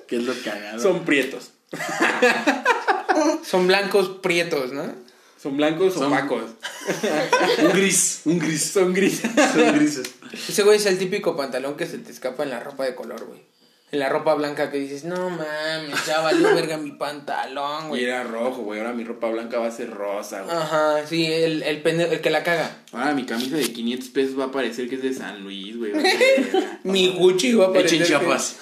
¿Qué 0.07 0.15
es 0.17 0.23
lo 0.23 0.33
cagado? 0.43 0.79
Son 0.79 1.03
prietos. 1.03 1.51
Son 3.43 3.67
blancos 3.67 4.09
prietos, 4.21 4.71
¿no? 4.71 5.06
Son 5.41 5.55
blancos 5.57 5.93
Son- 5.93 6.07
opacos. 6.11 6.43
un 7.63 7.69
gris, 7.71 8.21
un 8.25 8.39
gris. 8.39 8.63
Son 8.71 8.93
grises. 8.93 9.31
Son 9.53 9.75
grises. 9.75 10.11
Ese 10.49 10.63
güey 10.63 10.77
es 10.77 10.85
el 10.85 10.97
típico 10.97 11.35
pantalón 11.37 11.75
que 11.77 11.85
se 11.85 11.97
te 11.99 12.11
escapa 12.11 12.43
en 12.43 12.49
la 12.49 12.59
ropa 12.59 12.85
de 12.85 12.95
color, 12.95 13.25
güey. 13.25 13.45
En 13.89 13.99
la 13.99 14.09
ropa 14.09 14.33
blanca 14.33 14.69
que 14.69 14.79
dices, 14.79 15.05
no 15.05 15.29
mames, 15.29 16.05
ya 16.05 16.19
valió 16.19 16.53
verga 16.55 16.75
mi 16.77 16.91
pantalón, 16.91 17.85
Y 17.85 17.87
güey. 17.87 18.03
era 18.03 18.23
rojo, 18.23 18.63
güey. 18.63 18.79
Ahora 18.81 18.91
mi 18.91 19.05
ropa 19.05 19.29
blanca 19.29 19.59
va 19.59 19.67
a 19.67 19.71
ser 19.71 19.91
rosa, 19.91 20.41
güey. 20.41 20.53
Ajá, 20.57 21.07
sí, 21.07 21.25
el, 21.25 21.63
el, 21.63 21.81
pende- 21.83 22.11
el 22.11 22.19
que 22.19 22.29
la 22.29 22.43
caga. 22.43 22.69
Ahora 22.91 23.13
mi 23.13 23.25
camisa 23.25 23.55
de 23.55 23.71
500 23.71 24.09
pesos 24.09 24.37
va 24.37 24.45
a 24.45 24.51
parecer 24.51 24.89
que 24.89 24.95
es 24.95 25.03
de 25.03 25.13
San 25.13 25.41
Luis, 25.41 25.77
güey. 25.77 25.93
Mi 26.83 27.13
Gucci 27.17 27.53
va 27.53 27.65
a 27.65 27.67
Hecho 27.67 27.73
parecer 27.75 27.99
que- 27.99 28.05
Chiapas. 28.05 28.57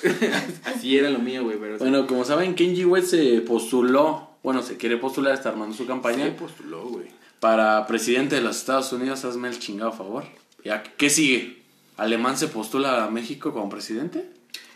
Así 0.65 0.95
era 0.97 1.09
lo 1.09 1.17
mío, 1.19 1.43
güey. 1.43 1.57
Pero 1.59 1.78
Bueno, 1.80 2.05
como 2.05 2.23
saben, 2.23 2.53
Kenji 2.53 2.86
West 2.86 3.07
se 3.09 3.41
postuló, 3.41 4.34
bueno, 4.46 4.62
se 4.62 4.78
quiere 4.78 4.96
postular, 4.98 5.34
está 5.34 5.50
armando 5.50 5.76
su 5.76 5.86
campaña 5.86 6.24
se 6.26 6.32
postuló, 6.32 6.84
güey. 6.88 7.08
para 7.39 7.86
presidente 7.88 8.36
de 8.36 8.41
los 8.41 8.56
Estados 8.58 8.93
Unidos. 8.93 9.26
Hazme 9.26 9.50
el 9.50 9.60
chingado 9.60 9.91
favor. 9.91 10.24
Ya, 10.64 10.84
¿Qué 10.84 11.10
sigue? 11.10 11.64
¿Alemán 11.98 12.38
se 12.38 12.48
postula 12.48 13.04
a 13.06 13.10
México 13.10 13.52
como 13.54 13.70
presidente? 13.70 14.30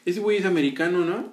Ese 0.06 0.20
güey 0.20 0.38
es 0.38 0.46
americano, 0.46 1.00
¿no? 1.06 1.32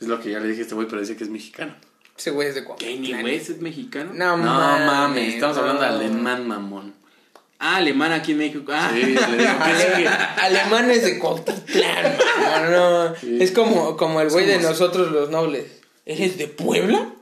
Es 0.00 0.08
lo 0.08 0.20
que 0.20 0.30
ya 0.30 0.40
le 0.40 0.48
dije 0.48 0.60
a 0.60 0.62
este 0.62 0.74
güey, 0.74 0.88
pero 0.88 1.00
dice 1.00 1.16
que 1.16 1.24
es 1.24 1.30
mexicano. 1.30 1.74
Ese 2.16 2.30
güey 2.30 2.48
es 2.48 2.54
de 2.54 2.64
Cuauhtémoc. 2.64 2.96
Kanye 3.10 3.24
West 3.24 3.50
es 3.50 3.60
mexicano. 3.60 4.12
No, 4.14 4.36
No 4.38 4.44
mames, 4.44 5.34
estamos 5.34 5.56
hablando 5.58 5.82
de 5.82 5.88
alemán, 5.88 6.48
mamón. 6.48 6.94
Ah, 7.58 7.76
alemán 7.76 8.12
aquí 8.12 8.32
en 8.32 8.38
México. 8.38 8.72
Ah, 8.74 8.90
Sí, 8.94 9.00
le 9.00 9.08
digo, 9.10 9.20
¿qué 9.64 9.96
sigue? 9.96 10.08
Alemanes 10.08 11.02
de 11.04 11.18
Cuautitlán. 11.18 12.16
No, 12.70 13.08
no. 13.08 13.16
Sí. 13.16 13.38
Es 13.40 13.50
como, 13.52 13.96
como 13.96 14.20
el 14.20 14.30
güey 14.30 14.46
de 14.46 14.58
nosotros 14.60 15.10
los 15.12 15.30
nobles. 15.30 15.80
¿Eres 16.04 16.38
de 16.38 16.48
Puebla? 16.48 17.12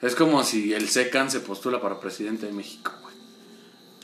Es 0.00 0.14
como 0.14 0.44
si 0.44 0.72
el 0.74 0.88
SECAN 0.88 1.30
se 1.30 1.40
postula 1.40 1.80
para 1.80 1.98
presidente 2.00 2.46
de 2.46 2.52
México, 2.52 2.92
güey. 3.02 3.14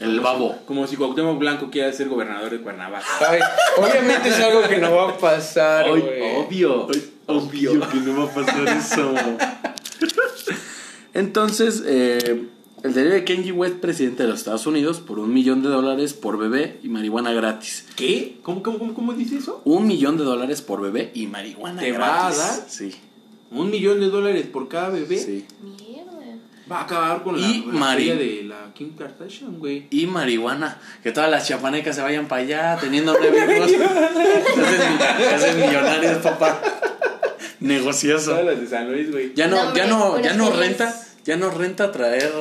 El 0.00 0.18
babo. 0.20 0.58
Como 0.66 0.86
si 0.88 0.96
Cuauhtémoc 0.96 1.38
Blanco 1.38 1.70
quiera 1.70 1.92
ser 1.92 2.08
gobernador 2.08 2.50
de 2.50 2.60
Cuernavaca. 2.60 3.06
Ay, 3.28 3.38
obviamente 3.76 4.28
es 4.28 4.40
algo 4.40 4.62
que 4.68 4.78
no 4.78 4.92
va 4.92 5.10
a 5.10 5.18
pasar, 5.18 5.84
Ay, 5.86 6.00
güey. 6.00 6.36
obvio. 6.36 6.88
Obvio 7.26 7.88
que 7.88 7.96
no 8.00 8.16
va 8.18 8.24
a 8.24 8.34
pasar 8.34 8.68
eso. 8.68 9.14
Entonces, 11.14 11.82
eh, 11.86 12.48
el 12.82 12.92
derecho 12.92 13.14
de 13.14 13.24
Kenji 13.24 13.52
West, 13.52 13.76
presidente 13.76 14.24
de 14.24 14.30
los 14.30 14.40
Estados 14.40 14.66
Unidos, 14.66 14.98
por 15.00 15.20
un 15.20 15.32
millón 15.32 15.62
de 15.62 15.68
dólares 15.68 16.12
por 16.12 16.38
bebé 16.38 16.80
y 16.82 16.88
marihuana 16.88 17.32
gratis. 17.32 17.86
¿Qué? 17.96 18.38
¿Cómo, 18.42 18.62
cómo, 18.62 18.78
cómo, 18.78 18.94
cómo 18.94 19.12
dice 19.12 19.36
eso? 19.38 19.62
Un 19.64 19.86
millón 19.86 20.18
de 20.18 20.24
dólares 20.24 20.60
por 20.60 20.80
bebé 20.82 21.12
y 21.14 21.28
marihuana 21.28 21.80
¿Te 21.80 21.92
gratis. 21.92 22.00
va 22.02 22.26
a 22.26 22.34
dar? 22.56 22.64
Sí, 22.68 22.94
¿Un 23.50 23.70
millón 23.70 24.00
de 24.00 24.06
dólares 24.06 24.46
por 24.52 24.68
cada 24.68 24.88
bebé? 24.90 25.18
sí. 25.18 25.46
Mierda. 25.62 26.10
Va 26.70 26.78
a 26.80 26.82
acabar 26.84 27.22
con 27.22 27.38
la, 27.40 27.46
Y 27.46 27.64
la 27.66 27.72
Mari- 27.74 28.08
de 28.10 28.42
la 28.44 28.72
Kim 28.74 28.96
Kardashian, 28.96 29.58
güey. 29.58 29.86
Y 29.90 30.06
marihuana. 30.06 30.80
Que 31.02 31.12
todas 31.12 31.30
las 31.30 31.46
chapanecas 31.46 31.94
se 31.94 32.00
vayan 32.02 32.26
para 32.26 32.40
allá 32.42 32.78
teniendo 32.80 33.14
nueve 33.18 33.56
hijos. 33.56 33.70
Se 35.18 35.34
hacen, 35.34 35.56
millonarios, 35.60 36.18
papá. 36.22 36.60
Negocioso. 37.60 38.30
Todas 38.30 38.46
las 38.46 38.60
de 38.60 38.66
San 38.66 38.90
Luis, 38.90 39.10
güey. 39.12 39.34
Ya 39.34 39.46
no, 39.46 39.56
No, 39.62 39.74
ya 39.74 39.86
no, 39.86 40.18
ya 40.20 40.32
no 40.34 40.46
feliz. 40.46 40.60
renta, 40.60 40.94
ya 41.24 41.36
no 41.36 41.50
renta 41.50 41.92
traer 41.92 42.32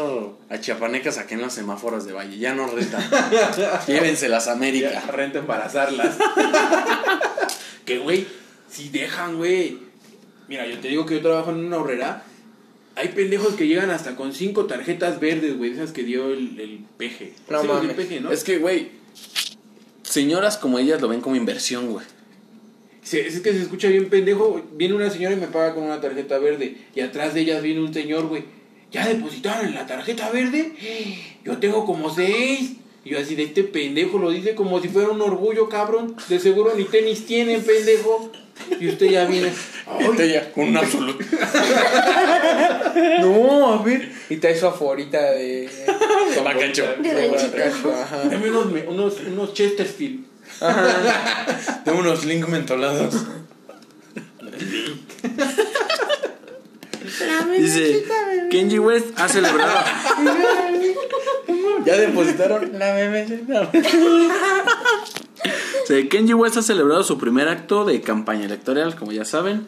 a 0.49 0.57
chiapanecas 0.59 1.17
aquí 1.17 1.33
en 1.33 1.41
los 1.41 1.51
semáforos 1.53 2.05
de 2.05 2.13
Valle, 2.13 2.37
ya 2.37 2.53
no 2.55 2.67
renta. 2.67 2.99
Llévenselas 3.87 4.47
a 4.47 4.51
Ya, 4.51 4.55
América. 4.55 5.03
renta 5.11 5.39
embarazarlas. 5.39 6.15
que, 7.85 7.97
güey, 7.99 8.25
si 8.69 8.87
dejan, 8.89 9.35
güey. 9.37 9.77
Mira, 10.53 10.67
yo 10.67 10.77
te 10.77 10.87
digo 10.87 11.03
que 11.07 11.15
yo 11.15 11.21
trabajo 11.23 11.49
en 11.49 11.65
una 11.65 11.77
horrera. 11.79 12.23
Hay 12.93 13.07
pendejos 13.07 13.55
que 13.55 13.65
llegan 13.67 13.89
hasta 13.89 14.15
con 14.15 14.33
cinco 14.33 14.65
tarjetas 14.67 15.19
verdes, 15.19 15.57
güey, 15.57 15.71
esas 15.71 15.91
que 15.91 16.03
dio 16.03 16.27
el, 16.31 16.59
el 16.59 16.79
peje. 16.95 17.33
No 17.49 17.59
Sí, 17.63 17.67
mames. 17.67 17.95
peje, 17.95 18.21
¿no? 18.21 18.31
Es 18.31 18.43
que, 18.43 18.59
güey, 18.59 18.89
señoras 20.03 20.57
como 20.57 20.77
ellas 20.77 21.01
lo 21.01 21.07
ven 21.07 21.21
como 21.21 21.35
inversión, 21.35 21.89
güey. 21.91 22.05
Se- 23.01 23.25
es 23.27 23.39
que 23.39 23.51
se 23.51 23.63
escucha 23.63 23.87
bien 23.87 24.09
pendejo. 24.09 24.61
Viene 24.75 24.93
una 24.93 25.09
señora 25.09 25.33
y 25.33 25.39
me 25.39 25.47
paga 25.47 25.73
con 25.73 25.85
una 25.85 25.99
tarjeta 25.99 26.37
verde. 26.37 26.77
Y 26.93 26.99
atrás 27.01 27.33
de 27.33 27.41
ellas 27.41 27.63
viene 27.63 27.81
un 27.81 27.91
señor, 27.91 28.27
güey. 28.27 28.43
¿Ya 28.91 29.07
depositaron 29.07 29.65
en 29.65 29.73
la 29.73 29.87
tarjeta 29.87 30.29
verde? 30.29 30.73
Yo 31.43 31.57
tengo 31.57 31.83
como 31.87 32.13
seis. 32.13 32.73
Y 33.03 33.09
yo 33.09 33.19
así 33.19 33.33
de 33.33 33.41
este 33.41 33.63
pendejo 33.63 34.19
lo 34.19 34.29
dice 34.29 34.53
como 34.53 34.79
si 34.79 34.87
fuera 34.87 35.09
un 35.09 35.19
orgullo, 35.19 35.67
cabrón. 35.67 36.15
De 36.29 36.39
seguro 36.39 36.73
ni 36.77 36.83
tenis 36.83 37.25
tienen, 37.25 37.63
pendejo. 37.63 38.31
Y 38.79 38.87
usted 38.87 39.09
ya 39.09 39.25
viene. 39.25 39.51
Y 39.85 40.03
"Ay, 40.03 40.15
ella 40.29 40.51
con 40.51 40.69
un 40.69 40.77
absoluto. 40.77 41.23
No, 43.19 43.73
a 43.73 43.83
ver. 43.83 44.11
Y 44.29 44.37
trae 44.37 44.55
su 44.57 44.67
aforita 44.67 45.19
de. 45.31 45.67
Bacacho. 46.43 46.85
de 46.99 47.27
Bacacho, 47.29 47.93
ajá. 47.93 48.23
Dame 48.29 48.49
unos, 48.49 48.67
unos, 48.87 49.19
unos 49.27 49.53
Chesterfield. 49.53 50.25
De 51.85 51.91
unos 51.91 52.25
link 52.25 52.47
mentolados. 52.47 53.15
Dice, 57.57 58.05
Kenji 58.49 58.79
West 58.79 59.07
ha 59.19 59.27
celebrado. 59.27 59.85
ya 61.85 61.97
depositaron 61.97 62.77
la 62.79 62.93
BBC. 62.93 63.43
Sí, 65.87 66.07
Kenji 66.07 66.33
West 66.33 66.57
ha 66.57 66.61
celebrado 66.61 67.03
su 67.03 67.17
primer 67.17 67.49
acto 67.49 67.83
de 67.83 67.99
campaña 68.01 68.45
electoral, 68.45 68.95
como 68.95 69.11
ya 69.11 69.25
saben, 69.25 69.65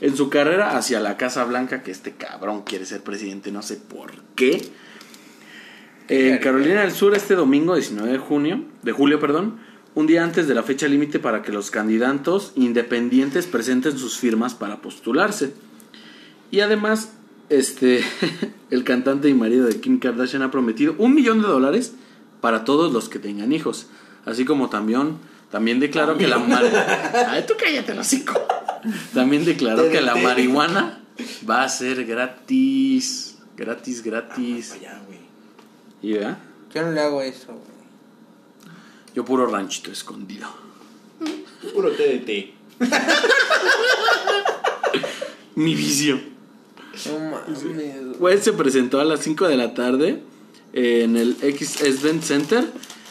en 0.00 0.16
su 0.16 0.30
carrera 0.30 0.76
hacia 0.76 1.00
la 1.00 1.16
Casa 1.16 1.44
Blanca, 1.44 1.82
que 1.82 1.90
este 1.90 2.12
cabrón 2.12 2.62
quiere 2.62 2.86
ser 2.86 3.02
presidente, 3.02 3.50
no 3.50 3.62
sé 3.62 3.76
por 3.76 4.12
qué. 4.36 4.70
En 6.08 6.38
Carolina 6.38 6.82
del 6.82 6.92
Sur 6.92 7.16
este 7.16 7.34
domingo 7.34 7.74
19 7.74 8.12
de 8.12 8.18
junio, 8.18 8.64
de 8.82 8.92
julio, 8.92 9.18
perdón, 9.18 9.58
un 9.96 10.06
día 10.06 10.22
antes 10.22 10.46
de 10.46 10.54
la 10.54 10.62
fecha 10.62 10.86
límite 10.86 11.18
para 11.18 11.42
que 11.42 11.50
los 11.50 11.72
candidatos 11.72 12.52
independientes 12.54 13.46
presenten 13.46 13.98
sus 13.98 14.18
firmas 14.18 14.54
para 14.54 14.80
postularse. 14.82 15.54
Y 16.50 16.60
además, 16.60 17.10
este, 17.48 18.04
el 18.70 18.84
cantante 18.84 19.28
y 19.28 19.34
marido 19.34 19.66
de 19.66 19.80
Kim 19.80 19.98
Kardashian 19.98 20.42
ha 20.42 20.50
prometido 20.50 20.94
un 20.98 21.14
millón 21.14 21.42
de 21.42 21.48
dólares 21.48 21.94
para 22.40 22.64
todos 22.64 22.92
los 22.92 23.08
que 23.08 23.18
tengan 23.18 23.52
hijos. 23.52 23.86
Así 24.24 24.44
como 24.44 24.68
también, 24.68 25.18
también 25.50 25.80
declaró 25.80 26.16
que 26.16 26.26
la 26.26 26.38
marihuana... 26.38 27.28
Ay, 27.28 27.44
tú 27.46 27.54
cállate. 27.58 27.94
También 29.14 29.44
declaró 29.44 29.90
que 29.90 30.00
la 30.00 30.16
marihuana 30.16 31.00
va 31.48 31.62
a 31.62 31.68
ser 31.68 32.04
gratis. 32.04 33.38
Gratis, 33.56 34.02
gratis. 34.02 34.72
Allá, 34.72 35.00
güey. 35.06 35.20
¿Y 36.02 36.18
vea? 36.18 36.38
Yo 36.74 36.82
no 36.82 36.92
le 36.92 37.00
hago 37.00 37.22
eso, 37.22 37.46
güey. 37.46 37.76
Yo 39.14 39.24
puro 39.24 39.46
ranchito 39.46 39.90
escondido. 39.90 40.46
Puro 41.72 41.90
TDT. 41.90 42.54
Mi 45.54 45.74
vicio. 45.74 46.35
No 47.06 47.18
mames. 47.18 48.20
West 48.20 48.44
se 48.44 48.52
presentó 48.52 49.00
a 49.00 49.04
las 49.04 49.20
5 49.20 49.48
de 49.48 49.56
la 49.56 49.74
tarde 49.74 50.22
en 50.72 51.16
el 51.16 51.36
X 51.42 51.80
Event 51.82 52.22
Center 52.22 52.64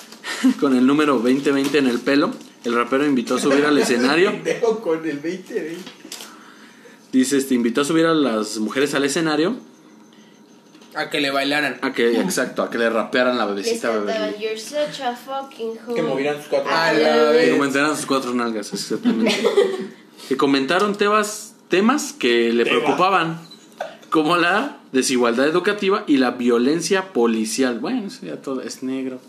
con 0.59 0.75
el 0.75 0.85
número 0.85 1.13
2020 1.19 1.77
en 1.77 1.87
el 1.87 1.99
pelo 1.99 2.31
el 2.63 2.73
rapero 2.73 3.05
invitó 3.05 3.35
a 3.35 3.39
subir 3.39 3.63
al 3.65 3.77
escenario. 3.77 4.33
Dejo 4.43 4.79
con 4.81 5.07
el 5.07 5.19
20, 5.19 5.53
20. 5.53 5.81
Dice, 7.11 7.37
este, 7.37 7.53
invitó 7.53 7.81
a 7.81 7.85
subir 7.85 8.05
a 8.07 8.13
las 8.15 8.57
mujeres 8.57 8.93
al 8.95 9.03
escenario. 9.05 9.55
A 10.95 11.09
que 11.11 11.21
le 11.21 11.29
bailaran. 11.29 11.77
A 11.81 11.93
que, 11.93 12.19
exacto, 12.19 12.63
a 12.63 12.69
que 12.71 12.77
le 12.79 12.89
rapearan 12.89 13.37
la 13.37 13.45
bebecita 13.45 13.91
bebé. 13.91 14.35
You're 14.39 14.57
such 14.57 15.01
a 15.01 15.15
fucking 15.15 15.77
hoe. 15.87 15.93
Que 15.93 16.01
movieran 16.01 16.37
sus 16.37 16.47
cuatro. 16.47 16.71
A 16.71 16.87
Ah, 16.89 16.93
vez. 16.93 17.45
Que 17.45 17.51
comentaran 17.57 17.95
sus 17.95 18.05
cuatro 18.07 18.33
nalgas, 18.33 18.73
exactamente. 18.73 19.35
que 20.27 20.35
comentaron 20.37 20.95
temas, 20.95 21.53
temas 21.69 22.13
que 22.13 22.51
le 22.51 22.63
Tema. 22.63 22.77
preocupaban, 22.79 23.44
como 24.15 24.37
la 24.37 24.77
desigualdad 24.93 25.45
educativa 25.45 26.05
y 26.07 26.15
la 26.19 26.31
violencia 26.31 27.11
policial. 27.11 27.79
Bueno, 27.79 28.07
eso 28.07 28.25
ya 28.25 28.41
todo 28.41 28.61
es 28.61 28.81
negro. 28.81 29.19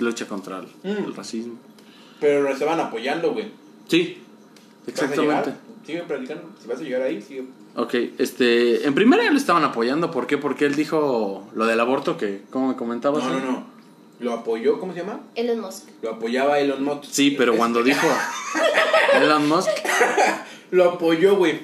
Lucha 0.00 0.26
contra 0.26 0.58
el, 0.58 0.66
Mm. 0.82 1.04
el 1.04 1.14
racismo. 1.14 1.54
Pero 2.18 2.42
lo 2.42 2.48
estaban 2.50 2.80
apoyando, 2.80 3.32
güey. 3.32 3.52
Sí, 3.86 4.18
¿Vas 4.80 4.88
a 4.88 4.90
exactamente. 4.90 5.50
llegar? 5.50 5.56
Sigue 5.86 6.02
platicando. 6.02 6.42
Si 6.60 6.66
vas 6.68 6.80
a 6.80 6.82
llegar 6.82 7.02
ahí, 7.02 7.22
sigue. 7.22 7.44
Ok, 7.76 7.94
este, 8.18 8.84
en 8.84 8.94
primera 8.94 9.22
ya 9.22 9.30
lo 9.30 9.38
estaban 9.38 9.62
apoyando, 9.62 10.10
¿por 10.10 10.26
qué? 10.26 10.38
Porque 10.38 10.66
él 10.66 10.74
dijo 10.74 11.48
lo 11.54 11.66
del 11.66 11.78
aborto, 11.78 12.16
que, 12.16 12.42
como 12.50 12.66
me 12.68 12.74
comentabas. 12.76 13.22
No, 13.24 13.38
no, 13.38 13.44
no. 13.52 13.64
Lo 14.18 14.32
apoyó, 14.34 14.80
¿cómo 14.80 14.92
se 14.92 14.98
llama? 15.00 15.20
Elon 15.36 15.60
Musk. 15.60 15.88
Lo 16.02 16.10
apoyaba 16.10 16.58
Elon 16.58 16.82
Musk. 16.82 17.04
Sí, 17.04 17.34
pero 17.38 17.52
Es- 17.52 17.58
cuando 17.58 17.82
dijo 17.84 18.06
Elon 19.22 19.48
Musk, 19.48 19.68
Lo 20.72 20.90
apoyó, 20.90 21.36
güey. 21.36 21.60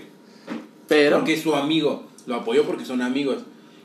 pero... 0.88 1.16
Porque 1.18 1.34
es 1.34 1.42
su 1.42 1.54
amigo. 1.54 2.05
Lo 2.26 2.36
apoyó 2.36 2.64
porque 2.64 2.84
son 2.84 3.02
amigos. 3.02 3.38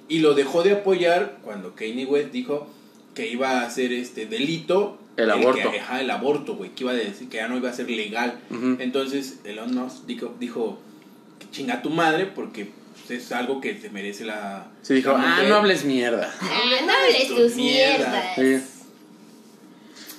Y 0.08 0.20
lo 0.20 0.34
dejó 0.34 0.64
de 0.64 0.74
apoyar 0.74 1.38
cuando 1.44 1.76
Kanye 1.76 2.06
West 2.06 2.32
dijo 2.32 2.68
que 3.14 3.30
iba 3.30 3.62
a 3.62 3.66
hacer 3.66 3.94
este 3.94 4.26
delito. 4.26 4.98
El 5.18 5.30
aborto. 5.30 5.72
Que, 5.72 5.80
ajá, 5.80 6.02
el 6.02 6.10
aborto, 6.10 6.56
güey. 6.56 6.72
Que 6.72 6.84
iba 6.84 6.92
a 6.92 6.96
decir 6.96 7.30
que 7.30 7.38
ya 7.38 7.48
no 7.48 7.58
iba 7.58 7.70
a 7.70 7.74
ser 7.74 7.90
legal. 7.90 8.40
Entonces 8.80 9.40
Elon 9.44 9.74
Musk 9.74 10.06
dijo, 10.06 10.36
dijo 10.40 10.80
que 11.40 11.50
chinga 11.52 11.82
tu 11.82 11.90
madre 11.90 12.26
porque 12.26 12.72
es 13.10 13.32
algo 13.32 13.62
que 13.62 13.74
te 13.74 13.90
merece 13.90 14.26
la... 14.26 14.68
Sí, 14.82 14.96
dijo, 14.96 15.12
la 15.12 15.22
ah, 15.22 15.30
mujer". 15.36 15.50
no 15.50 15.56
hables 15.56 15.86
mierda. 15.86 16.34
Ah, 16.42 16.62
no 16.86 16.92
hables 16.92 17.28
tus 17.28 17.56
mierdas. 17.56 18.38
mierdas. 18.38 18.64
Sí. 18.64 18.82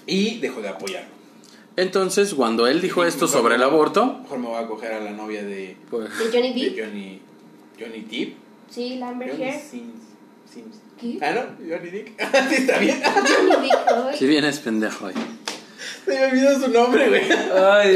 Y 0.06 0.38
dejó 0.40 0.60
de 0.60 0.68
apoyarlo. 0.68 1.12
Entonces, 1.76 2.34
cuando 2.34 2.66
él 2.66 2.80
dijo 2.80 3.04
esto 3.04 3.26
sobre 3.26 3.54
el 3.54 3.60
me 3.60 3.66
aborto, 3.66 4.18
Mejor 4.22 4.38
me 4.38 4.46
voy 4.48 4.62
a 4.62 4.66
coger 4.66 4.92
a 4.92 5.00
la 5.00 5.10
novia 5.12 5.42
de, 5.42 5.76
pues... 5.90 6.10
¿De 6.18 6.24
Johnny 6.26 6.52
de? 6.52 6.82
Johnny... 6.82 7.20
Johnny 7.78 8.00
Depp. 8.02 8.36
Sí, 8.70 8.96
Lambert 8.98 9.32
Johnny 9.32 9.44
Hair. 9.44 9.60
Sims. 9.60 10.02
Sims. 10.52 10.76
¿Qué? 11.00 11.18
Ah, 11.22 11.32
no, 11.34 11.42
Johnny 11.68 11.90
Depp. 11.90 12.08
sí, 12.48 12.54
está 12.54 12.78
bien. 12.78 13.02
Johnny 13.02 13.68
Depp, 13.68 13.88
ay. 14.10 14.16
Si 14.18 14.26
vienes 14.26 14.58
pendejo 14.60 15.06
ahí. 15.06 15.14
Se 16.04 16.10
me 16.18 16.24
olvidó 16.26 16.58
su 16.60 16.68
nombre, 16.68 17.08
güey. 17.08 17.22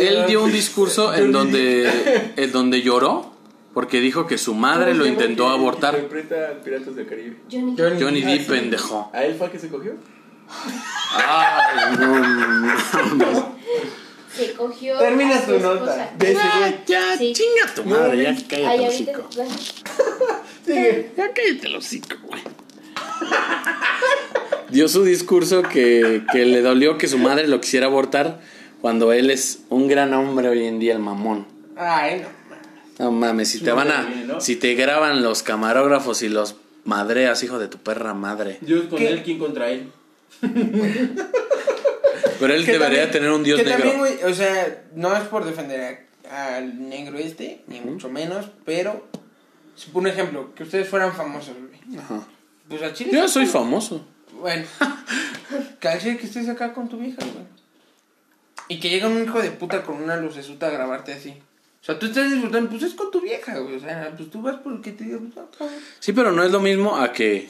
Él 0.06 0.24
dio 0.28 0.42
un 0.44 0.52
discurso 0.52 1.12
en 1.14 1.32
donde, 1.32 2.32
en 2.36 2.52
donde 2.52 2.82
lloró 2.82 3.32
porque 3.74 4.00
dijo 4.00 4.26
que 4.26 4.38
su 4.38 4.54
madre 4.54 4.94
lo 4.94 5.04
intentó 5.06 5.48
abortar. 5.48 5.94
Interpreta 5.94 6.60
Piratas 6.64 6.94
del 6.96 7.06
Caribe. 7.06 7.36
Johnny 7.50 7.74
Depp. 7.76 8.00
Johnny 8.00 8.22
Ah, 8.22 8.26
Depp 8.28 8.40
sí. 8.42 8.46
pendejo. 8.48 9.10
¿A 9.12 9.24
él 9.24 9.34
fue 9.36 9.46
el 9.46 9.52
que 9.52 9.58
se 9.58 9.68
cogió? 9.68 9.92
Ay, 11.12 11.96
no, 11.98 12.06
no, 12.06 13.14
no. 13.16 13.55
Se 14.36 14.52
cogió. 14.52 14.98
Termina 14.98 15.40
tu 15.44 15.58
nota. 15.58 16.10
De 16.18 16.32
ese 16.32 16.40
güey. 16.58 16.74
Ya, 16.86 17.16
Sí. 17.16 17.32
chinga 17.32 17.74
tu 17.74 17.84
madre, 17.84 18.22
ya 18.22 18.30
Ay, 18.30 18.46
cállate 18.48 18.74
el 18.76 18.84
hocico. 18.88 19.28
Sigue. 20.66 21.10
Ya 21.16 21.32
cállate 21.32 21.66
el 21.66 21.76
hocico, 21.76 22.16
güey. 22.24 22.42
Dio 24.68 24.88
su 24.88 25.04
discurso 25.04 25.62
que, 25.62 26.22
que 26.32 26.44
le 26.44 26.60
dolió 26.60 26.98
que 26.98 27.08
su 27.08 27.18
madre 27.18 27.46
lo 27.48 27.60
quisiera 27.60 27.86
abortar 27.86 28.40
cuando 28.80 29.12
él 29.12 29.30
es 29.30 29.60
un 29.70 29.88
gran 29.88 30.12
hombre 30.12 30.48
hoy 30.48 30.64
en 30.64 30.78
día, 30.78 30.92
el 30.92 30.98
mamón. 30.98 31.46
Ay, 31.76 32.20
no. 32.22 32.36
No 32.98 33.12
mames, 33.12 33.50
si 33.50 33.60
te 33.60 33.72
van 33.72 33.88
a. 33.90 34.40
Si 34.40 34.56
te 34.56 34.74
graban 34.74 35.22
los 35.22 35.42
camarógrafos 35.42 36.22
y 36.22 36.28
los 36.30 36.56
madreas, 36.84 37.42
hijo 37.42 37.58
de 37.58 37.68
tu 37.68 37.76
perra 37.78 38.14
madre. 38.14 38.58
Dios 38.62 38.86
con 38.88 38.98
¿Qué? 38.98 39.08
él, 39.08 39.22
¿quién 39.22 39.38
contra 39.38 39.68
él? 39.70 39.90
Pero 42.40 42.54
él 42.54 42.64
debería 42.66 42.88
también- 42.88 43.10
tener 43.10 43.30
un 43.30 43.42
dios 43.42 43.60
que 43.60 43.66
negro. 43.68 43.90
también, 43.92 44.18
o 44.24 44.34
sea, 44.34 44.84
no 44.94 45.14
es 45.16 45.22
por 45.24 45.44
defender 45.44 46.06
a- 46.30 46.56
al 46.56 46.88
negro 46.88 47.18
este, 47.18 47.62
ni 47.68 47.80
mucho 47.80 48.08
menos, 48.08 48.46
pero, 48.64 49.06
si 49.74 49.90
un 50.02 50.06
ejemplo, 50.08 50.54
que 50.54 50.62
ustedes 50.64 50.88
fueran 50.88 51.14
famosos, 51.14 51.54
güey. 51.56 51.98
Ajá. 51.98 52.26
Pues 52.68 52.82
al 52.82 52.92
chile. 52.94 53.10
Yo 53.12 53.28
soy 53.28 53.46
famoso. 53.46 54.04
Bueno, 54.40 54.66
chile 55.80 56.16
que 56.18 56.26
estés 56.26 56.48
acá 56.48 56.72
con 56.72 56.88
tu 56.88 56.98
vieja, 56.98 57.18
güey. 57.22 57.46
Y 58.68 58.80
que 58.80 58.90
llega 58.90 59.06
un 59.08 59.22
hijo 59.22 59.40
de 59.40 59.50
puta 59.52 59.82
con 59.84 60.02
una 60.02 60.16
lucesota 60.16 60.66
a 60.66 60.70
grabarte 60.70 61.12
así. 61.12 61.30
O 61.80 61.84
sea, 61.86 61.98
tú 62.00 62.06
estás 62.06 62.28
disfrutando, 62.32 62.68
pues 62.68 62.82
es 62.82 62.94
con 62.94 63.12
tu 63.12 63.20
vieja, 63.20 63.56
güey. 63.58 63.76
O 63.76 63.80
sea, 63.80 64.12
pues 64.16 64.28
tú 64.28 64.42
vas 64.42 64.56
por 64.56 64.80
que 64.82 64.90
te 64.90 65.04
diga, 65.04 65.18
pues, 65.18 65.34
cabrón. 65.56 65.76
Sí, 66.00 66.12
pero 66.12 66.32
no 66.32 66.42
es 66.42 66.50
lo 66.50 66.58
mismo 66.58 66.96
a 66.96 67.12
que 67.12 67.48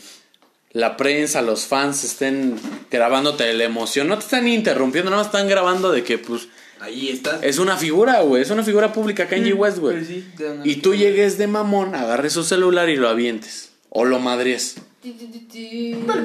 la 0.72 0.96
prensa, 0.96 1.42
los 1.42 1.66
fans 1.66 2.04
estén 2.04 2.56
grabándote 2.90 3.52
la 3.54 3.64
emoción. 3.64 4.08
No 4.08 4.18
te 4.18 4.24
están 4.24 4.46
interrumpiendo, 4.48 5.10
nada 5.10 5.22
más 5.22 5.32
están 5.32 5.48
grabando 5.48 5.90
de 5.92 6.04
que, 6.04 6.18
pues, 6.18 6.48
Ahí 6.80 7.08
estás. 7.08 7.42
es 7.42 7.58
una 7.58 7.76
figura, 7.76 8.20
güey. 8.20 8.42
Es 8.42 8.50
una 8.50 8.62
figura 8.62 8.92
pública, 8.92 9.26
Kanye 9.28 9.54
West, 9.54 9.78
güey. 9.78 9.96
Pues 9.96 10.08
sí, 10.08 10.24
Y 10.64 10.76
tú 10.76 10.94
llegues 10.94 11.38
de 11.38 11.46
mamón, 11.46 11.94
agarres 11.94 12.34
su 12.34 12.44
celular 12.44 12.88
y 12.90 12.96
lo 12.96 13.08
avientes. 13.08 13.70
O 13.88 14.04
lo 14.04 14.18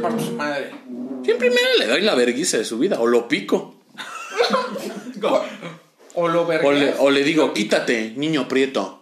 para 0.02 0.20
su 0.20 0.32
madre. 0.32 0.72
Sí, 1.26 1.34
primero 1.38 1.68
le 1.78 1.88
doy 1.88 2.02
la 2.02 2.16
verguiza 2.16 2.58
de 2.58 2.66
su 2.66 2.80
vida. 2.80 3.00
O 3.00 3.08
lo 3.08 3.28
pico. 3.28 3.76
O 6.14 6.28
lo 6.28 6.42
O 6.42 6.46
vergas. 6.46 6.74
le, 6.78 6.94
o 7.00 7.10
le 7.10 7.24
digo, 7.24 7.54
quítate, 7.54 8.14
niño 8.18 8.48
prieto. 8.50 9.01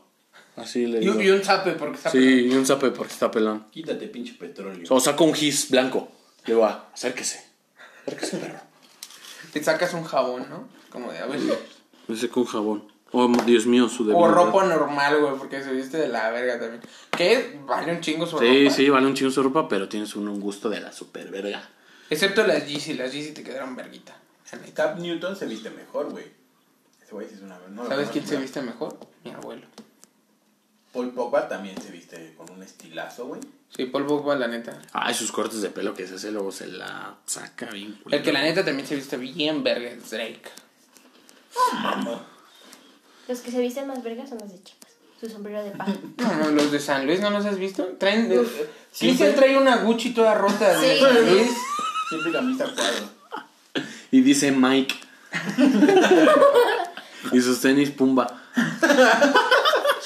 Así 0.61 0.85
le 0.85 0.97
Y, 0.97 1.01
digo. 1.01 1.13
un- 1.15 1.21
y 1.21 1.29
un 1.29 1.43
zape 1.43 1.71
porque 1.73 1.97
está 1.97 2.09
Sí, 2.11 2.47
y 2.51 2.53
un 2.55 2.65
zape 2.65 2.91
porque 2.91 3.13
está 3.13 3.29
pelón. 3.31 3.65
Quítate, 3.71 4.07
pinche 4.07 4.33
petróleo. 4.33 4.85
O 4.89 4.99
saco 4.99 5.23
un 5.23 5.33
gis 5.33 5.69
blanco. 5.69 6.09
Le 6.45 6.53
digo, 6.53 6.65
ah, 6.65 6.89
acérquese. 6.93 7.43
Acérquese, 8.05 8.37
perro. 8.37 8.59
Te 9.53 9.63
sacas 9.63 9.93
un 9.93 10.03
jabón, 10.03 10.47
¿no? 10.49 10.67
Como 10.89 11.11
de 11.11 11.19
a 11.19 11.25
ver. 11.25 11.39
Me 12.07 12.15
seco 12.15 12.41
un 12.41 12.45
jabón. 12.47 12.91
Oh, 13.11 13.27
Dios 13.45 13.65
mío, 13.65 13.89
su 13.89 14.03
O 14.03 14.05
debilidad. 14.05 14.31
ropa 14.31 14.65
normal, 14.65 15.19
güey, 15.19 15.33
porque 15.37 15.63
se 15.63 15.71
viste 15.71 15.97
de 15.97 16.09
la 16.09 16.29
verga 16.29 16.59
también. 16.59 16.81
Que 17.17 17.59
vale 17.65 17.91
un 17.91 18.01
chingo 18.01 18.27
su 18.27 18.37
Sí, 18.37 18.65
ropa. 18.65 18.75
sí, 18.75 18.89
vale 18.89 19.07
un 19.07 19.15
chingo 19.15 19.31
su 19.31 19.41
ropa, 19.41 19.67
pero 19.67 19.89
tienes 19.89 20.15
un, 20.15 20.27
un 20.27 20.39
gusto 20.39 20.69
de 20.69 20.79
la 20.79 20.91
super 20.91 21.29
verga. 21.31 21.67
Excepto 22.11 22.45
las 22.45 22.67
Yeezy, 22.67 22.93
las 22.93 23.11
Yeezy 23.11 23.31
te 23.33 23.43
quedaron 23.43 23.75
verguita. 23.75 24.15
Cap 24.75 24.97
Newton 24.99 25.35
se 25.35 25.45
viste 25.47 25.69
mejor, 25.71 26.09
güey. 26.11 26.25
Ese 27.03 27.11
güey 27.13 27.27
sí 27.27 27.35
es 27.35 27.41
una... 27.41 27.57
No, 27.71 27.87
¿Sabes 27.87 28.09
quién 28.09 28.25
se 28.27 28.37
viste 28.37 28.61
mejor? 28.61 28.97
Mi 29.23 29.31
abuelo. 29.31 29.65
Paul 30.93 31.11
Pogba 31.11 31.47
también 31.47 31.79
se 31.81 31.91
viste 31.91 32.33
con 32.37 32.49
un 32.51 32.63
estilazo, 32.63 33.25
güey. 33.27 33.41
Sí, 33.75 33.85
Paul 33.85 34.05
Pogba, 34.07 34.35
la 34.35 34.47
neta. 34.47 34.81
Ay, 34.93 35.13
sus 35.13 35.31
cortes 35.31 35.61
de 35.61 35.69
pelo 35.69 35.93
que 35.93 36.07
se 36.07 36.15
hace, 36.15 36.31
luego 36.31 36.51
se 36.51 36.67
la 36.67 37.15
saca 37.25 37.67
bien. 37.67 37.93
culero. 38.03 38.17
El 38.17 38.23
que 38.25 38.33
la 38.33 38.41
neta 38.41 38.65
también 38.65 38.87
se 38.87 38.95
viste 38.95 39.17
bien 39.17 39.63
verga 39.63 39.89
es 39.89 40.09
Drake. 40.09 40.41
Los 43.27 43.39
que 43.41 43.51
se 43.51 43.59
visten 43.59 43.87
más 43.87 44.01
vergas 44.03 44.29
son 44.29 44.39
los 44.39 44.51
de 44.51 44.63
chicas. 44.63 44.89
Su 45.19 45.29
sombrero 45.29 45.63
de 45.63 45.71
paja. 45.71 45.93
No, 46.17 46.33
no, 46.35 46.49
los 46.51 46.71
de 46.71 46.79
San 46.79 47.05
Luis, 47.05 47.19
¿no 47.19 47.29
los 47.29 47.45
has 47.45 47.59
visto? 47.59 47.83
Traen... 47.99 48.33
Sí, 48.91 49.15
se 49.15 49.31
trae 49.33 49.57
una 49.57 49.77
Gucci 49.77 50.11
toda 50.13 50.33
rota 50.33 50.79
de 50.79 50.95
Sí. 50.95 51.01
San 51.03 51.25
Luis. 51.29 51.51
Siempre 52.09 52.31
camisa 52.31 52.65
cuadro. 52.73 53.09
Y 54.11 54.21
dice 54.21 54.51
Mike. 54.51 54.95
y 57.31 57.41
sus 57.41 57.61
tenis 57.61 57.91
Pumba. 57.91 58.41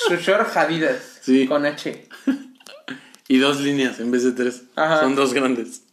Su 0.07 0.15
short 0.15 0.55
Adidas. 0.55 1.19
Sí. 1.21 1.47
Con 1.47 1.65
H. 1.65 2.07
Y 3.27 3.37
dos 3.37 3.61
líneas 3.61 3.99
en 3.99 4.11
vez 4.11 4.23
de 4.23 4.31
tres. 4.33 4.63
Ajá. 4.75 5.01
Son 5.01 5.15
dos 5.15 5.33
grandes. 5.33 5.83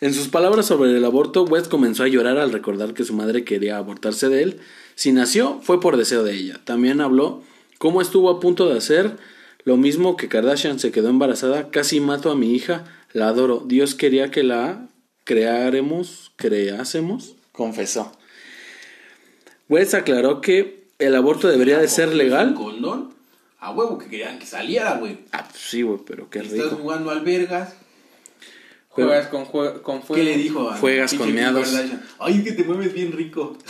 En 0.00 0.14
sus 0.14 0.28
palabras 0.28 0.66
sobre 0.66 0.96
el 0.96 1.04
aborto, 1.04 1.42
West 1.42 1.68
comenzó 1.68 2.04
a 2.04 2.08
llorar 2.08 2.38
al 2.38 2.52
recordar 2.52 2.94
que 2.94 3.04
su 3.04 3.14
madre 3.14 3.44
quería 3.44 3.78
abortarse 3.78 4.28
de 4.28 4.42
él. 4.42 4.60
Si 4.94 5.12
nació, 5.12 5.60
fue 5.60 5.80
por 5.80 5.96
deseo 5.96 6.22
de 6.22 6.34
ella. 6.34 6.60
También 6.64 7.00
habló 7.00 7.42
cómo 7.78 8.00
estuvo 8.00 8.30
a 8.30 8.38
punto 8.38 8.68
de 8.68 8.78
hacer 8.78 9.16
lo 9.64 9.76
mismo 9.76 10.16
que 10.16 10.28
Kardashian 10.28 10.78
se 10.78 10.92
quedó 10.92 11.08
embarazada. 11.08 11.70
Casi 11.70 11.98
mato 11.98 12.30
a 12.30 12.36
mi 12.36 12.54
hija, 12.54 12.84
la 13.12 13.28
adoro. 13.28 13.64
Dios 13.66 13.96
quería 13.96 14.30
que 14.30 14.44
la 14.44 14.88
creáremos, 15.24 16.30
creásemos, 16.36 17.34
confesó. 17.50 18.12
West 19.68 19.94
aclaró 19.94 20.40
que 20.40 20.77
el 20.98 21.14
aborto 21.14 21.48
debería 21.48 21.78
de 21.78 21.88
ser 21.88 22.08
¿Un 22.08 22.18
legal. 22.18 22.54
condón? 22.54 23.14
A 23.60 23.70
huevo 23.72 23.98
que 23.98 24.06
querían 24.08 24.38
que 24.38 24.46
saliera, 24.46 24.94
güey. 24.98 25.18
Ah, 25.32 25.44
pues 25.48 25.60
sí, 25.62 25.82
güey, 25.82 25.98
pero 26.06 26.30
qué 26.30 26.38
Estás 26.40 26.52
rico. 26.52 26.76
jugando 26.76 27.10
albergas. 27.10 27.74
Pero- 28.94 29.08
Juegas 29.08 29.26
con, 29.28 29.46
jue- 29.46 29.80
con 29.82 30.02
fuego. 30.02 30.14
¿Qué 30.16 30.24
le 30.24 30.36
dijo? 30.36 30.68
a 30.70 30.76
Juegas 30.76 31.14
con 31.14 31.32
meados. 31.32 31.72
Ay, 32.18 32.42
que 32.42 32.52
te 32.52 32.64
mueves 32.64 32.92
bien 32.92 33.12
rico. 33.12 33.56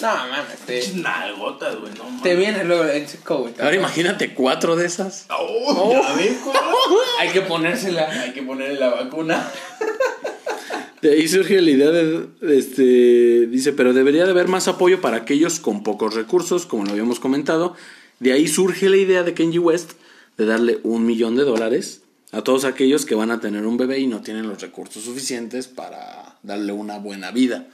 No, 0.00 0.06
mames. 0.14 0.58
Te, 0.64 0.92
nalgotas, 0.94 1.74
güey, 1.80 1.92
no 1.94 2.04
mames. 2.04 2.22
te 2.22 2.36
viene 2.36 2.62
luego 2.62 2.84
en 2.84 3.08
seco, 3.08 3.38
güey. 3.38 3.54
Ahora 3.60 3.74
imagínate 3.74 4.32
cuatro 4.32 4.76
de 4.76 4.86
esas. 4.86 5.26
Oh, 5.28 5.90
ya 5.90 6.12
ves? 6.14 6.38
Hay 7.18 7.30
que 7.30 7.40
ponérsela. 7.40 8.08
Hay 8.08 8.32
que 8.32 8.42
ponerle 8.42 8.78
la 8.78 8.90
vacuna. 8.90 9.50
De 11.02 11.12
ahí 11.12 11.28
surge 11.28 11.60
la 11.60 11.70
idea 11.70 11.90
de, 11.90 12.26
este, 12.42 13.46
dice, 13.46 13.72
pero 13.72 13.92
debería 13.92 14.24
de 14.24 14.30
haber 14.30 14.48
más 14.48 14.68
apoyo 14.68 15.00
para 15.00 15.18
aquellos 15.18 15.60
con 15.60 15.82
pocos 15.82 16.14
recursos, 16.14 16.66
como 16.66 16.84
lo 16.84 16.90
habíamos 16.90 17.20
comentado. 17.20 17.74
De 18.20 18.32
ahí 18.32 18.48
surge 18.48 18.88
la 18.88 18.96
idea 18.96 19.22
de 19.22 19.34
Kenji 19.34 19.58
West 19.58 19.92
de 20.36 20.46
darle 20.46 20.78
un 20.82 21.06
millón 21.06 21.36
de 21.36 21.44
dólares 21.44 22.02
a 22.32 22.42
todos 22.42 22.64
aquellos 22.64 23.06
que 23.06 23.14
van 23.14 23.30
a 23.30 23.40
tener 23.40 23.66
un 23.66 23.76
bebé 23.76 24.00
y 24.00 24.06
no 24.06 24.22
tienen 24.22 24.48
los 24.48 24.60
recursos 24.60 25.04
suficientes 25.04 25.68
para 25.68 26.38
darle 26.42 26.72
una 26.72 26.98
buena 26.98 27.30
vida. 27.30 27.68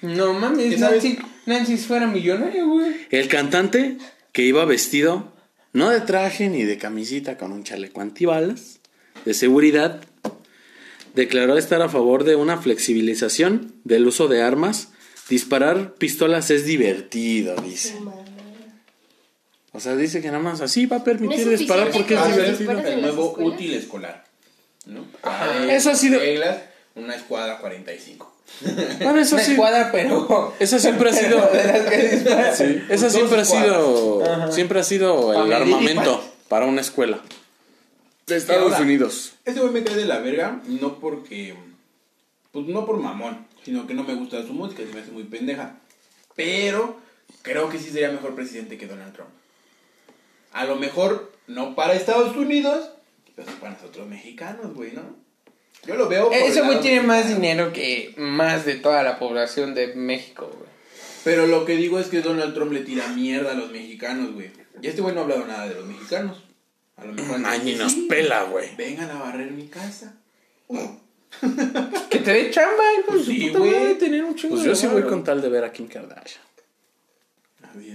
No 0.00 0.32
mames. 0.32 0.78
Nancy, 0.78 1.18
Nancy 1.46 1.76
fuera 1.76 2.06
millonaria, 2.06 2.64
güey. 2.64 2.94
El 3.10 3.28
cantante 3.28 3.98
que 4.32 4.42
iba 4.42 4.64
vestido 4.64 5.32
no 5.72 5.90
de 5.90 6.00
traje 6.00 6.48
ni 6.48 6.64
de 6.64 6.78
camisita 6.78 7.36
con 7.36 7.52
un 7.52 7.64
chaleco 7.64 8.00
antibalas 8.00 8.80
de 9.24 9.34
seguridad 9.34 10.00
declaró 11.14 11.56
estar 11.58 11.82
a 11.82 11.88
favor 11.88 12.24
de 12.24 12.36
una 12.36 12.58
flexibilización 12.58 13.72
del 13.84 14.06
uso 14.06 14.28
de 14.28 14.42
armas. 14.42 14.88
Disparar 15.28 15.94
pistolas 15.94 16.50
es 16.50 16.64
divertido, 16.64 17.54
dice. 17.56 17.94
O 19.72 19.80
sea, 19.80 19.94
dice 19.96 20.20
que 20.22 20.28
nada 20.28 20.38
más 20.40 20.60
así 20.60 20.86
va 20.86 20.96
a 20.98 21.04
permitir 21.04 21.44
No 21.46 21.52
disparar 21.52 21.90
porque 21.90 22.14
es 22.14 22.58
divertido. 22.58 22.88
el 22.88 23.02
nuevo 23.02 23.28
escuelas? 23.28 23.54
útil 23.54 23.74
escolar. 23.74 24.24
¿no? 24.86 25.04
Ajá. 25.22 25.46
Para 25.46 25.74
Eso 25.76 25.90
ha 25.90 25.94
sido- 25.94 26.18
Reglas, 26.18 26.58
una 26.94 27.14
escuadra 27.14 27.58
45. 27.58 28.34
Bueno, 29.02 29.20
eso 29.20 29.34
Una 29.36 29.44
sí. 29.44 29.50
escuadra, 29.52 29.90
pero. 29.92 30.54
Eso 30.58 30.78
siempre 30.78 31.10
ha 31.10 31.12
sido. 31.12 31.50
Sí, 32.56 32.82
eso 32.88 33.10
siempre 33.10 33.40
ha 33.42 33.44
sido. 33.44 34.50
Siempre 34.50 34.80
ha 34.80 34.84
sido 34.84 35.44
el 35.44 35.52
armamento 35.52 36.24
para 36.48 36.64
una 36.64 36.80
escuela. 36.80 37.20
De 38.28 38.36
Estados 38.36 38.72
ahora, 38.72 38.84
Unidos. 38.84 39.32
Este 39.44 39.60
güey 39.60 39.72
me 39.72 39.82
cae 39.82 39.96
de 39.96 40.04
la 40.04 40.18
verga, 40.18 40.60
no 40.66 40.98
porque. 41.00 41.54
Pues 42.52 42.66
no 42.66 42.86
por 42.86 42.98
mamón, 42.98 43.46
sino 43.64 43.86
que 43.86 43.94
no 43.94 44.04
me 44.04 44.14
gusta 44.14 44.42
su 44.46 44.52
música, 44.52 44.82
se 44.82 44.94
me 44.94 45.00
hace 45.00 45.10
muy 45.10 45.24
pendeja. 45.24 45.76
Pero 46.34 46.98
creo 47.42 47.68
que 47.68 47.78
sí 47.78 47.90
sería 47.90 48.10
mejor 48.10 48.34
presidente 48.34 48.78
que 48.78 48.86
Donald 48.86 49.14
Trump. 49.14 49.30
A 50.52 50.64
lo 50.64 50.76
mejor 50.76 51.32
no 51.46 51.74
para 51.74 51.94
Estados 51.94 52.36
Unidos, 52.36 52.90
pero 53.34 53.50
para 53.60 53.74
nosotros 53.74 54.06
mexicanos, 54.06 54.74
güey, 54.74 54.92
¿no? 54.92 55.02
Yo 55.86 55.94
lo 55.96 56.08
veo. 56.08 56.28
por 56.28 56.36
el 56.36 56.42
Ese 56.42 56.62
güey 56.62 56.80
tiene 56.80 57.02
más 57.02 57.28
dinero 57.28 57.72
que 57.72 58.14
más 58.16 58.64
de 58.64 58.74
toda 58.74 59.02
la 59.02 59.18
población 59.18 59.74
de 59.74 59.94
México, 59.94 60.50
güey. 60.52 60.68
Pero 61.24 61.46
lo 61.46 61.64
que 61.64 61.76
digo 61.76 61.98
es 61.98 62.06
que 62.06 62.22
Donald 62.22 62.54
Trump 62.54 62.72
le 62.72 62.80
tira 62.80 63.08
mierda 63.08 63.52
a 63.52 63.54
los 63.54 63.70
mexicanos, 63.70 64.32
güey. 64.32 64.50
Y 64.80 64.86
este 64.86 65.02
güey 65.02 65.14
no 65.14 65.20
ha 65.20 65.24
hablado 65.24 65.46
nada 65.46 65.68
de 65.68 65.74
los 65.74 65.86
mexicanos. 65.86 66.42
A 66.98 67.04
lo 67.04 67.12
mejor. 67.12 67.40
Ay, 67.44 67.60
ni 67.64 67.74
nos 67.74 67.92
"Sí, 67.92 68.06
pela, 68.08 68.44
güey. 68.44 68.74
Vengan 68.76 69.10
a 69.10 69.18
barrer 69.20 69.50
mi 69.52 69.68
casa. 69.68 70.14
Que 72.10 72.18
te 72.18 72.32
dé 72.32 72.50
chamba, 72.50 72.82
hijo 73.00 73.16
de 73.16 73.24
Sí, 73.24 73.48
güey. 73.50 73.96
tener 73.98 74.24
un 74.24 74.34
chingo 74.34 74.54
Pues 74.54 74.64
de 74.64 74.70
yo 74.70 74.74
sí 74.76 74.86
voy 74.86 75.02
con 75.04 75.22
tal 75.24 75.40
de 75.40 75.48
ver 75.48 75.64
a 75.64 75.72
Kim 75.72 75.86
Kardashian. 75.88 76.42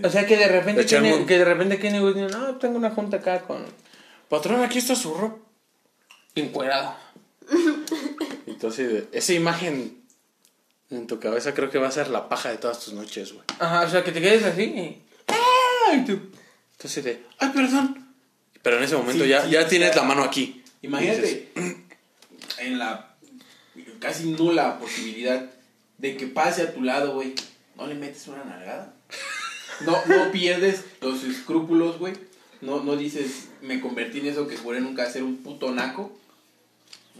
O 0.03 0.09
sea 0.09 0.25
que 0.25 0.37
de 0.37 0.47
repente 0.47 0.81
De 0.81 0.81
echar 0.83 1.01
tiene, 1.01 1.17
un- 1.17 1.25
que 1.25 1.37
de 1.37 1.45
repente 1.45 1.77
Kenny 1.79 1.99
West 1.99 2.17
dice, 2.17 2.29
no, 2.37 2.55
tengo 2.57 2.77
una 2.77 2.91
junta 2.91 3.17
acá 3.17 3.41
con 3.41 3.65
Patrón, 4.29 4.61
aquí 4.63 4.77
está 4.79 4.95
su 4.95 5.13
ropa. 5.13 5.39
encuerado. 6.35 6.95
Entonces, 8.47 9.03
esa 9.11 9.33
imagen 9.33 10.01
en 10.89 11.07
tu 11.07 11.19
cabeza 11.19 11.53
creo 11.53 11.69
que 11.69 11.77
va 11.79 11.87
a 11.87 11.91
ser 11.91 12.07
la 12.09 12.29
paja 12.29 12.49
de 12.49 12.57
todas 12.57 12.79
tus 12.79 12.93
noches, 12.93 13.33
güey. 13.33 13.43
Ajá, 13.59 13.81
o 13.81 13.89
sea 13.89 14.03
que 14.03 14.11
te 14.11 14.21
quedes 14.21 14.43
así 14.43 14.63
y... 14.63 15.01
¡Ah! 15.27 15.93
Y 15.95 16.05
tú, 16.05 16.19
Entonces 16.73 17.03
de, 17.03 17.23
ay, 17.39 17.49
perdón. 17.53 18.02
Pero 18.63 18.77
en 18.77 18.83
ese 18.83 18.95
momento 18.95 19.23
Sí, 19.23 19.29
ya, 19.29 19.43
sí, 19.45 19.51
ya 19.51 19.67
tienes 19.67 19.93
sea, 19.93 20.01
la 20.01 20.07
mano 20.07 20.23
aquí. 20.23 20.63
Imagínate 20.81 21.21
dices, 21.21 21.43
en 22.59 22.79
la 22.79 23.15
casi 23.99 24.31
nula 24.31 24.79
posibilidad 24.79 25.49
de 25.99 26.17
que 26.17 26.25
pase 26.27 26.63
a 26.63 26.73
tu 26.73 26.81
lado, 26.81 27.13
güey. 27.13 27.35
No 27.77 27.85
le 27.87 27.93
metes 27.95 28.27
una 28.27 28.43
nalgada. 28.43 28.93
No, 29.85 29.97
no 30.07 30.31
pierdes 30.31 30.85
los 31.01 31.23
escrúpulos, 31.23 31.99
güey. 31.99 32.13
No, 32.61 32.81
no 32.83 32.95
dices, 32.95 33.49
me 33.61 33.81
convertí 33.81 34.19
en 34.19 34.27
eso 34.27 34.47
que 34.47 34.55
juré 34.57 34.79
nunca 34.81 35.09
ser 35.11 35.23
un 35.23 35.37
puto 35.37 35.71
naco. 35.71 36.17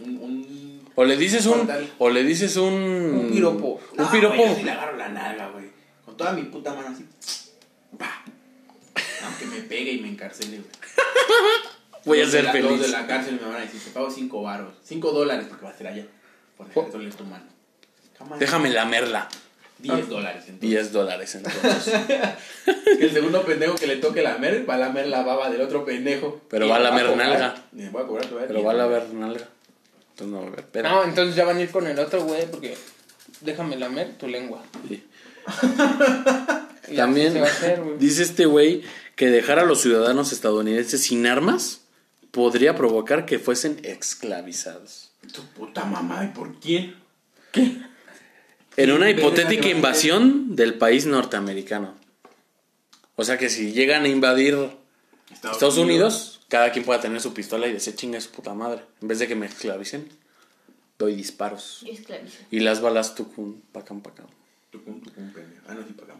Un, 0.00 0.16
un, 0.18 0.80
O 0.96 1.04
le 1.04 1.16
dices 1.16 1.46
un. 1.46 1.68
O 1.98 2.08
le 2.10 2.24
dices 2.24 2.56
un. 2.56 2.72
Un 2.72 3.30
piropo. 3.30 3.80
Un 3.92 3.96
No, 4.04 4.10
piropo. 4.10 4.36
güey, 4.36 4.48
yo 4.48 4.56
sí 4.56 4.62
le 4.64 4.70
agarro 4.70 4.96
la 4.96 5.08
nalga, 5.10 5.50
güey. 5.50 5.66
Con 6.04 6.16
toda 6.16 6.32
mi 6.32 6.42
puta 6.44 6.74
mano 6.74 6.88
así. 6.88 7.04
Pa. 7.98 8.24
Aunque 9.24 9.46
me 9.46 9.58
pegue 9.62 9.92
y 9.92 10.00
me 10.00 10.08
encarcele, 10.08 10.58
güey. 10.58 10.70
Voy 12.04 12.20
a 12.20 12.26
ser 12.28 12.44
la- 12.44 12.52
Los 12.54 12.70
de 12.72 12.76
feliz. 12.78 12.90
la 12.90 13.06
cárcel 13.06 13.38
me 13.40 13.46
van 13.48 13.56
a 13.56 13.60
decir, 13.64 13.80
te 13.82 13.90
pago 13.90 14.10
5 14.10 14.42
baros. 14.42 14.74
5 14.84 15.10
dólares 15.12 15.46
porque 15.48 15.64
va 15.64 15.70
a 15.70 15.76
ser 15.76 15.86
allá. 15.86 16.06
Por 16.56 16.68
dejar 16.68 16.84
de 16.86 16.90
doler 16.92 17.14
tu 17.14 17.24
mano. 17.24 17.44
Jamás. 18.18 18.38
Déjame 18.38 18.70
lamerla. 18.70 19.28
10 19.78 20.08
dólares 20.08 20.44
entonces. 20.46 20.70
10 20.70 20.92
dólares 20.92 21.34
entonces. 21.34 21.94
Que 22.98 23.04
el 23.06 23.12
segundo 23.12 23.42
pendejo 23.44 23.74
que 23.74 23.86
le 23.88 23.96
toque 23.96 24.22
lamer 24.22 24.68
va 24.68 24.74
a 24.74 24.78
lamer 24.78 25.08
la 25.08 25.22
baba 25.22 25.50
del 25.50 25.60
otro 25.62 25.84
pendejo. 25.84 26.40
Pero 26.48 26.68
va 26.68 26.76
a 26.76 26.78
me 26.78 26.84
lamer 26.84 27.06
cobrar- 27.06 27.16
nalga. 27.28 27.54
y 27.72 27.76
Me 27.76 27.90
voy 27.90 28.02
a 28.02 28.06
cobrar 28.06 28.26
todavía 28.26 28.46
Pero 28.48 28.60
10 28.60 28.66
va 28.68 28.70
a 28.70 28.74
lamer 28.74 29.14
nalga. 29.14 29.48
Entonces 30.10 30.26
no 30.32 30.40
va 30.42 30.44
a 30.44 30.48
haber. 30.48 30.84
No, 30.84 31.04
entonces 31.04 31.34
ya 31.34 31.44
van 31.44 31.56
a 31.56 31.60
ir 31.62 31.70
con 31.70 31.86
el 31.86 31.98
otro 31.98 32.22
güey 32.22 32.46
porque 32.50 32.76
déjame 33.40 33.76
lamer 33.76 34.12
tu 34.16 34.28
lengua. 34.28 34.62
Sí. 34.88 35.02
También 36.96 37.34
va 37.36 37.46
a 37.46 37.50
hacer, 37.50 37.80
dice 37.98 38.22
este 38.22 38.44
güey 38.46 38.82
que 39.16 39.30
dejar 39.30 39.58
a 39.58 39.64
los 39.64 39.80
ciudadanos 39.80 40.32
estadounidenses 40.32 41.02
sin 41.02 41.26
armas 41.26 41.82
podría 42.30 42.74
provocar 42.74 43.26
que 43.26 43.38
fuesen 43.38 43.78
esclavizados. 43.82 45.12
Tu 45.32 45.42
puta 45.54 45.84
mamá, 45.84 46.24
¿y 46.24 46.28
por 46.28 46.58
quién? 46.58 46.96
En 48.76 48.90
una 48.90 49.08
hipotética 49.08 49.68
invasión 49.68 50.56
del 50.56 50.74
país 50.74 51.06
norteamericano. 51.06 51.94
O 53.16 53.24
sea 53.24 53.38
que 53.38 53.48
si 53.48 53.72
llegan 53.72 54.04
a 54.04 54.08
invadir 54.08 54.58
Estados 55.30 55.78
Unidos, 55.78 56.40
cada 56.48 56.72
quien 56.72 56.84
pueda 56.84 57.00
tener 57.00 57.20
su 57.20 57.32
pistola 57.32 57.68
y 57.68 57.72
decir 57.72 57.94
chinga 57.94 58.20
su 58.20 58.30
puta 58.30 58.52
madre. 58.54 58.82
En 59.00 59.08
vez 59.08 59.20
de 59.20 59.28
que 59.28 59.36
me 59.36 59.46
esclavicen, 59.46 60.08
doy 60.98 61.14
disparos. 61.14 61.84
Esclavizo. 61.88 62.38
Y 62.50 62.60
las 62.60 62.80
balas 62.80 63.14
tucum, 63.14 63.60
pacam, 63.72 64.00
pacam. 64.00 64.26
Tucum, 64.70 65.00
tucum, 65.00 65.32
pendejo. 65.32 65.62
Ah, 65.68 65.74
no, 65.74 65.82
sí, 65.86 65.94
acá. 66.02 66.14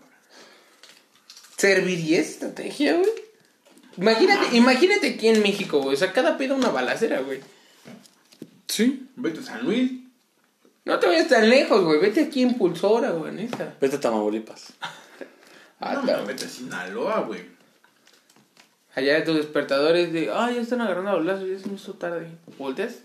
¿Serviría 1.56 2.20
esa 2.20 2.30
estrategia, 2.30 2.96
güey? 2.96 3.10
Imagínate, 3.96 4.56
imagínate 4.56 5.08
aquí 5.10 5.28
en 5.28 5.42
México, 5.42 5.80
güey. 5.80 5.94
O 5.94 5.98
sea, 5.98 6.12
cada 6.12 6.36
pedo 6.36 6.54
una 6.56 6.70
balacera, 6.70 7.20
güey. 7.20 7.40
Sí. 8.66 9.08
Vete 9.16 9.40
a 9.40 9.42
San 9.42 9.64
Luis. 9.64 9.92
No 10.84 10.98
te 10.98 11.06
vayas 11.06 11.28
tan 11.28 11.48
lejos, 11.48 11.84
güey. 11.84 12.00
Vete 12.00 12.22
aquí 12.22 12.42
en 12.42 12.50
Impulsora, 12.50 13.10
güey, 13.10 13.32
neta. 13.32 13.74
Vete 13.80 13.96
a 13.96 14.00
Tamaulipas. 14.00 14.72
Ah, 15.80 15.94
no, 15.94 16.02
no, 16.02 16.26
vete 16.26 16.44
a 16.44 16.48
Sinaloa, 16.48 17.20
güey. 17.20 17.40
Allá 18.94 19.14
de 19.14 19.22
tus 19.22 19.36
despertadores 19.36 20.12
de, 20.12 20.30
ah, 20.32 20.50
ya 20.50 20.60
están 20.60 20.80
agarrando 20.80 21.10
a 21.10 21.14
balazos, 21.16 21.48
ya 21.48 21.58
se 21.58 21.68
me 21.68 21.74
hizo 21.74 21.94
tarde. 21.94 22.28
Volteas. 22.58 22.98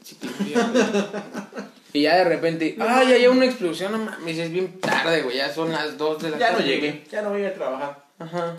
Y 1.92 2.04
ya 2.04 2.18
de 2.18 2.24
repente, 2.24 2.78
ah, 2.80 3.04
ya 3.04 3.16
hay 3.16 3.26
una 3.26 3.46
explosión, 3.46 3.92
no 3.92 3.98
mames, 3.98 4.38
es 4.38 4.52
bien 4.52 4.80
tarde, 4.80 5.24
güey, 5.24 5.38
ya 5.38 5.52
son 5.52 5.72
las 5.72 5.98
2 5.98 6.22
de 6.22 6.30
la 6.30 6.38
Ya 6.38 6.52
no 6.52 6.58
tarde, 6.58 6.70
llegué, 6.70 7.04
ya 7.10 7.24
no 7.24 7.32
voy 7.32 7.42
a 7.42 7.46
ir 7.46 7.48
a 7.48 7.54
trabajar. 7.56 8.09
Güey. 8.20 8.30
Ajá. 8.30 8.58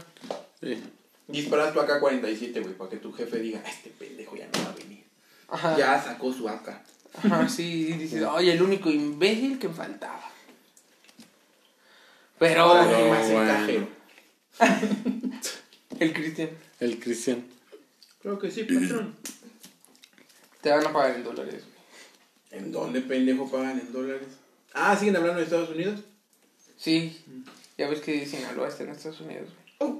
Sí. 0.61 0.82
Disparas 1.28 1.72
tu 1.72 1.80
AK-47, 1.80 2.62
güey, 2.62 2.74
para 2.74 2.90
que 2.90 2.96
tu 2.96 3.12
jefe 3.12 3.38
diga, 3.38 3.61
este 3.61 3.90
pendejo 3.90 4.36
ya 4.36 4.46
no 4.46 4.64
va 4.64 4.70
a 4.70 4.74
venir. 4.74 5.04
Ajá. 5.48 5.76
Ya 5.78 6.02
sacó 6.02 6.32
su 6.32 6.48
AK. 6.48 6.68
Ajá, 7.14 7.48
sí, 7.48 7.88
y 7.88 7.92
dices, 7.94 8.22
oye, 8.24 8.52
el 8.52 8.62
único 8.62 8.90
imbécil 8.90 9.58
que 9.58 9.68
faltaba. 9.68 10.30
Pero, 12.38 12.62
Ahora, 12.62 12.84
Pero 12.84 12.96
¿quién 12.96 13.11
va 13.12 13.18
a 13.18 13.24
ser 13.24 13.34
bueno. 13.34 13.52
cajero? 13.52 13.88
el 16.00 16.12
Cristian, 16.12 16.50
El 16.80 16.98
Cristian. 16.98 17.44
Creo 18.22 18.38
que 18.38 18.50
sí, 18.50 18.64
patrón. 18.64 19.14
te 20.61 20.70
van 20.70 20.86
a 20.86 20.92
pagar 20.92 21.16
en 21.16 21.24
dólares, 21.24 21.64
güey. 21.64 22.62
¿En 22.62 22.72
dónde, 22.72 23.00
pendejo, 23.02 23.50
pagan 23.50 23.78
en 23.78 23.92
dólares? 23.92 24.26
Ah, 24.72 24.96
¿siguen 24.96 25.16
hablando 25.16 25.38
de 25.38 25.44
Estados 25.44 25.70
Unidos? 25.70 26.00
Sí, 26.76 27.22
ya 27.80 27.88
ves 27.88 28.00
que 28.02 28.26
Sinaloa 28.26 28.68
está 28.68 28.82
en 28.82 28.90
Estados 28.90 29.20
Unidos, 29.22 29.48
güey. 29.80 29.94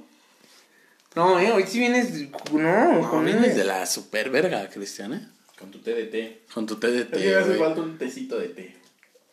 No, 1.17 1.41
eh, 1.41 1.51
hoy 1.51 1.65
sí 1.67 1.79
vienes, 1.79 2.13
no, 2.53 3.01
No, 3.01 3.23
vienes 3.23 3.57
de 3.57 3.65
la 3.65 3.87
super 3.87 4.29
verga, 4.29 4.69
Cristian, 4.69 5.15
¿eh? 5.15 5.27
Con 5.59 5.71
tu 5.71 5.79
té 5.79 5.95
de 5.95 6.05
té. 6.05 6.43
Con 6.53 6.67
tu 6.67 6.77
té 6.77 6.91
de 6.91 7.07
que 7.09 7.17
me 7.17 7.23
té. 7.23 7.37
hace 7.37 7.55
falta 7.55 7.81
un 7.81 7.97
tecito 7.97 8.39
de 8.39 8.49
té. 8.49 8.77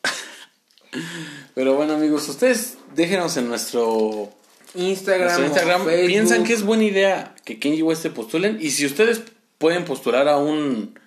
Pero 1.55 1.75
bueno, 1.75 1.95
amigos, 1.95 2.27
ustedes 2.29 2.77
déjenos 2.95 3.35
en 3.35 3.49
nuestro, 3.49 4.31
Instagram, 4.75 5.27
nuestro 5.27 5.45
Instagram. 5.45 5.83
Facebook. 5.85 6.07
¿Piensan 6.07 6.43
que 6.45 6.53
es 6.53 6.63
buena 6.63 6.85
idea 6.85 7.35
que 7.43 7.59
Kenji 7.59 7.81
West 7.81 8.01
se 8.01 8.11
postulen? 8.11 8.57
Y 8.61 8.71
si 8.71 8.85
ustedes 8.85 9.21
pueden 9.57 9.83
postular 9.83 10.29
a 10.29 10.37
un 10.37 10.97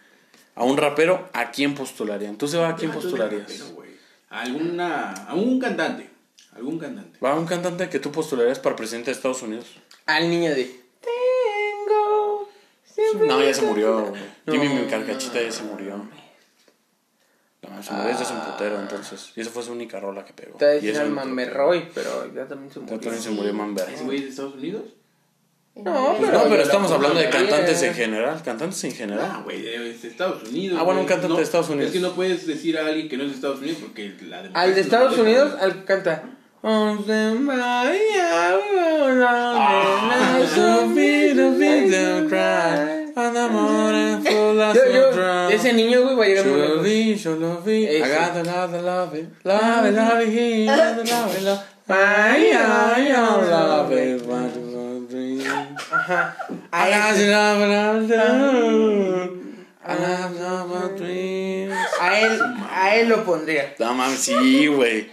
a 0.55 0.65
un 0.65 0.77
rapero, 0.77 1.31
¿a 1.33 1.51
quién 1.53 1.75
postularían? 1.75 2.37
¿Tú, 2.37 2.47
Seba, 2.47 2.69
a 2.69 2.77
quién 2.77 2.91
Ah, 2.91 2.95
postularías? 2.95 3.43
rapero, 3.49 3.83
alguna... 4.29 5.13
A 5.27 5.35
un 5.35 5.59
cantante. 5.59 6.10
Algún 6.61 6.79
cantante. 6.79 7.19
Va 7.25 7.35
un 7.39 7.47
cantante 7.47 7.89
que 7.89 7.99
tú 8.01 8.13
postularías 8.13 8.59
para 8.59 8.77
presidente 8.77 9.11
de 9.11 9.17
Estados 9.17 9.41
Unidos. 9.41 9.65
Al 10.05 10.29
niño 10.29 10.51
de 10.55 10.79
Tengo 11.01 12.49
No, 13.27 13.43
ya 13.43 13.55
se 13.55 13.63
murió. 13.63 14.13
No, 14.45 14.53
Jimmy 14.53 14.69
mi 14.69 14.85
carcachita 14.87 15.41
ya 15.41 15.51
se 15.51 15.63
murió. 15.63 15.97
No, 17.63 17.83
se 17.83 17.93
murió 17.95 18.19
desde 18.19 18.35
un 18.35 18.41
putero, 18.43 18.79
entonces. 18.79 19.33
Y 19.37 19.41
esa 19.41 19.51
fue 19.51 19.63
su 19.63 19.73
única 19.73 20.01
rola 20.01 20.23
que 20.27 20.35
pegó. 20.35 20.59
Te 20.59 20.67
voy 20.67 20.75
a 20.75 20.77
Y 20.77 20.81
decir 20.81 20.91
eso 20.91 21.01
al 21.01 21.09
me 21.09 21.15
Manberroy, 21.15 21.89
pero 21.95 22.31
ya 22.35 22.47
también 22.47 22.71
se 22.71 22.81
murió. 22.81 23.01
También 23.01 23.23
se 23.23 23.31
murió 23.31 23.55
Manber. 23.55 23.89
¿Ese 23.89 24.05
güey 24.05 24.19
es 24.19 24.25
de 24.25 24.29
Estados 24.31 24.55
Unidos? 24.57 24.83
No, 25.77 26.13
No, 26.13 26.17
pero- 26.21 26.43
pero 26.47 26.63
estamos 26.63 26.91
hablando 26.93 27.19
de 27.21 27.31
cantantes 27.31 27.81
en 27.85 27.95
general. 27.95 28.43
Cantantes 28.45 28.85
en 28.85 28.91
Ah, 28.91 28.95
general. 28.97 29.43
güey, 29.45 29.63
de 29.63 29.79
de 29.79 30.09
Estados 30.09 30.43
Unidos. 30.47 30.79
Ah, 30.79 30.83
bueno, 30.83 31.01
un 31.01 31.07
cantante 31.07 31.29
No, 31.31 31.37
de 31.39 31.43
Estados 31.45 31.71
Unidos. 31.71 31.87
Es 31.87 31.93
que 31.95 32.01
no 32.01 32.13
puedes 32.13 32.47
decir 32.47 32.77
a 32.77 32.87
alguien 32.87 33.09
que 33.09 33.17
no 33.17 33.23
es 33.23 33.31
de 33.31 33.35
Estados 33.37 33.61
Unidos 33.61 33.79
porque 33.81 34.15
la 34.29 34.41
Al 34.53 34.75
de 34.75 34.81
Estados 34.83 35.17
Unidos, 35.17 35.55
al 35.59 35.73
que 35.81 35.85
canta. 35.87 36.25
On 36.63 37.03
the 37.07 37.35
Maria, 37.41 38.61
Ah, 39.23 40.45
so 40.55 40.95
big, 40.95 41.39
a 41.39 41.51
big 41.59 41.91
don't 41.91 42.29
cry. 42.29 43.09
And 43.17 43.35
the 43.37 43.49
morning 43.49 44.23
full 44.23 44.61
of 44.61 44.75
Yo, 44.77 44.83
so 44.83 44.91
yo, 44.91 45.49
ese 45.49 45.73
niño, 45.73 46.03
güey, 46.03 46.17
va 46.17 46.25
a 46.25 46.29
llegar 46.29 46.45
muy 46.47 46.53
Yo 46.53 46.57
lo 46.59 46.69
lejos. 46.69 46.83
vi, 46.85 47.15
yo 47.17 47.35
lo 47.37 47.61
vi. 47.61 47.87
I 48.03 48.09
got 48.09 48.35
the 48.35 48.45
love, 48.45 48.73
the 48.73 48.83
love 48.83 49.15
it. 49.15 49.29
Love 49.45 49.87
it, 49.87 49.95
love 49.95 50.21
it, 50.21 50.29
he, 50.29 50.67
love 50.67 50.99
it, 50.99 51.09
love 51.11 51.35
it, 51.37 51.43
love 51.43 51.59
it. 51.59 51.93
Ay, 51.93 52.53
ay, 52.53 53.11
I 53.11 53.51
love 53.51 53.93
it, 53.93 54.27
what 54.27 54.55
do 54.55 54.61
I 54.61 55.11
dream? 55.11 55.41
Ajá. 55.91 56.35
I 56.73 56.91
got 56.91 57.15
the 57.17 57.27
love, 57.31 57.61
love, 57.69 58.11
love. 58.11 59.31
I 59.83 59.95
love, 59.99 60.71
love, 60.71 60.97
dreams. 60.99 61.60
A 62.01 62.21
él, 62.21 62.41
a 62.71 62.97
él 62.97 63.09
lo 63.09 63.25
pondría. 63.25 63.75
No 63.79 63.95
mames, 63.95 64.19
sí, 64.21 64.67
güey. 64.67 65.11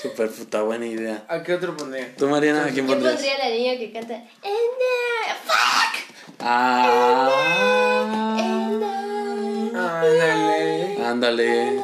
Super 0.00 0.30
puta 0.30 0.62
buena 0.62 0.86
idea. 0.86 1.24
¿A 1.28 1.42
qué 1.42 1.54
otro 1.54 1.76
pondría? 1.76 2.14
¿Tú, 2.16 2.28
Mariana, 2.28 2.64
a 2.66 2.68
quién 2.70 2.86
Yo 2.86 2.92
pondrías? 2.92 3.14
pondría 3.14 3.34
a 3.34 3.38
la 3.48 3.54
niña 3.54 3.76
que 3.78 3.92
canta 3.92 4.14
And 4.14 4.26
I, 4.44 5.32
fuck 5.46 5.94
Ah. 6.40 7.30
Ándale. 9.74 11.04
Ándale. 11.04 11.80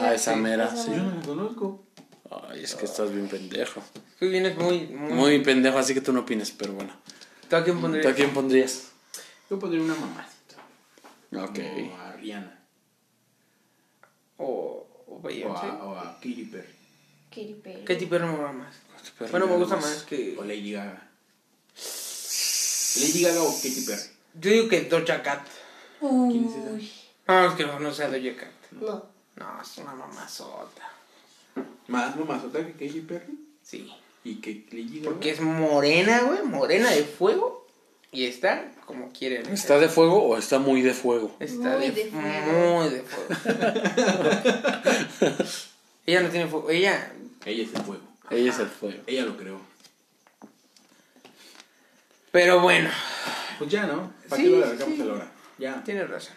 Ah, 0.00 0.14
esa 0.14 0.36
mera, 0.36 0.74
sí. 0.74 0.90
Yo 0.90 1.02
no 1.02 1.14
la 1.14 1.22
conozco. 1.22 1.82
Ay, 2.50 2.62
es 2.64 2.74
que 2.74 2.86
estás 2.86 3.12
bien 3.12 3.28
pendejo. 3.28 3.82
Tú 4.18 4.28
vienes 4.28 4.56
muy, 4.56 4.86
muy... 4.86 5.12
Muy 5.12 5.38
pendejo, 5.40 5.78
así 5.78 5.92
que 5.94 6.00
tú 6.00 6.12
no 6.12 6.20
opines, 6.20 6.50
pero 6.50 6.72
bueno. 6.72 6.92
¿Tú 7.48 7.56
a 7.56 7.62
quién 7.64 7.76
¿Tú 7.76 7.78
a 7.80 7.82
pondrías? 7.82 8.14
quién 8.16 8.30
pondrías? 8.30 8.91
Yo 9.52 9.58
pondría 9.58 9.82
una 9.82 9.94
mamacita. 9.94 10.56
Ok. 11.36 11.58
Como 11.74 11.96
a 11.98 12.12
Rihanna. 12.12 12.58
O, 14.38 14.86
o 15.06 15.20
O 15.22 15.54
a, 15.54 15.84
o 15.84 15.94
a 15.94 16.14
Katy 16.14 16.44
Perry. 16.50 16.74
Katy 17.28 17.54
Perry. 17.62 17.84
¿Qué 17.84 17.96
tipo 17.96 18.14
de 18.14 18.24
me 18.24 18.34
va 18.38 18.50
más? 18.50 18.74
Bueno, 19.30 19.46
me 19.46 19.56
gusta 19.56 19.76
más. 19.76 19.84
más 19.84 20.02
que... 20.04 20.38
O 20.38 20.44
Lady 20.44 20.72
Gaga. 20.72 21.06
Lady 22.96 23.22
Gaga 23.24 23.42
o 23.42 23.52
Katy 23.54 23.84
Perry. 23.86 24.02
Yo 24.40 24.50
digo 24.52 24.68
que 24.70 24.80
Doja 24.84 25.22
Cat. 25.22 25.46
¿Quién 26.00 26.46
es 26.48 26.56
esa? 26.56 26.70
Uy, 26.72 26.90
No, 27.28 27.48
es 27.48 27.54
que 27.54 27.66
no, 27.66 27.78
no 27.78 27.92
sea 27.92 28.08
Doja 28.08 28.34
Cat. 28.34 28.52
no. 28.70 29.12
No, 29.36 29.60
es 29.60 29.76
una 29.76 29.94
mamazota. 29.94 30.90
Más 31.88 32.16
mamazota 32.16 32.64
que 32.64 32.72
Katy 32.72 33.00
Perry. 33.02 33.38
Sí. 33.62 33.92
Y 34.24 34.36
que 34.36 34.66
Lady 34.70 35.00
Gaga. 35.00 35.10
Porque 35.10 35.30
es 35.32 35.42
morena, 35.42 36.22
güey. 36.22 36.42
Morena 36.42 36.90
de 36.90 37.04
fuego. 37.04 37.61
Y 38.14 38.26
está 38.26 38.70
como 38.86 39.10
quiere. 39.10 39.40
el 39.40 39.48
¿Está 39.48 39.78
de 39.78 39.88
fuego 39.88 40.22
o 40.22 40.36
está 40.36 40.58
muy 40.58 40.82
de 40.82 40.92
fuego? 40.92 41.34
Está 41.40 41.78
Muy 41.78 41.88
de, 41.88 41.92
de 41.92 42.10
fuego. 42.10 42.78
Muy 42.82 42.88
de 42.90 43.02
fuego. 43.02 43.28
ella 46.06 46.20
no 46.20 46.28
tiene 46.28 46.46
fuego. 46.46 46.70
Ella. 46.70 47.12
Ella 47.46 47.62
es 47.64 47.74
el 47.74 47.82
fuego. 47.82 48.02
Ella 48.30 48.50
es 48.52 48.58
el 48.58 48.66
fuego. 48.68 49.02
Ella 49.06 49.24
lo 49.24 49.36
creó. 49.36 49.60
Pero 52.30 52.60
bueno, 52.60 52.90
Pues 53.58 53.70
ya, 53.70 53.86
¿no? 53.86 54.12
¿Para 54.28 54.42
Sí, 54.42 54.48
qué 54.48 54.56
lo 54.56 54.64
alargamos 54.64 54.94
sí. 54.96 55.02
a 55.02 55.04
la 55.04 55.12
hora? 55.12 55.32
Ya. 55.58 55.82
tiene 55.84 56.04
razón. 56.04 56.34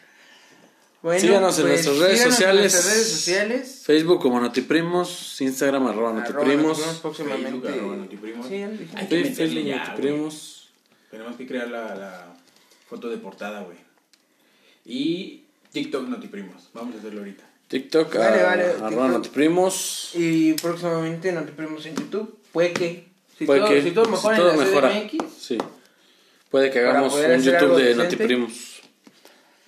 Bueno, 1.02 1.20
Síganos 1.22 1.60
en 1.60 1.68
nuestras 1.68 1.98
redes 1.98 2.14
síganos 2.18 2.36
sociales. 2.36 2.56
En 2.56 2.62
nuestras 2.72 2.86
redes 2.96 3.12
sociales. 3.12 3.82
Facebook 3.86 4.22
como 4.22 4.40
Notiprimos, 4.42 5.40
Instagram 5.42 5.88
arroba 5.88 6.10
Arroba 6.10 6.22
Notiprimos, 6.22 6.78
Notiprimos 6.80 6.98
próximamente. 7.02 7.52
Facebook, 7.52 7.68
arroba 7.68 7.96
Notiprimos. 7.98 8.48
Sí, 8.48 8.60
ya 8.60 8.66
lo 8.68 8.72
dijimos. 8.74 8.96
Hay 9.02 9.08
que 9.08 9.16
Sí, 9.24 9.30
meterle 9.30 9.36
Facebook 9.54 9.68
ya, 9.70 9.78
Notiprimos. 9.90 10.65
Tenemos 11.16 11.38
que 11.38 11.48
crear 11.48 11.70
la, 11.70 11.96
la 11.96 12.34
foto 12.90 13.08
de 13.10 13.16
portada, 13.18 13.62
güey. 13.62 13.78
Y 14.84 15.44
TikTok 15.72 16.10
Notiprimos. 16.10 16.70
Vamos 16.74 16.96
a 16.96 17.00
hacerlo 17.00 17.20
ahorita. 17.20 17.44
TikTok 17.70 18.14
Vale, 18.18 18.42
ah, 18.42 18.46
vale, 18.46 18.64
arroba 18.64 18.90
TikTok. 18.90 19.12
Notiprimos. 19.12 20.10
Y 20.14 20.54
próximamente 20.56 21.32
nos 21.32 21.50
primos 21.52 21.86
en 21.86 21.96
YouTube. 21.96 22.38
Puede 22.52 22.74
que. 22.74 23.08
Si, 23.38 23.46
Puede 23.46 23.62
todo, 23.62 23.70
que- 23.70 23.82
si 23.82 23.92
todo 23.92 24.10
mejora 24.10 24.36
si 24.36 24.42
todo 24.42 24.52
en 24.52 24.58
la 24.60 24.66
mejora. 24.66 24.90
CDMX, 24.90 25.34
Sí. 25.40 25.58
Puede 26.52 26.70
que 26.70 26.80
hagamos 26.80 27.14
un 27.14 27.42
YouTube 27.42 27.78
de. 27.78 27.96
Notiprimos. 27.96 28.82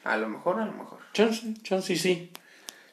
a 0.04 0.18
lo 0.18 0.28
mejor, 0.28 0.60
a 0.60 0.66
lo 0.66 0.74
mejor. 0.74 1.00
Chance, 1.14 1.54
chance 1.64 1.96
sí. 1.96 2.30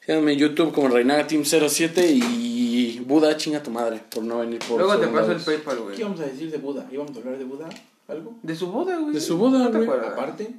Síganme 0.07 0.35
en 0.35 0.39
YouTube 0.39 0.73
como 0.73 0.89
Reinaga 0.91 1.27
Team 1.27 1.45
07 1.45 2.07
y 2.09 3.01
Buda, 3.01 3.37
chinga 3.37 3.61
tu 3.65 3.73
madre, 3.73 4.01
por 4.11 4.23
no 4.23 4.39
venir 4.39 4.61
por 4.61 4.79
Luego 4.79 4.97
te 4.99 5.09
paso 5.09 5.33
el. 5.33 5.41
PayPal, 5.41 5.77
¿Qué 5.77 5.83
güey. 5.83 5.99
íbamos 6.01 6.21
a 6.21 6.27
decir 6.27 6.53
de 6.53 6.59
Buda? 6.59 6.87
¿Íbamos 6.93 7.17
a 7.17 7.19
hablar 7.21 7.39
de 7.39 7.45
Buda? 7.45 7.69
¿Algo? 8.09 8.35
De 8.43 8.55
su 8.55 8.67
boda, 8.71 8.97
güey. 8.99 9.15
De 9.15 9.21
su 9.21 9.39
boda, 9.39 9.59
¿No 9.61 9.71
te 9.71 9.79
güey. 9.79 9.89
acuerdas? 9.89 10.13
Aparte. 10.13 10.55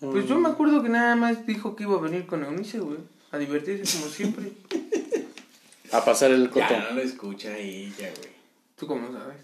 Pues 0.00 0.26
yo 0.26 0.36
me 0.38 0.48
acuerdo 0.48 0.82
que 0.82 0.88
nada 0.88 1.14
más 1.14 1.46
dijo 1.46 1.76
que 1.76 1.84
iba 1.84 1.96
a 1.96 2.00
venir 2.00 2.26
con 2.26 2.42
Eunice, 2.42 2.80
güey. 2.80 2.98
A 3.30 3.38
divertirse 3.38 3.98
como 3.98 4.10
siempre. 4.12 4.52
A 5.92 6.04
pasar 6.04 6.30
el 6.32 6.48
coto. 6.48 6.64
Ya 6.70 6.88
no 6.88 6.94
lo 6.96 7.02
escucha 7.02 7.56
ella, 7.56 8.10
güey. 8.16 8.32
¿Tú 8.76 8.86
cómo 8.86 9.12
sabes? 9.12 9.36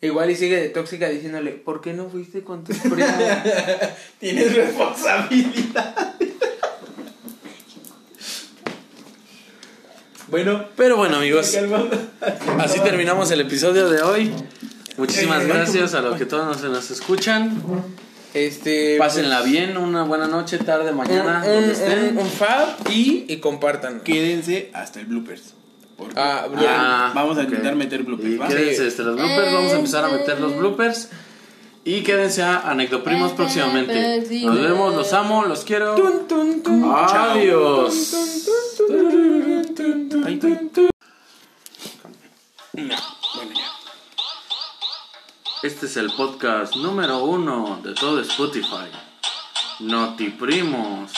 Igual 0.00 0.30
y 0.30 0.36
sigue 0.36 0.60
de 0.60 0.68
tóxica 0.68 1.08
diciéndole, 1.08 1.52
¿por 1.52 1.80
qué 1.80 1.92
no 1.92 2.08
fuiste 2.08 2.42
con 2.44 2.62
tus 2.64 2.76
primos? 2.78 3.10
Tienes 4.20 4.54
responsabilidad. 4.54 6.14
bueno, 10.28 10.66
Pero 10.76 10.96
bueno, 10.96 11.16
amigos, 11.16 11.56
así 12.58 12.80
terminamos 12.80 13.30
el 13.30 13.40
episodio 13.40 13.88
de 13.88 14.02
hoy. 14.02 14.32
Muchísimas 14.98 15.46
gracias 15.46 15.94
a 15.94 16.00
los 16.00 16.16
que 16.16 16.26
todos 16.26 16.46
nos, 16.46 16.70
nos 16.70 16.90
escuchan. 16.90 17.60
este. 18.34 18.96
Pásenla 18.98 19.42
bien, 19.42 19.76
una 19.76 20.02
buena 20.04 20.26
noche, 20.26 20.58
tarde, 20.58 20.92
mañana, 20.92 21.42
un, 21.46 21.52
donde 21.54 21.72
estén. 21.72 22.16
un, 22.16 22.24
un 22.24 22.30
fab 22.30 22.68
y, 22.90 23.24
y 23.28 23.36
compartan. 23.38 24.00
Quédense 24.00 24.70
hasta 24.72 25.00
el 25.00 25.06
bloopers. 25.06 25.54
Porque 25.96 26.14
Ah, 26.18 26.46
Ah, 26.68 27.12
vamos 27.14 27.38
a 27.38 27.42
intentar 27.44 27.74
meter 27.74 28.02
bloopers. 28.02 28.38
Quédense 28.48 28.86
este, 28.86 29.02
los 29.02 29.16
bloopers, 29.16 29.52
vamos 29.52 29.72
a 29.72 29.76
empezar 29.76 30.04
a 30.04 30.08
meter 30.08 30.40
los 30.40 30.56
bloopers. 30.56 31.08
Y 31.84 32.02
quédense 32.02 32.42
a 32.42 32.68
Anecdoprimus 32.70 33.30
próximamente. 33.32 34.24
Nos 34.44 34.60
vemos, 34.60 34.94
los 34.94 35.12
amo, 35.12 35.44
los 35.44 35.62
quiero. 35.64 35.94
Tun, 35.94 36.26
tun, 36.26 36.62
tun. 36.62 36.84
Adiós. 36.92 38.14
Ahí 40.26 40.34
está. 40.34 40.82
Este 45.66 45.86
es 45.86 45.96
el 45.96 46.12
podcast 46.12 46.76
número 46.76 47.24
uno 47.24 47.80
de 47.82 47.92
todo 47.92 48.20
Spotify. 48.20 48.86
Notiprimos. 49.80 51.10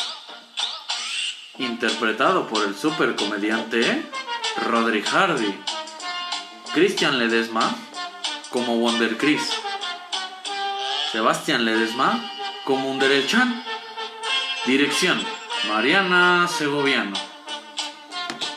Interpretado 1.58 2.48
por 2.48 2.64
el 2.64 2.74
super 2.74 3.14
comediante 3.14 4.06
Rodri 4.64 5.02
Hardy. 5.02 5.54
Christian 6.72 7.18
Ledesma 7.18 7.76
como 8.48 8.78
Wonder 8.78 9.18
Chris. 9.18 9.50
Sebastián 11.12 11.66
Ledesma 11.66 12.18
como 12.64 12.90
Underelchan. 12.90 13.62
Dirección 14.64 15.22
Mariana 15.68 16.48
Segoviano. 16.48 17.18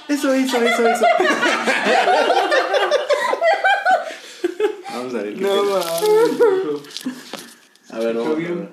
Eso, 0.07 0.31
eso, 0.33 0.55
eso, 0.55 0.87
eso. 0.87 1.05
Vamos 5.12 5.20
a 5.20 5.24
ver. 5.24 5.34
qué 5.36 5.41
No, 5.41 5.49
pedo. 5.49 5.64
mames. 5.66 7.03
A 7.89 7.99
ver, 7.99 8.16
vamos 8.16 8.28
a 8.34 8.36
ver. 8.39 8.72